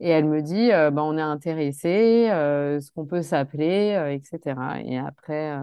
Et 0.00 0.10
elle 0.10 0.26
me 0.26 0.42
dit, 0.42 0.68
bah, 0.70 1.02
on 1.04 1.16
est 1.16 1.22
intéressé, 1.22 2.26
ce 2.28 2.90
qu'on 2.92 3.06
peut 3.06 3.22
s'appeler, 3.22 4.20
etc. 4.20 4.80
Et 4.84 4.98
après, 4.98 5.56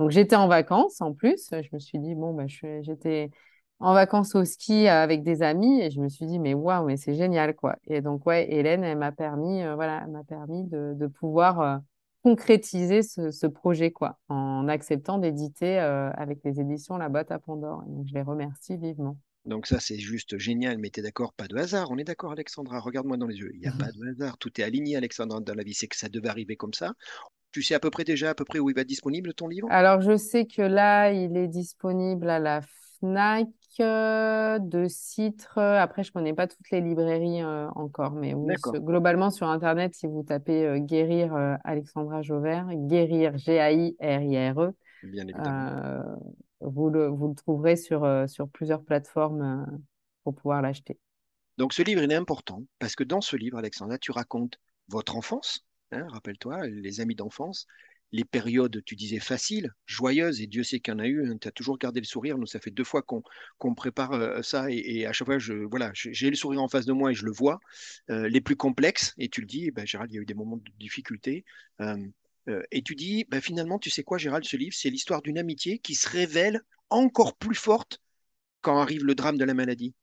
donc 0.00 0.10
j'étais 0.10 0.36
en 0.36 0.48
vacances 0.48 1.00
en 1.00 1.12
plus. 1.12 1.50
Je 1.52 1.68
me 1.72 1.78
suis 1.78 2.00
dit, 2.00 2.16
bon, 2.16 2.34
bah, 2.34 2.46
j'étais 2.48 3.30
en 3.82 3.94
vacances 3.94 4.34
au 4.36 4.44
ski 4.44 4.86
avec 4.86 5.22
des 5.24 5.42
amis 5.42 5.80
et 5.80 5.90
je 5.90 6.00
me 6.00 6.08
suis 6.08 6.26
dit 6.26 6.38
mais 6.38 6.54
waouh 6.54 6.86
mais 6.86 6.96
c'est 6.96 7.14
génial 7.14 7.54
quoi. 7.54 7.76
Et 7.86 8.00
donc 8.00 8.24
ouais 8.26 8.50
Hélène 8.50 8.84
elle 8.84 8.98
m'a 8.98 9.12
permis 9.12 9.62
euh, 9.62 9.74
voilà 9.74 10.06
m'a 10.06 10.22
permis 10.22 10.64
de, 10.64 11.06
pouvoir 11.08 11.60
euh, 11.60 11.78
concrétiser 12.22 13.02
ce, 13.02 13.46
projet 13.46 13.90
quoi 13.90 14.18
en 14.28 14.68
acceptant 14.68 15.18
d'éditer 15.18 15.80
euh, 15.80 16.10
avec 16.12 16.38
les 16.44 16.60
éditions 16.60 16.96
La 16.96 17.08
Botte 17.08 17.32
à 17.32 17.40
Pandore. 17.40 17.82
Donc 17.88 18.06
je 18.06 18.14
les 18.14 18.22
remercie 18.22 18.76
vivement. 18.76 19.18
Donc 19.46 19.66
ça 19.66 19.80
c'est 19.80 19.98
juste 19.98 20.38
génial 20.38 20.78
mais 20.78 20.90
tu 20.90 21.00
es 21.00 21.02
d'accord 21.02 21.32
pas 21.32 21.48
de 21.48 21.56
hasard. 21.56 21.90
On 21.90 21.98
est 21.98 22.04
d'accord 22.04 22.30
Alexandra 22.30 22.78
regarde-moi 22.78 23.16
dans 23.16 23.26
les 23.26 23.36
yeux. 23.36 23.50
Il 23.54 23.60
n'y 23.60 23.66
a 23.66 23.72
pas 23.72 23.90
de 23.90 24.10
hasard. 24.10 24.38
Tout 24.38 24.60
est 24.60 24.64
aligné 24.64 24.96
Alexandra 24.96 25.40
dans 25.40 25.54
la 25.54 25.64
vie. 25.64 25.74
C'est 25.74 25.88
que 25.88 25.96
ça 25.96 26.08
devait 26.08 26.28
arriver 26.28 26.54
comme 26.54 26.74
ça. 26.74 26.92
Tu 27.50 27.62
sais 27.62 27.74
à 27.74 27.80
peu 27.80 27.90
près 27.90 28.04
déjà 28.04 28.30
à 28.30 28.34
peu 28.34 28.44
près 28.44 28.60
où 28.60 28.70
il 28.70 28.76
va 28.76 28.82
être 28.82 28.88
disponible 28.88 29.34
ton 29.34 29.48
livre? 29.48 29.66
Alors 29.70 30.00
je 30.00 30.16
sais 30.16 30.46
que 30.46 30.62
là 30.62 31.10
il 31.10 31.36
est 31.36 31.48
disponible 31.48 32.30
à 32.30 32.38
la 32.38 32.62
Fnac 33.02 33.48
de 33.78 34.86
Citre. 34.88 35.58
Après, 35.58 36.04
je 36.04 36.12
connais 36.12 36.34
pas 36.34 36.46
toutes 36.46 36.70
les 36.70 36.80
librairies 36.80 37.42
euh, 37.42 37.68
encore, 37.74 38.12
mais 38.12 38.32
globalement 38.76 39.30
sur 39.30 39.48
Internet, 39.48 39.94
si 39.94 40.06
vous 40.06 40.22
tapez 40.22 40.64
euh, 40.64 40.78
Guérir 40.78 41.34
euh, 41.34 41.56
Alexandra 41.64 42.22
Jauvert, 42.22 42.68
Guérir 42.72 43.36
G-A-I-R-I-R-E, 43.38 44.72
vous, 46.60 46.90
le, 46.90 47.08
vous 47.08 47.28
le 47.28 47.34
trouverez 47.34 47.74
sur, 47.74 48.08
sur 48.28 48.48
plusieurs 48.48 48.84
plateformes 48.84 49.66
pour 50.22 50.36
pouvoir 50.36 50.62
l'acheter. 50.62 51.00
Donc 51.58 51.72
ce 51.72 51.82
livre, 51.82 52.02
il 52.02 52.12
est 52.12 52.16
important 52.16 52.62
parce 52.78 52.94
que 52.94 53.02
dans 53.02 53.20
ce 53.20 53.34
livre, 53.34 53.58
Alexandra, 53.58 53.98
tu 53.98 54.12
racontes 54.12 54.58
votre 54.86 55.16
enfance, 55.16 55.66
hein, 55.90 56.06
rappelle-toi, 56.08 56.68
les 56.68 57.00
amis 57.00 57.16
d'enfance, 57.16 57.66
les 58.12 58.24
périodes, 58.24 58.82
tu 58.84 58.94
disais, 58.94 59.18
faciles, 59.18 59.72
joyeuses, 59.86 60.40
et 60.42 60.46
Dieu 60.46 60.62
sait 60.62 60.80
qu'il 60.80 60.92
y 60.92 60.96
en 60.96 61.00
a 61.00 61.06
eu, 61.06 61.26
hein, 61.26 61.36
tu 61.40 61.48
as 61.48 61.50
toujours 61.50 61.78
gardé 61.78 62.00
le 62.00 62.06
sourire. 62.06 62.36
Nous, 62.38 62.46
ça 62.46 62.60
fait 62.60 62.70
deux 62.70 62.84
fois 62.84 63.02
qu'on 63.02 63.74
prépare 63.74 64.12
euh, 64.12 64.42
ça, 64.42 64.66
et, 64.70 65.06
à 65.06 65.12
chaque 65.12 65.26
fois, 65.26 65.38
je, 65.38 65.54
voilà, 65.54 65.90
j'ai 65.94 66.28
le 66.28 66.36
sourire 66.36 66.62
en 66.62 66.68
face 66.68 66.84
de 66.84 66.92
moi 66.92 67.10
et 67.10 67.14
je 67.14 67.24
le 67.24 67.32
vois. 67.32 67.58
Euh, 68.10 68.28
les 68.28 68.40
plus 68.40 68.56
complexes, 68.56 69.14
et 69.18 69.28
tu 69.28 69.40
le 69.40 69.46
dis, 69.46 69.70
ben, 69.70 69.86
Gérald, 69.86 70.12
il 70.12 70.16
y 70.16 70.18
a 70.18 70.22
eu 70.22 70.26
des 70.26 70.34
moments 70.34 70.58
de 70.58 70.70
difficulté. 70.78 71.44
Euh, 71.80 72.62
et 72.70 72.82
tu 72.82 72.94
dis, 72.94 73.24
ben, 73.28 73.40
finalement, 73.40 73.78
tu 73.78 73.88
sais 73.88 74.02
quoi, 74.02 74.18
Gérald, 74.18 74.44
ce 74.44 74.56
livre, 74.56 74.74
c'est 74.76 74.90
l'histoire 74.90 75.22
d'une 75.22 75.38
amitié 75.38 75.78
qui 75.78 75.94
se 75.94 76.08
révèle 76.08 76.60
encore 76.90 77.36
plus 77.36 77.54
forte 77.54 78.00
quand 78.60 78.78
arrive 78.78 79.04
le 79.04 79.14
drame 79.14 79.38
de 79.38 79.44
la 79.44 79.54
maladie. 79.54 79.94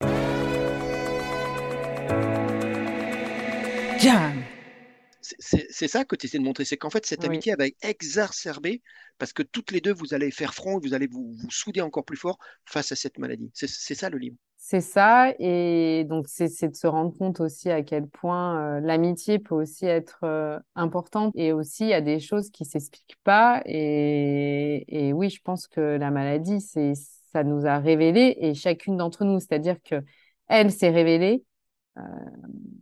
C'est 5.69 5.87
ça 5.87 6.05
que 6.05 6.15
tu 6.15 6.25
essaies 6.25 6.39
de 6.39 6.43
montrer, 6.43 6.65
c'est 6.65 6.77
qu'en 6.77 6.89
fait, 6.89 7.05
cette 7.05 7.23
amitié, 7.23 7.55
va 7.57 7.65
exacerber 7.81 8.81
parce 9.17 9.33
que 9.33 9.43
toutes 9.43 9.71
les 9.71 9.81
deux, 9.81 9.93
vous 9.93 10.13
allez 10.13 10.31
faire 10.31 10.53
front, 10.53 10.79
vous 10.79 10.93
allez 10.93 11.07
vous, 11.07 11.33
vous 11.37 11.51
souder 11.51 11.81
encore 11.81 12.05
plus 12.05 12.17
fort 12.17 12.37
face 12.65 12.91
à 12.91 12.95
cette 12.95 13.17
maladie. 13.17 13.51
C'est 13.53 13.95
ça 13.95 14.09
le 14.09 14.17
livre. 14.17 14.37
C'est 14.61 14.81
ça, 14.81 15.33
et 15.39 16.05
donc 16.07 16.27
c'est 16.27 16.67
de 16.67 16.75
se 16.75 16.85
rendre 16.85 17.17
compte 17.17 17.39
aussi 17.39 17.71
à 17.71 17.81
quel 17.81 18.07
point 18.07 18.77
euh, 18.77 18.79
l'amitié 18.81 19.39
peut 19.39 19.55
aussi 19.55 19.85
être 19.85 20.19
euh, 20.23 20.59
importante, 20.75 21.33
et 21.35 21.53
aussi 21.53 21.85
il 21.85 21.89
y 21.89 21.93
a 21.93 22.01
des 22.01 22.19
choses 22.19 22.49
qui 22.51 22.65
s'expliquent 22.65 23.17
pas, 23.23 23.61
et, 23.65 24.83
et, 24.87 25.13
oui, 25.13 25.29
je 25.29 25.41
pense 25.41 25.67
que 25.67 25.79
la 25.79 26.11
maladie, 26.11 26.59
c'est 26.59 26.93
ça 27.31 27.43
nous 27.43 27.65
a 27.65 27.79
révélé, 27.79 28.35
et 28.41 28.53
chacune 28.53 28.97
d'entre 28.97 29.23
nous, 29.23 29.39
c'est-à-dire 29.39 29.77
que 29.83 30.03
elle 30.47 30.71
s'est 30.71 30.89
révélée, 30.89 31.43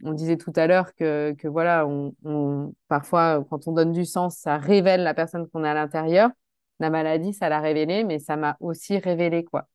on 0.04 0.14
disait 0.14 0.38
tout 0.38 0.54
à 0.56 0.68
l'heure 0.68 0.94
que, 0.96 1.36
voilà, 1.48 1.88
on, 1.88 2.74
parfois, 2.88 3.46
quand 3.50 3.68
on 3.68 3.72
donne 3.72 3.92
du 3.92 4.06
sens, 4.06 4.38
ça 4.38 4.58
révèle 4.58 5.04
la 5.04 5.14
personne 5.14 5.48
qu'on 5.48 5.64
a 5.64 5.72
à 5.72 5.74
l'intérieur. 5.74 6.30
La 6.80 6.90
maladie, 6.90 7.34
ça 7.34 7.50
l'a 7.50 7.60
révélé, 7.60 8.04
mais 8.04 8.20
ça 8.20 8.36
m'a 8.36 8.58
aussi 8.60 8.98
révélé, 8.98 9.44
quoi. 9.44 9.68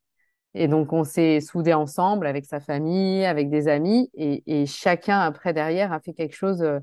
Et 0.55 0.69
donc, 0.69 0.93
on 0.93 1.05
s'est 1.05 1.41
soudés 1.41 1.73
ensemble 1.73 2.27
avec 2.27 2.45
sa 2.45 2.61
famille, 2.61 3.25
avec 3.25 3.49
des 3.51 3.69
amis, 3.69 4.11
et, 4.15 4.67
chacun, 4.67 5.21
après, 5.21 5.53
derrière, 5.53 5.93
a 5.93 6.01
fait 6.01 6.13
quelque 6.13 6.37
chose 6.37 6.63
euh, 6.63 6.79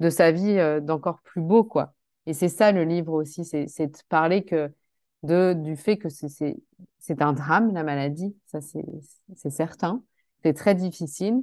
de 0.00 0.10
sa 0.10 0.32
vie 0.32 0.58
euh, 0.58 0.80
d'encore 0.80 1.20
plus 1.22 1.40
beau, 1.40 1.64
quoi. 1.64 1.94
Et 2.26 2.34
c'est 2.34 2.48
ça, 2.48 2.72
le 2.72 2.84
livre 2.84 3.12
aussi, 3.12 3.44
c'est 3.44 3.86
de 3.86 3.98
parler 4.08 4.44
que 4.44 4.72
de, 5.22 5.54
du 5.54 5.76
fait 5.76 5.98
que 5.98 6.08
c'est 6.08 7.22
un 7.22 7.32
drame, 7.32 7.72
la 7.72 7.82
maladie, 7.82 8.36
ça 8.46 8.60
c'est 8.60 9.50
certain. 9.50 10.02
C'est 10.44 10.54
très 10.54 10.74
difficile, 10.74 11.42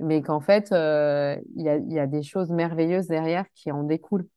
mais 0.00 0.22
qu'en 0.22 0.40
fait, 0.40 0.72
euh, 0.72 1.36
il 1.56 1.62
y, 1.64 1.98
a, 1.98 2.06
des 2.06 2.22
choses 2.22 2.50
merveilleuses 2.50 3.06
derrière 3.06 3.46
qui 3.54 3.70
en 3.70 3.82
découlent. 3.82 4.28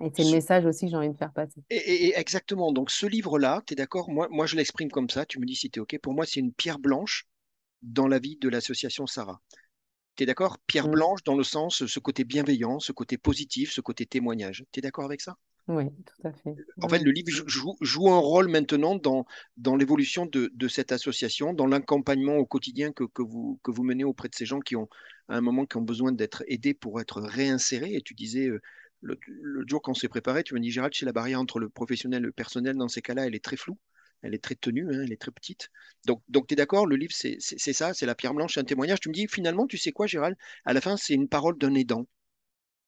Et 0.00 0.10
c'est 0.14 0.24
le 0.24 0.32
message 0.32 0.66
aussi 0.66 0.86
que 0.86 0.90
j'ai 0.90 0.96
envie 0.96 1.10
de 1.10 1.16
faire 1.16 1.32
passer. 1.32 1.60
Et, 1.70 2.18
exactement. 2.18 2.72
Donc, 2.72 2.90
ce 2.90 3.06
livre-là, 3.06 3.62
tu 3.66 3.74
es 3.74 3.76
d'accord? 3.76 4.10
Moi, 4.10 4.26
moi, 4.30 4.46
je 4.46 4.56
l'exprime 4.56 4.90
comme 4.90 5.08
ça. 5.08 5.24
Tu 5.24 5.38
me 5.38 5.46
dis 5.46 5.54
si 5.54 5.70
tu 5.70 5.78
es 5.78 5.82
OK. 5.82 5.96
Pour 6.02 6.12
moi, 6.12 6.26
c'est 6.26 6.40
une 6.40 6.52
pierre 6.52 6.80
blanche 6.80 7.26
dans 7.82 8.08
la 8.08 8.18
vie 8.18 8.36
de 8.36 8.48
l'association 8.48 9.06
Sarah. 9.06 9.40
Tu 10.16 10.24
es 10.24 10.26
d'accord? 10.26 10.58
Pierre 10.66 10.88
mm. 10.88 10.92
blanche 10.92 11.22
dans 11.24 11.36
le 11.36 11.44
sens, 11.44 11.86
ce 11.86 12.00
côté 12.00 12.24
bienveillant, 12.24 12.80
ce 12.80 12.92
côté 12.92 13.16
positif, 13.16 13.72
ce 13.72 13.80
côté 13.80 14.04
témoignage. 14.04 14.64
Tu 14.72 14.80
es 14.80 14.82
d'accord 14.82 15.04
avec 15.04 15.20
ça? 15.20 15.36
Oui, 15.68 15.84
tout 15.90 16.26
à 16.26 16.32
fait. 16.32 16.56
En 16.80 16.88
fait, 16.88 16.98
le 16.98 17.10
livre 17.12 17.28
joue, 17.46 18.10
un 18.10 18.18
rôle 18.18 18.48
maintenant 18.48 18.96
dans, 18.96 19.24
dans 19.56 19.76
l'évolution 19.76 20.26
de, 20.26 20.50
de, 20.54 20.68
cette 20.68 20.90
association, 20.90 21.54
dans 21.54 21.66
l'accompagnement 21.66 22.36
au 22.36 22.46
quotidien 22.46 22.92
que, 22.92 23.04
que, 23.04 23.22
vous, 23.22 23.60
que 23.62 23.70
vous 23.70 23.84
menez 23.84 24.04
auprès 24.04 24.28
de 24.28 24.34
ces 24.34 24.44
gens 24.44 24.60
qui 24.60 24.74
ont, 24.74 24.88
à 25.28 25.36
un 25.36 25.40
moment, 25.40 25.64
qui 25.64 25.76
ont 25.76 25.82
besoin 25.82 26.12
d'être 26.12 26.42
aidés 26.48 26.74
pour 26.74 27.00
être 27.00 27.20
réinsérés. 27.20 27.94
Et 27.94 28.02
tu 28.02 28.14
disais, 28.14 28.48
euh, 28.48 28.60
le, 29.02 29.18
jour 29.68 29.80
qu'on 29.82 29.94
s'est 29.94 30.08
préparé, 30.08 30.42
tu 30.42 30.54
m'as 30.54 30.60
dit, 30.60 30.70
Gérald, 30.70 30.94
c'est 30.96 31.06
la 31.06 31.12
barrière 31.12 31.40
entre 31.40 31.60
le 31.60 31.68
professionnel 31.68 32.22
et 32.22 32.26
le 32.26 32.32
personnel, 32.32 32.76
dans 32.76 32.88
ces 32.88 33.02
cas-là, 33.02 33.26
elle 33.26 33.34
est 33.34 33.44
très 33.44 33.56
floue. 33.56 33.78
Elle 34.22 34.34
est 34.34 34.42
très 34.42 34.54
tenue, 34.54 34.86
hein, 34.88 35.02
elle 35.04 35.12
est 35.12 35.20
très 35.20 35.32
petite. 35.32 35.68
Donc, 36.06 36.22
donc 36.28 36.46
tu 36.46 36.54
es 36.54 36.56
d'accord, 36.56 36.86
le 36.86 36.94
livre, 36.94 37.12
c'est 37.12 37.40
ça, 37.40 37.92
c'est 37.92 38.06
la 38.06 38.14
pierre 38.14 38.34
blanche, 38.34 38.54
c'est 38.54 38.60
un 38.60 38.64
témoignage. 38.64 39.00
Tu 39.00 39.08
me 39.08 39.14
dis, 39.14 39.26
finalement, 39.28 39.66
tu 39.66 39.78
sais 39.78 39.90
quoi, 39.90 40.06
Gérald? 40.06 40.36
À 40.64 40.72
la 40.72 40.80
fin, 40.80 40.96
c'est 40.96 41.14
une 41.14 41.28
parole 41.28 41.58
d'un 41.58 41.74
aidant. 41.74 42.06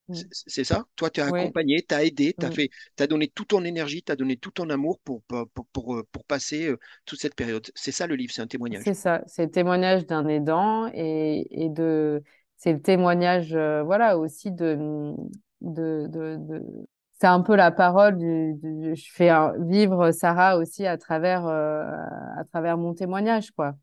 Mm. 0.09 0.14
C'est 0.31 0.64
ça? 0.64 0.85
Toi, 0.97 1.11
tu 1.11 1.21
as 1.21 1.27
accompagné, 1.27 1.83
tu 1.83 1.95
as 1.95 2.05
aidé, 2.05 2.35
tu 2.38 2.45
as, 2.45 2.51
fait, 2.51 2.69
as 2.99 3.07
donné 3.07 3.29
toute 3.29 3.49
ton 3.49 3.64
énergie, 3.64 4.03
tu 4.03 4.12
as 4.12 4.17
donné 4.17 4.37
tout 4.37 4.51
ton 4.51 4.69
amour 4.71 4.99
pour, 5.01 5.23
pour, 5.23 5.67
pour, 5.73 5.95
euh, 5.97 6.07
pour 6.12 6.25
passer 6.25 6.69
euh, 6.69 6.79
toute 7.07 7.21
cette 7.21 7.35
période. 7.35 7.67
C'est 7.75 7.93
ça 7.93 8.07
le 8.07 8.14
livre, 8.14 8.33
c'est 8.35 8.43
un 8.43 8.47
témoignage. 8.47 8.83
C'est 8.85 8.95
ça, 8.95 9.23
c'est 9.27 9.45
le 9.45 9.51
témoignage 9.51 10.07
d'un 10.07 10.27
aidant 10.29 10.90
et, 10.93 11.47
et 11.51 11.69
de. 11.69 12.23
C'est 12.57 12.73
le 12.73 12.81
témoignage, 12.81 13.55
euh, 13.55 13.83
voilà, 13.83 14.19
aussi 14.19 14.51
de. 14.53 15.14
de, 15.61 16.07
de, 16.09 16.62
C'est 17.21 17.27
un 17.27 17.40
peu 17.40 17.57
la 17.57 17.71
parole 17.71 18.19
du. 18.19 18.57
je 18.95 19.12
fais 19.12 19.31
vivre 19.61 20.11
Sarah 20.12 20.59
aussi 20.59 20.87
à 20.87 20.99
travers, 20.99 21.47
à 21.47 22.45
travers 22.53 22.77
mon 22.77 22.95
témoignage, 22.95 23.51
quoi. 23.53 23.75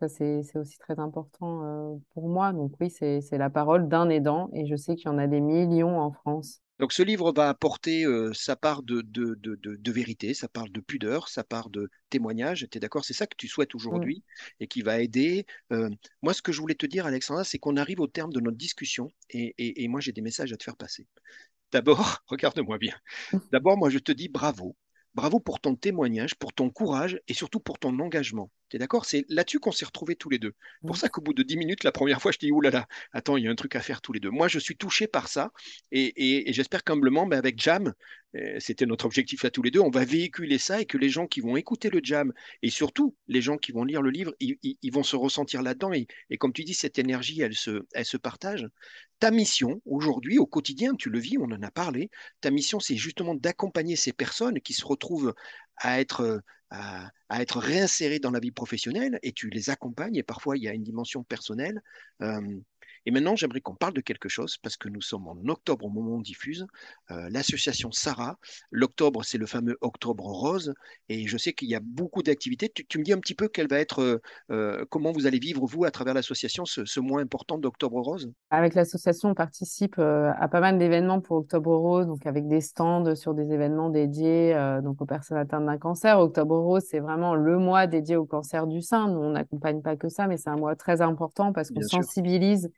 Ça, 0.00 0.08
c'est 0.08 0.56
aussi 0.56 0.78
très 0.78 0.98
important 0.98 1.62
euh, 1.62 1.98
pour 2.14 2.26
moi. 2.28 2.54
Donc 2.54 2.72
oui, 2.80 2.88
c'est 2.88 3.20
la 3.32 3.50
parole 3.50 3.86
d'un 3.86 4.08
aidant 4.08 4.48
et 4.54 4.66
je 4.66 4.74
sais 4.74 4.96
qu'il 4.96 5.06
y 5.06 5.08
en 5.08 5.18
a 5.18 5.26
des 5.26 5.40
millions 5.40 6.00
en 6.00 6.10
France. 6.10 6.62
Donc 6.78 6.94
ce 6.94 7.02
livre 7.02 7.30
va 7.32 7.50
apporter 7.50 8.06
euh, 8.06 8.32
sa 8.32 8.56
part 8.56 8.82
de, 8.82 9.02
de, 9.02 9.34
de, 9.34 9.56
de, 9.62 9.92
vérité, 9.92 10.32
sa 10.32 10.48
part 10.48 10.70
de 10.70 10.80
pudeur, 10.80 11.28
sa 11.28 11.44
part 11.44 11.68
de 11.68 11.90
témoignage. 12.08 12.66
Tu 12.70 12.78
es 12.78 12.80
d'accord? 12.80 13.04
C'est 13.04 13.12
ça 13.12 13.26
que 13.26 13.36
tu 13.36 13.46
souhaites 13.46 13.74
aujourd'hui 13.74 14.24
et 14.58 14.66
qui 14.66 14.80
va 14.80 15.00
aider. 15.00 15.44
Euh, 15.70 15.90
moi, 16.22 16.32
ce 16.32 16.40
que 16.40 16.50
je 16.50 16.62
voulais 16.62 16.74
te 16.74 16.86
dire, 16.86 17.04
Alexandra, 17.04 17.44
c'est 17.44 17.58
qu'on 17.58 17.76
arrive 17.76 18.00
au 18.00 18.06
terme 18.06 18.32
de 18.32 18.40
notre 18.40 18.56
discussion 18.56 19.12
et, 19.28 19.54
et, 19.58 19.84
et 19.84 19.88
moi, 19.88 20.00
j'ai 20.00 20.12
des 20.12 20.22
messages 20.22 20.54
à 20.54 20.56
te 20.56 20.64
faire 20.64 20.78
passer. 20.78 21.06
D'abord, 21.72 22.22
regarde-moi 22.26 22.78
bien. 22.78 22.96
D'abord, 23.52 23.76
moi, 23.76 23.90
je 23.90 23.98
te 23.98 24.12
dis 24.12 24.30
bravo. 24.30 24.74
Bravo 25.14 25.40
pour 25.40 25.60
ton 25.60 25.76
témoignage, 25.76 26.36
pour 26.36 26.54
ton 26.54 26.70
courage 26.70 27.20
et 27.28 27.34
surtout 27.34 27.60
pour 27.60 27.78
ton 27.78 27.98
engagement. 27.98 28.50
Tu 28.70 28.76
es 28.76 28.78
d'accord? 28.78 29.04
C'est 29.04 29.26
là-dessus 29.28 29.58
qu'on 29.58 29.72
s'est 29.72 29.84
retrouvés 29.84 30.14
tous 30.14 30.30
les 30.30 30.38
deux. 30.38 30.54
Pour 30.86 30.96
ça 30.96 31.08
qu'au 31.08 31.20
bout 31.20 31.34
de 31.34 31.42
dix 31.42 31.56
minutes, 31.56 31.82
la 31.82 31.90
première 31.90 32.22
fois, 32.22 32.30
je 32.30 32.38
dis, 32.38 32.52
oulala, 32.52 32.86
attends, 33.12 33.36
il 33.36 33.44
y 33.44 33.48
a 33.48 33.50
un 33.50 33.56
truc 33.56 33.74
à 33.74 33.80
faire 33.80 34.00
tous 34.00 34.12
les 34.12 34.20
deux. 34.20 34.30
Moi, 34.30 34.46
je 34.46 34.60
suis 34.60 34.76
touché 34.76 35.08
par 35.08 35.26
ça 35.26 35.52
et, 35.90 36.44
j'espère 36.52 36.84
qu'humblement, 36.84 37.26
mais 37.26 37.34
avec 37.34 37.60
Jam, 37.60 37.92
euh, 38.36 38.56
c'était 38.60 38.86
notre 38.86 39.06
objectif 39.06 39.44
à 39.44 39.50
tous 39.50 39.62
les 39.62 39.72
deux, 39.72 39.80
on 39.80 39.90
va 39.90 40.04
véhiculer 40.04 40.58
ça 40.58 40.80
et 40.80 40.86
que 40.86 40.98
les 40.98 41.08
gens 41.08 41.26
qui 41.26 41.40
vont 41.40 41.56
écouter 41.56 41.90
le 41.90 41.98
Jam 42.00 42.32
et 42.62 42.70
surtout 42.70 43.16
les 43.26 43.42
gens 43.42 43.56
qui 43.56 43.72
vont 43.72 43.82
lire 43.82 44.02
le 44.02 44.10
livre, 44.10 44.32
ils, 44.38 44.92
vont 44.92 45.02
se 45.02 45.16
ressentir 45.16 45.62
là-dedans 45.62 45.92
et, 45.92 46.06
comme 46.38 46.52
tu 46.52 46.62
dis, 46.62 46.74
cette 46.74 47.00
énergie, 47.00 47.40
elle 47.40 47.56
se, 47.56 47.84
elle 47.92 48.04
se 48.04 48.16
partage. 48.16 48.68
Ta 49.18 49.32
mission 49.32 49.82
aujourd'hui, 49.84 50.38
au 50.38 50.46
quotidien, 50.46 50.94
tu 50.94 51.10
le 51.10 51.18
vis, 51.18 51.38
on 51.38 51.50
en 51.50 51.62
a 51.62 51.72
parlé, 51.72 52.08
ta 52.40 52.52
mission, 52.52 52.78
c'est 52.78 52.96
justement 52.96 53.34
d'accompagner 53.34 53.96
ces 53.96 54.12
personnes 54.12 54.60
qui 54.60 54.74
se 54.74 54.86
retrouvent 54.86 55.34
à 55.76 56.00
être 56.00 56.40
à, 56.70 57.10
être 57.30 57.58
réinsérés 57.58 58.18
dans 58.18 58.30
la 58.30 58.40
vie 58.40 58.50
professionnelle 58.52 59.18
et 59.22 59.32
tu 59.32 59.50
les 59.50 59.70
accompagnes 59.70 60.16
et 60.16 60.22
parfois 60.22 60.56
il 60.56 60.62
y 60.62 60.68
a 60.68 60.72
une 60.72 60.82
dimension 60.82 61.22
personnelle. 61.24 61.82
Euh, 62.22 62.60
et 63.06 63.10
maintenant, 63.10 63.36
j'aimerais 63.36 63.60
qu'on 63.60 63.74
parle 63.74 63.94
de 63.94 64.00
quelque 64.00 64.28
chose 64.28 64.58
parce 64.58 64.76
que 64.76 64.88
nous 64.88 65.00
sommes 65.00 65.26
en 65.26 65.36
octobre 65.48 65.86
au 65.86 65.88
moment 65.88 66.12
où 66.12 66.18
on 66.18 66.20
diffuse. 66.20 66.66
Euh, 67.10 67.28
l'association 67.30 67.90
Sarah, 67.92 68.38
l'octobre, 68.70 69.24
c'est 69.24 69.38
le 69.38 69.46
fameux 69.46 69.78
octobre 69.80 70.24
rose. 70.24 70.74
Et 71.08 71.26
je 71.26 71.36
sais 71.38 71.52
qu'il 71.52 71.68
y 71.68 71.74
a 71.74 71.80
beaucoup 71.80 72.22
d'activités. 72.22 72.68
Tu, 72.68 72.98
me 72.98 73.04
dis 73.04 73.12
un 73.12 73.18
petit 73.18 73.34
peu 73.34 73.48
quelle 73.48 73.68
va 73.68 73.78
être, 73.78 74.20
euh, 74.50 74.84
comment 74.90 75.12
vous 75.12 75.26
allez 75.26 75.38
vivre, 75.38 75.64
vous, 75.64 75.84
à 75.84 75.90
travers 75.90 76.14
l'association, 76.14 76.64
ce, 76.66 77.00
mois 77.00 77.22
important 77.22 77.56
d'octobre 77.56 78.00
rose? 78.00 78.30
Avec 78.50 78.74
l'association, 78.74 79.30
on 79.30 79.34
participe 79.34 79.96
euh, 79.98 80.32
à 80.38 80.48
pas 80.48 80.60
mal 80.60 80.78
d'événements 80.78 81.20
pour 81.20 81.38
octobre 81.38 81.74
rose, 81.74 82.06
donc 82.06 82.26
avec 82.26 82.46
des 82.46 82.60
stands 82.60 83.14
sur 83.14 83.34
des 83.34 83.52
événements 83.52 83.88
dédiés 83.88 84.54
donc 84.82 85.00
aux 85.00 85.06
personnes 85.06 85.38
atteintes 85.38 85.64
d'un 85.64 85.78
cancer. 85.78 86.18
Octobre 86.18 86.58
rose, 86.58 86.82
c'est 86.86 87.00
vraiment 87.00 87.34
le 87.34 87.58
mois 87.58 87.86
dédié 87.86 88.16
au 88.16 88.26
cancer 88.26 88.66
du 88.66 88.82
sein. 88.82 89.08
Nous, 89.08 89.18
on 89.18 89.30
n'accompagne 89.30 89.80
pas 89.80 89.96
que 89.96 90.08
ça, 90.08 90.26
mais 90.26 90.36
c'est 90.36 90.50
un 90.50 90.56
mois 90.56 90.76
très 90.76 91.00
important 91.00 91.52
parce 91.52 91.70
qu'on 91.70 91.82
sensibilise 91.82 92.70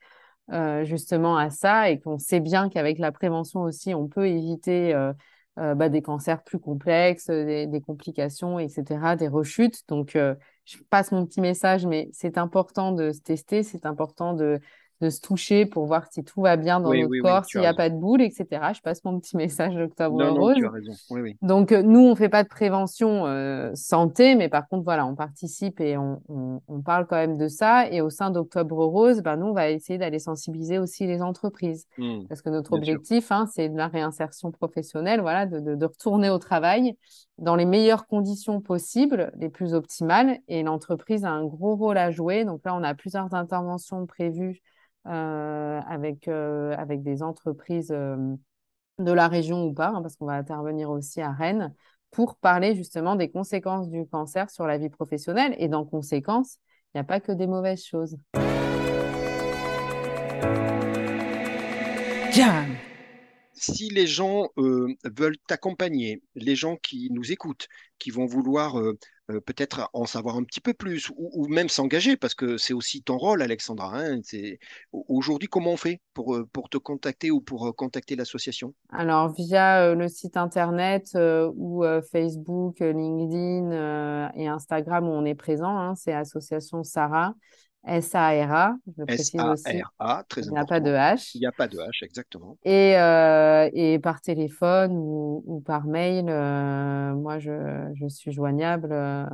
euh, 0.51 0.85
justement 0.85 1.37
à 1.37 1.51
ça 1.51 1.91
et 1.91 2.01
qu'on 2.01 2.19
sait 2.19 2.41
bien 2.41 2.69
qu'avec 2.69 2.99
la 2.99 3.13
prévention 3.13 3.63
aussi, 3.63 3.95
on 3.95 4.09
peut 4.09 4.27
éviter 4.27 4.93
euh, 4.93 5.13
euh, 5.59 5.75
bah, 5.75 5.89
des 5.89 6.03
cancers 6.03 6.43
plus 6.43 6.59
complexes, 6.59 7.29
des, 7.29 7.83
complications, 7.87 8.59
etc., 8.59 9.17
des 9.17 9.29
rechutes. 9.29 9.87
Donc, 9.89 10.17
je 10.17 10.79
passe 10.91 11.13
mon 11.13 11.25
petit 11.27 11.41
message, 11.41 11.87
mais 11.87 12.09
c'est 12.13 12.39
important 12.39 12.93
de 12.93 13.13
se 13.13 13.21
tester, 13.21 13.63
c'est 13.63 13.87
important 13.87 14.35
de, 14.35 14.61
de 15.03 15.11
se 15.11 15.21
toucher 15.21 15.67
pour 15.67 15.87
voir 15.87 16.07
si 16.11 16.23
tout 16.23 16.41
va 16.43 16.57
bien 16.57 16.81
dans 16.81 16.95
notre 16.95 17.23
corps, 17.23 17.45
s'il 17.45 17.61
n'y 17.61 17.67
a 17.67 17.75
pas 17.75 17.91
de 17.91 17.97
boule, 17.97 18.23
etc. 18.23 18.47
Je 18.73 18.81
passe 18.81 19.05
mon 19.05 19.19
petit 19.19 19.37
message 19.37 19.75
d'Octobre 19.75 20.25
Rose. 20.31 20.57
Donc, 21.43 21.73
euh, 21.73 21.83
nous, 21.83 22.01
on 22.01 22.11
ne 22.11 22.15
fait 22.15 22.29
pas 22.29 22.45
de 22.45 22.49
prévention 22.49 23.27
euh, 23.27 23.73
santé, 23.75 24.37
mais 24.37 24.49
par 24.49 24.69
contre, 24.69 24.85
voilà, 24.85 25.05
on 25.05 25.17
participe 25.17 25.81
et 25.81 25.97
on, 25.99 26.21
parle 26.85 27.07
quand 27.07 27.17
même 27.17 27.37
de 27.37 27.49
ça. 27.49 27.89
Et 27.91 28.01
au 28.01 28.11
sein 28.11 28.31
d'Octobre 28.31 28.85
Rose, 28.85 29.23
ben, 29.23 29.37
nous, 29.37 29.47
on 29.47 29.53
va 29.53 29.71
essayer 29.71 29.99
d'aller 29.99 30.19
sensibiliser 30.19 30.79
aussi 30.79 31.07
les 31.07 31.21
entreprises. 31.21 31.87
Mmh. 31.99 32.27
Parce 32.29 32.43
que 32.43 32.51
notre 32.51 32.73
objectif, 32.73 33.31
hein, 33.33 33.47
c'est 33.53 33.69
de 33.69 33.77
la 33.77 33.89
réinsertion 33.89 34.53
professionnelle, 34.53 35.21
voilà, 35.21 35.47
de, 35.47 35.75
de 35.75 35.85
retourner 35.85 36.31
au 36.31 36.39
travail 36.39 36.97
dans 37.39 37.57
les 37.57 37.65
meilleures 37.65 38.07
conditions 38.07 38.61
possibles, 38.61 39.33
les 39.37 39.49
plus 39.49 39.75
optimales. 39.75 40.39
Et 40.47 40.63
l'entreprise 40.63 41.25
a 41.25 41.31
un 41.31 41.45
gros 41.45 41.75
rôle 41.75 41.99
à 41.99 42.11
jouer. 42.13 42.45
Donc 42.45 42.61
là, 42.65 42.75
on 42.75 42.83
a 42.85 42.95
plusieurs 42.95 43.35
interventions 43.35 44.07
prévues 44.07 44.63
avec, 45.05 46.29
euh, 46.29 46.75
avec 46.77 47.03
des 47.03 47.23
entreprises 47.23 47.93
euh, 47.93 48.17
de 48.99 49.13
la 49.13 49.29
région 49.29 49.65
ou 49.65 49.73
pas, 49.73 49.89
hein, 49.89 50.03
parce 50.03 50.17
qu'on 50.17 50.27
va 50.27 50.35
intervenir 50.35 50.91
aussi 50.91 51.21
à 51.21 51.33
Rennes, 51.33 51.75
pour 52.11 52.37
parler 52.37 52.75
justement 52.75 53.17
des 53.17 53.31
conséquences 53.31 53.89
du 53.89 54.07
cancer 54.07 54.51
sur 54.51 54.67
la 54.67 54.79
vie 54.79 54.91
professionnelle. 54.91 55.55
Et 55.59 55.69
dans 55.69 55.85
conséquence, 55.85 56.59
il 56.95 56.99
n'y 56.99 57.01
a 57.01 57.05
pas 57.05 57.21
que 57.21 57.33
des 57.33 57.47
mauvaises 57.47 57.85
choses. 57.85 58.17
Si 63.63 63.89
les 63.91 64.07
gens 64.07 64.49
euh, 64.59 64.89
veulent 65.05 65.39
t'accompagner, 65.47 66.23
les 66.35 66.57
gens 66.57 66.77
qui 66.77 67.09
nous 67.11 67.31
écoutent, 67.31 67.69
qui 67.99 68.11
vont 68.11 68.27
vouloir 68.27 68.79
euh, 68.79 68.99
euh, 69.31 69.41
peut-être 69.41 69.89
en 69.93 70.05
savoir 70.05 70.37
un 70.37 70.43
petit 70.43 70.61
peu 70.61 70.75
plus 70.75 71.11
ou, 71.17 71.47
même 71.47 71.69
s'engager, 71.69 72.17
parce 72.17 72.35
que 72.35 72.57
c'est 72.57 72.75
aussi 72.75 73.03
ton 73.03 73.17
rôle, 73.17 73.41
Alexandra. 73.41 73.97
Hein, 73.97 74.21
aujourd'hui, 74.93 75.49
comment 75.49 75.73
on 75.73 75.77
fait 75.77 76.01
pour, 76.13 76.45
te 76.71 76.79
contacter 76.79 77.31
ou 77.31 77.41
pour 77.41 77.75
contacter 77.77 78.17
l'association? 78.17 78.75
Alors, 78.91 79.33
via 79.33 79.95
le 79.95 80.09
site 80.09 80.37
internet 80.37 81.17
ou 81.55 81.85
Facebook, 82.11 82.81
LinkedIn 82.81 84.33
et 84.35 84.49
Instagram 84.49 85.09
où 85.09 85.13
on 85.13 85.25
est 85.25 85.37
présent, 85.37 85.79
hein, 85.79 85.95
c'est 85.95 86.13
Association 86.13 86.83
Sarah. 86.83 87.35
S-A-R-A, 87.85 88.77
je 88.97 89.05
précise 89.05 89.41
aussi. 89.41 89.69
S-A-R-A, 89.69 90.25
très 90.29 90.49
important. 90.49 90.51
Il 90.51 90.55
n'y 90.55 90.59
a 90.59 90.67
pas 90.67 90.81
de 90.81 90.91
H. 90.93 91.31
Il 91.35 91.41
n'y 91.41 91.47
a 91.47 91.53
pas 91.53 91.69
de 91.69 91.79
H, 91.79 92.05
exactement. 92.05 92.57
Et, 92.65 92.97
euh, 92.97 93.69
et 93.73 93.99
par 93.99 94.21
téléphone 94.21 94.93
ou, 94.93 95.43
ou 95.47 95.61
par 95.61 95.87
mail, 95.87 96.29
euh, 96.29 97.15
moi, 97.15 97.39
je, 97.41 97.91
je, 97.95 98.07
suis 98.07 98.31
joignable. 98.31 98.93
Euh, 98.93 99.27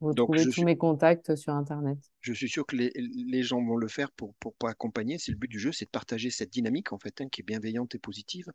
vous 0.00 0.14
trouvez 0.14 0.48
tous 0.48 0.64
mes 0.64 0.76
contacts 0.76 1.34
sur 1.34 1.54
Internet. 1.54 1.98
Je 2.20 2.32
suis 2.32 2.48
sûr 2.48 2.66
que 2.66 2.76
les, 2.76 2.92
les 2.94 3.42
gens 3.42 3.62
vont 3.62 3.76
le 3.76 3.88
faire 3.88 4.12
pour, 4.12 4.34
pour, 4.34 4.54
pour 4.54 4.68
accompagner. 4.68 5.18
C'est 5.18 5.32
le 5.32 5.38
but 5.38 5.50
du 5.50 5.58
jeu, 5.58 5.72
c'est 5.72 5.86
de 5.86 5.90
partager 5.90 6.30
cette 6.30 6.50
dynamique, 6.50 6.92
en 6.92 6.98
fait, 6.98 7.20
hein, 7.20 7.28
qui 7.30 7.40
est 7.40 7.44
bienveillante 7.44 7.94
et 7.96 7.98
positive. 7.98 8.46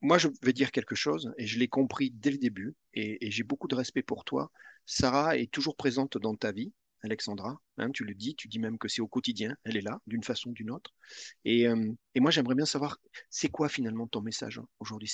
moi, 0.00 0.18
je 0.18 0.28
vais 0.42 0.52
dire 0.54 0.72
quelque 0.72 0.94
chose, 0.94 1.32
et 1.36 1.46
je 1.46 1.58
l'ai 1.58 1.68
compris 1.68 2.10
dès 2.10 2.30
le 2.30 2.38
début, 2.38 2.74
et, 2.94 3.26
et 3.26 3.30
j'ai 3.30 3.44
beaucoup 3.44 3.68
de 3.68 3.74
respect 3.74 4.02
pour 4.02 4.24
toi. 4.24 4.50
Sarah 4.84 5.36
est 5.36 5.50
toujours 5.50 5.76
présente 5.76 6.18
dans 6.18 6.34
ta 6.34 6.50
vie 6.50 6.72
Alexandra. 7.02 7.60
Hein, 7.78 7.90
tu 7.90 8.04
le 8.04 8.14
dis, 8.14 8.34
tu 8.34 8.48
dis 8.48 8.58
même 8.58 8.78
que 8.78 8.88
c'est 8.88 9.02
au 9.02 9.08
quotidien, 9.08 9.56
elle 9.64 9.76
est 9.76 9.82
là, 9.82 10.00
d'une 10.06 10.22
façon 10.22 10.50
ou 10.50 10.52
d'une 10.52 10.70
autre. 10.70 10.92
Et, 11.44 11.66
euh, 11.66 11.92
moi, 12.16 12.30
j'aimerais 12.30 12.54
bien 12.54 12.64
savoir, 12.64 12.98
c'est 13.30 13.48
quoi 13.48 13.68
finalement 13.68 14.06
ton 14.06 14.20
message 14.20 14.58
hein, 14.58 14.66
aujourd'hui? 14.78 15.12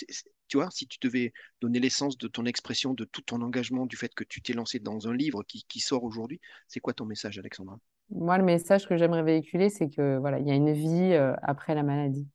Tu 0.48 0.56
vois, 0.56 0.70
si 0.70 0.86
tu 0.86 0.98
devais 1.00 1.32
donner 1.60 1.80
l'essence 1.80 2.18
de 2.18 2.28
ton 2.28 2.44
expression, 2.44 2.94
de 2.94 3.04
tout 3.04 3.22
ton 3.22 3.40
engagement, 3.42 3.86
du 3.86 3.96
fait 3.96 4.14
que 4.14 4.24
tu 4.24 4.42
t'es 4.42 4.52
lancé 4.52 4.78
dans 4.78 5.08
un 5.08 5.14
livre 5.14 5.42
qui, 5.44 5.80
sort 5.80 6.04
aujourd'hui, 6.04 6.40
c'est 6.66 6.80
quoi 6.80 6.92
ton 6.92 7.06
message, 7.06 7.38
Alexandra? 7.38 7.78
Moi, 8.10 8.38
le 8.38 8.44
message 8.44 8.86
que 8.86 8.96
j'aimerais 8.96 9.22
véhiculer, 9.22 9.70
c'est 9.70 9.88
que 9.88 10.18
voilà, 10.18 10.38
il 10.38 10.46
y 10.46 10.50
a 10.50 10.54
une 10.54 10.72
vie 10.72 11.12
euh, 11.12 11.34
après 11.42 11.74
la 11.74 11.82
maladie. 11.82 12.26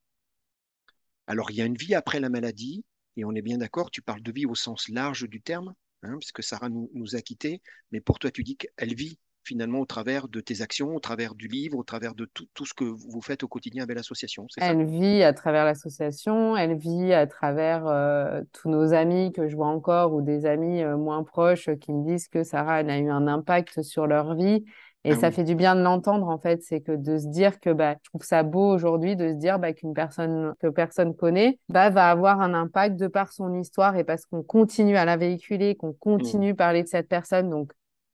Alors, 1.28 1.52
il 1.52 1.58
y 1.58 1.62
a 1.62 1.66
une 1.66 1.76
vie 1.76 1.96
après 1.96 2.20
la 2.20 2.30
maladie, 2.30 2.84
et 3.18 3.26
on 3.26 3.34
est 3.34 3.42
bien 3.42 3.58
d'accord, 3.58 3.92
tu 3.92 4.02
parles 4.02 4.22
de 4.22 4.32
vie 4.32 4.46
au 4.46 4.56
sens 4.56 4.90
large 4.90 5.28
du 5.28 5.42
terme, 5.42 5.74
hein, 6.04 6.18
puisque 6.20 6.44
Sarah 6.44 6.70
nous, 6.70 6.90
nous 6.94 7.16
a 7.16 7.22
quittés, 7.22 7.62
mais 7.92 8.02
pour 8.02 8.20
toi, 8.20 8.32
tu 8.32 8.44
dis 8.44 8.58
qu'elle 8.58 8.96
vit 8.96 9.20
finalement 9.44 9.80
au 9.80 9.86
travers 9.86 10.28
de 10.28 10.40
tes 10.40 10.62
actions, 10.62 10.96
au 10.96 11.00
travers 11.00 11.36
du 11.36 11.48
livre, 11.48 11.78
au 11.78 11.84
travers 11.84 12.16
de 12.16 12.26
tout, 12.26 12.46
tout 12.54 12.66
ce 12.66 12.74
que 12.74 12.84
vous 12.84 13.22
faites 13.22 13.44
au 13.44 13.48
quotidien 13.48 13.84
avec 13.84 13.98
l'association. 13.98 14.48
Elle 14.58 14.86
vit 14.86 15.24
à 15.24 15.34
travers 15.34 15.66
l'association, 15.66 16.56
elle 16.56 16.78
vit 16.78 17.14
à 17.14 17.28
travers 17.28 17.88
euh, 17.88 18.42
tous 18.54 18.70
nos 18.70 18.94
amis 18.94 19.32
que 19.32 19.48
je 19.48 19.56
vois 19.56 19.68
encore 19.68 20.14
ou 20.14 20.22
des 20.22 20.46
amis 20.46 20.82
euh, 20.82 20.98
moins 20.98 21.24
proches 21.24 21.70
qui 21.82 21.92
me 21.92 22.06
disent 22.06 22.28
que 22.28 22.44
Sarah 22.44 22.82
elle 22.82 22.90
a 22.90 22.98
eu 22.98 23.10
un 23.10 23.28
impact 23.28 23.82
sur 23.82 24.08
leur 24.08 24.36
vie. 24.36 24.64
Et 25.06 25.12
ah 25.12 25.16
ça 25.16 25.32
fait 25.32 25.44
du 25.44 25.54
bien 25.54 25.76
de 25.76 25.82
l'entendre 25.82 26.30
en 26.30 26.38
fait, 26.38 26.64
c'est 26.64 26.80
que 26.80 26.94
de 26.94 27.18
se 27.18 27.28
dire 27.28 27.60
que 27.60 27.72
bah, 27.72 27.96
je 28.02 28.10
trouve 28.10 28.24
ça 28.24 28.42
beau 28.44 28.74
aujourd'hui 28.74 29.18
de 29.18 29.30
se 29.30 29.34
dire 29.34 29.60
bah, 29.60 29.74
qu'une 29.74 29.94
personne 29.94 30.54
que 30.62 30.68
personne 30.68 31.14
connaît 31.14 31.60
bah, 31.68 31.90
va 31.90 32.10
avoir 32.10 32.40
un 32.40 32.54
impact 32.54 32.96
de 32.96 33.08
par 33.08 33.34
son 33.34 33.54
histoire 33.60 33.98
et 33.98 34.06
parce 34.06 34.26
qu'on 34.26 34.44
continue 34.44 34.96
à 34.96 35.04
la 35.04 35.18
véhiculer, 35.18 35.76
qu'on 35.76 35.92
continue 35.92 36.52
à 36.52 36.54
mmh. 36.54 36.56
parler 36.56 36.84
de 36.84 36.88
cette 36.88 37.10
personne. 37.10 37.50
Donc 37.50 37.74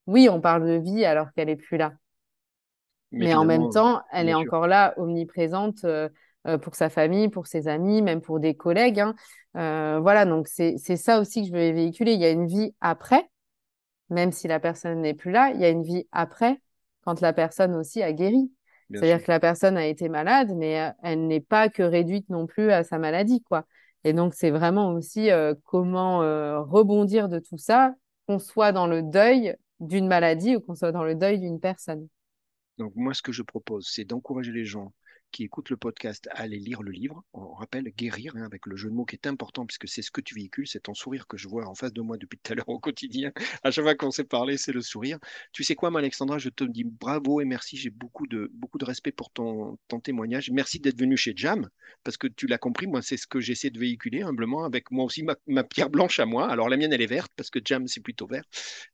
oui, 0.10 0.28
on 0.28 0.42
parle 0.42 0.66
de 0.66 0.74
vie 0.74 1.06
alors 1.06 1.32
qu'elle 1.34 1.48
n'est 1.48 1.56
plus 1.56 1.78
là. 1.78 1.94
Mais, 3.12 3.34
en 3.36 3.46
même 3.46 3.70
temps, 3.70 4.02
elle 4.12 4.28
est 4.28 4.34
encore 4.34 4.68
là, 4.68 4.94
omniprésente 4.98 5.84
euh, 5.84 6.10
euh, 6.48 6.58
pour 6.58 6.76
sa 6.76 6.90
famille, 6.90 7.30
pour 7.30 7.48
ses 7.48 7.68
amis, 7.68 8.02
même 8.02 8.22
pour 8.22 8.40
des 8.40 8.56
collègues. 8.56 9.00
Hein. 9.00 9.16
Euh, 9.56 10.00
voilà, 10.00 10.26
donc 10.26 10.48
c'est 10.48 10.78
ça 10.78 11.20
aussi 11.20 11.42
que 11.42 11.48
je 11.48 11.54
veux 11.54 11.72
véhiculer. 11.72 12.14
Il 12.14 12.22
y 12.22 12.26
a 12.26 12.32
une 12.32 12.48
vie 12.48 12.74
après, 12.82 13.30
même 14.10 14.32
si 14.32 14.48
la 14.48 14.60
personne 14.60 15.02
n'est 15.02 15.14
plus 15.14 15.32
là, 15.32 15.52
il 15.54 15.62
y 15.62 15.66
a 15.66 15.70
une 15.70 15.84
vie 15.84 16.08
après 16.12 16.60
quand 17.04 17.22
la 17.22 17.34
personne 17.34 17.76
aussi 17.76 18.02
a 18.02 18.12
guéri. 18.12 18.52
C'est-à-dire 18.92 19.24
que 19.24 19.32
la 19.32 19.40
personne 19.40 19.78
a 19.78 19.86
été 19.86 20.10
malade, 20.10 20.52
mais 20.56 20.92
elle 21.04 21.28
n'est 21.28 21.42
pas 21.42 21.70
que 21.70 21.84
réduite 21.84 22.28
non 22.30 22.48
plus 22.48 22.72
à 22.72 22.84
sa 22.84 22.98
maladie, 22.98 23.44
quoi. 23.44 23.66
Et 24.04 24.14
donc, 24.14 24.34
c'est 24.34 24.50
vraiment 24.50 24.90
aussi 24.94 25.30
comment 25.64 26.20
rebondir 26.64 27.30
de 27.30 27.38
tout 27.38 27.60
ça, 27.60 27.94
qu'on 28.28 28.40
soit 28.40 28.72
dans 28.72 28.88
le 28.88 29.04
deuil 29.04 29.56
d'une 29.80 30.08
maladie 30.08 30.56
ou 30.56 30.62
qu'on 30.62 30.76
soit 30.76 30.92
dans 30.92 31.04
le 31.04 31.16
deuil 31.16 31.40
d'une 31.40 31.60
personne. 31.60 32.08
Donc 32.78 32.94
moi, 32.96 33.14
ce 33.14 33.22
que 33.22 33.32
je 33.32 33.44
propose, 33.44 33.88
c'est 33.90 34.06
d'encourager 34.06 34.52
les 34.52 34.66
gens 34.66 34.94
qui 35.32 35.44
écoutent 35.44 35.70
le 35.70 35.78
podcast 35.78 36.28
à 36.32 36.42
aller 36.42 36.60
lire 36.60 36.82
le 36.82 36.92
livre. 36.92 37.24
On 37.34 37.54
rappelle 37.54 37.86
guérir 37.96 38.36
hein, 38.36 38.44
avec 38.44 38.66
le 38.66 38.76
jeu 38.76 38.90
de 38.90 38.94
mots 38.94 39.06
qui 39.06 39.16
est 39.16 39.28
important 39.28 39.66
puisque 39.66 39.88
c'est 39.88 40.02
ce 40.02 40.12
que 40.12 40.22
tu 40.22 40.36
véhicules, 40.36 40.68
c'est 40.68 40.82
ton 40.82 40.94
sourire 40.94 41.28
que 41.28 41.38
je 41.38 41.48
vois 41.48 41.68
en 41.68 41.76
face 41.76 41.94
de 41.94 42.02
moi 42.02 42.18
depuis 42.18 42.40
tout 42.40 42.52
à 42.52 42.56
l'heure 42.56 42.70
au 42.70 42.80
quotidien. 42.80 43.32
À 43.64 43.72
chaque 43.72 43.84
fois 43.84 43.96
qu'on 43.96 44.12
s'est 44.12 44.24
parlé, 44.24 44.58
c'est 44.58 44.72
le 44.72 44.82
sourire. 44.82 45.20
Tu 45.52 45.64
sais 45.64 45.76
quoi, 45.76 45.92
Alexandra, 45.98 46.38
je 46.38 46.50
te 46.50 46.64
dis 46.64 46.84
bravo 46.84 47.42
et 47.42 47.46
merci. 47.46 47.78
J'ai 47.78 47.90
beaucoup 47.90 48.28
de, 48.28 48.50
beaucoup 48.54 48.78
de 48.78 48.86
respect 48.86 49.12
pour 49.12 49.32
ton, 49.32 49.78
ton 49.88 50.00
témoignage. 50.00 50.50
Merci 50.52 50.80
d'être 50.80 51.00
venu 51.00 51.18
chez 51.18 51.34
Jam 51.36 51.70
parce 52.04 52.18
que 52.18 52.28
tu 52.28 52.48
l'as 52.48 52.58
compris, 52.58 52.88
moi, 52.88 53.02
c'est 53.02 53.18
ce 53.18 53.28
que 53.28 53.40
j'essaie 53.40 53.70
de 53.70 53.80
véhiculer 53.80 54.22
humblement 54.22 54.64
avec 54.64 54.92
moi 54.92 55.06
aussi 55.06 55.24
ma, 55.24 55.64
pierre 55.64 55.90
blanche 55.90 56.20
à 56.20 56.26
moi. 56.26 56.50
Alors 56.50 56.70
la 56.70 56.78
mienne, 56.78 56.94
elle 56.94 57.02
est 57.02 57.08
verte 57.08 57.32
parce 57.36 57.50
que 57.50 57.60
Jam, 57.64 57.88
c'est 57.88 58.02
plutôt 58.02 58.28
vert. 58.28 58.44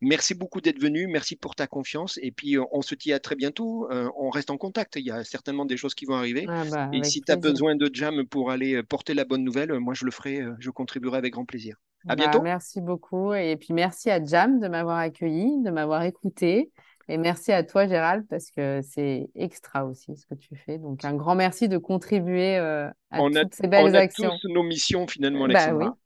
Merci 0.02 0.34
beaucoup 0.34 0.62
d'être 0.62 0.80
venu. 0.80 1.08
Merci 1.08 1.36
pour 1.36 1.56
ta 1.56 1.68
confiance. 1.68 2.20
Et 2.22 2.32
puis, 2.32 2.58
on 2.72 2.82
se 2.82 2.96
dit 2.96 3.14
à 3.14 3.20
très 3.20 3.36
bientôt. 3.36 3.90
Euh, 3.92 4.10
on 4.18 4.30
reste 4.30 4.50
en 4.50 4.58
contact. 4.58 4.96
Il 4.96 5.06
y 5.06 5.12
a 5.12 5.24
certainement 5.24 5.66
des 5.66 5.78
choses 5.78 5.96
qui 5.96 6.06
vont 6.06 6.16
arriver 6.16 6.25
ah 6.48 6.64
bah, 6.72 6.90
et 6.94 7.04
si 7.04 7.22
tu 7.22 7.32
as 7.32 7.36
besoin 7.36 7.76
de 7.76 7.90
Jam 7.94 8.26
pour 8.26 8.52
aller 8.52 8.76
euh, 8.76 8.84
porter 8.84 9.14
la 9.14 9.26
bonne 9.26 9.44
nouvelle, 9.44 9.72
euh, 9.72 9.80
moi 9.80 9.94
je 9.94 10.06
le 10.06 10.12
ferai, 10.12 10.42
euh, 10.42 10.54
je 10.60 10.70
contribuerai 10.70 11.18
avec 11.18 11.34
grand 11.34 11.46
plaisir. 11.46 11.78
À 12.08 12.16
bah, 12.16 12.24
bientôt. 12.24 12.42
Merci 12.42 12.82
beaucoup. 12.82 13.34
Et 13.34 13.56
puis 13.58 13.74
merci 13.74 14.10
à 14.10 14.24
Jam 14.24 14.60
de 14.60 14.68
m'avoir 14.68 14.98
accueilli, 14.98 15.62
de 15.64 15.72
m'avoir 15.72 16.04
écouté. 16.04 16.72
Et 17.08 17.18
merci 17.18 17.52
à 17.52 17.64
toi, 17.64 17.88
Gérald, 17.88 18.26
parce 18.30 18.50
que 18.50 18.82
c'est 18.82 19.30
extra 19.36 19.86
aussi 19.86 20.16
ce 20.16 20.26
que 20.26 20.34
tu 20.34 20.56
fais. 20.56 20.80
Donc, 20.80 21.06
un 21.06 21.14
grand 21.14 21.36
merci 21.36 21.70
de 21.70 21.78
contribuer 21.78 22.58
à 22.58 22.94
toutes 23.12 23.54
ces 23.54 23.68
belles 23.68 23.96
actions. 23.96 24.30
On 24.30 24.36
a 24.36 24.40
tous 24.42 24.52
nos 24.52 24.64
missions, 24.64 25.06
finalement, 25.06 25.48
bah 25.48 25.60
Alexandra. 25.60 25.98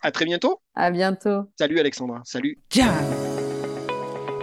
à, 0.00 0.10
très 0.10 0.24
bientôt. 0.24 0.62
À 0.74 0.90
bientôt. 0.90 1.42
Salut, 1.58 1.78
Alexandra. 1.78 2.22
Salut. 2.24 2.58
Jam. 2.70 2.88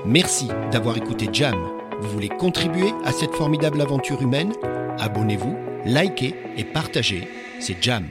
Merci 0.05 0.47
d'avoir 0.71 0.97
écouté 0.97 1.27
Jam. 1.31 1.55
Vous 1.99 2.09
voulez 2.09 2.29
contribuer 2.29 2.93
à 3.03 3.11
cette 3.11 3.33
formidable 3.33 3.81
aventure 3.81 4.21
humaine? 4.21 4.53
Abonnez-vous, 4.99 5.55
likez 5.85 6.35
et 6.57 6.63
partagez. 6.63 7.27
C'est 7.59 7.81
Jam. 7.81 8.07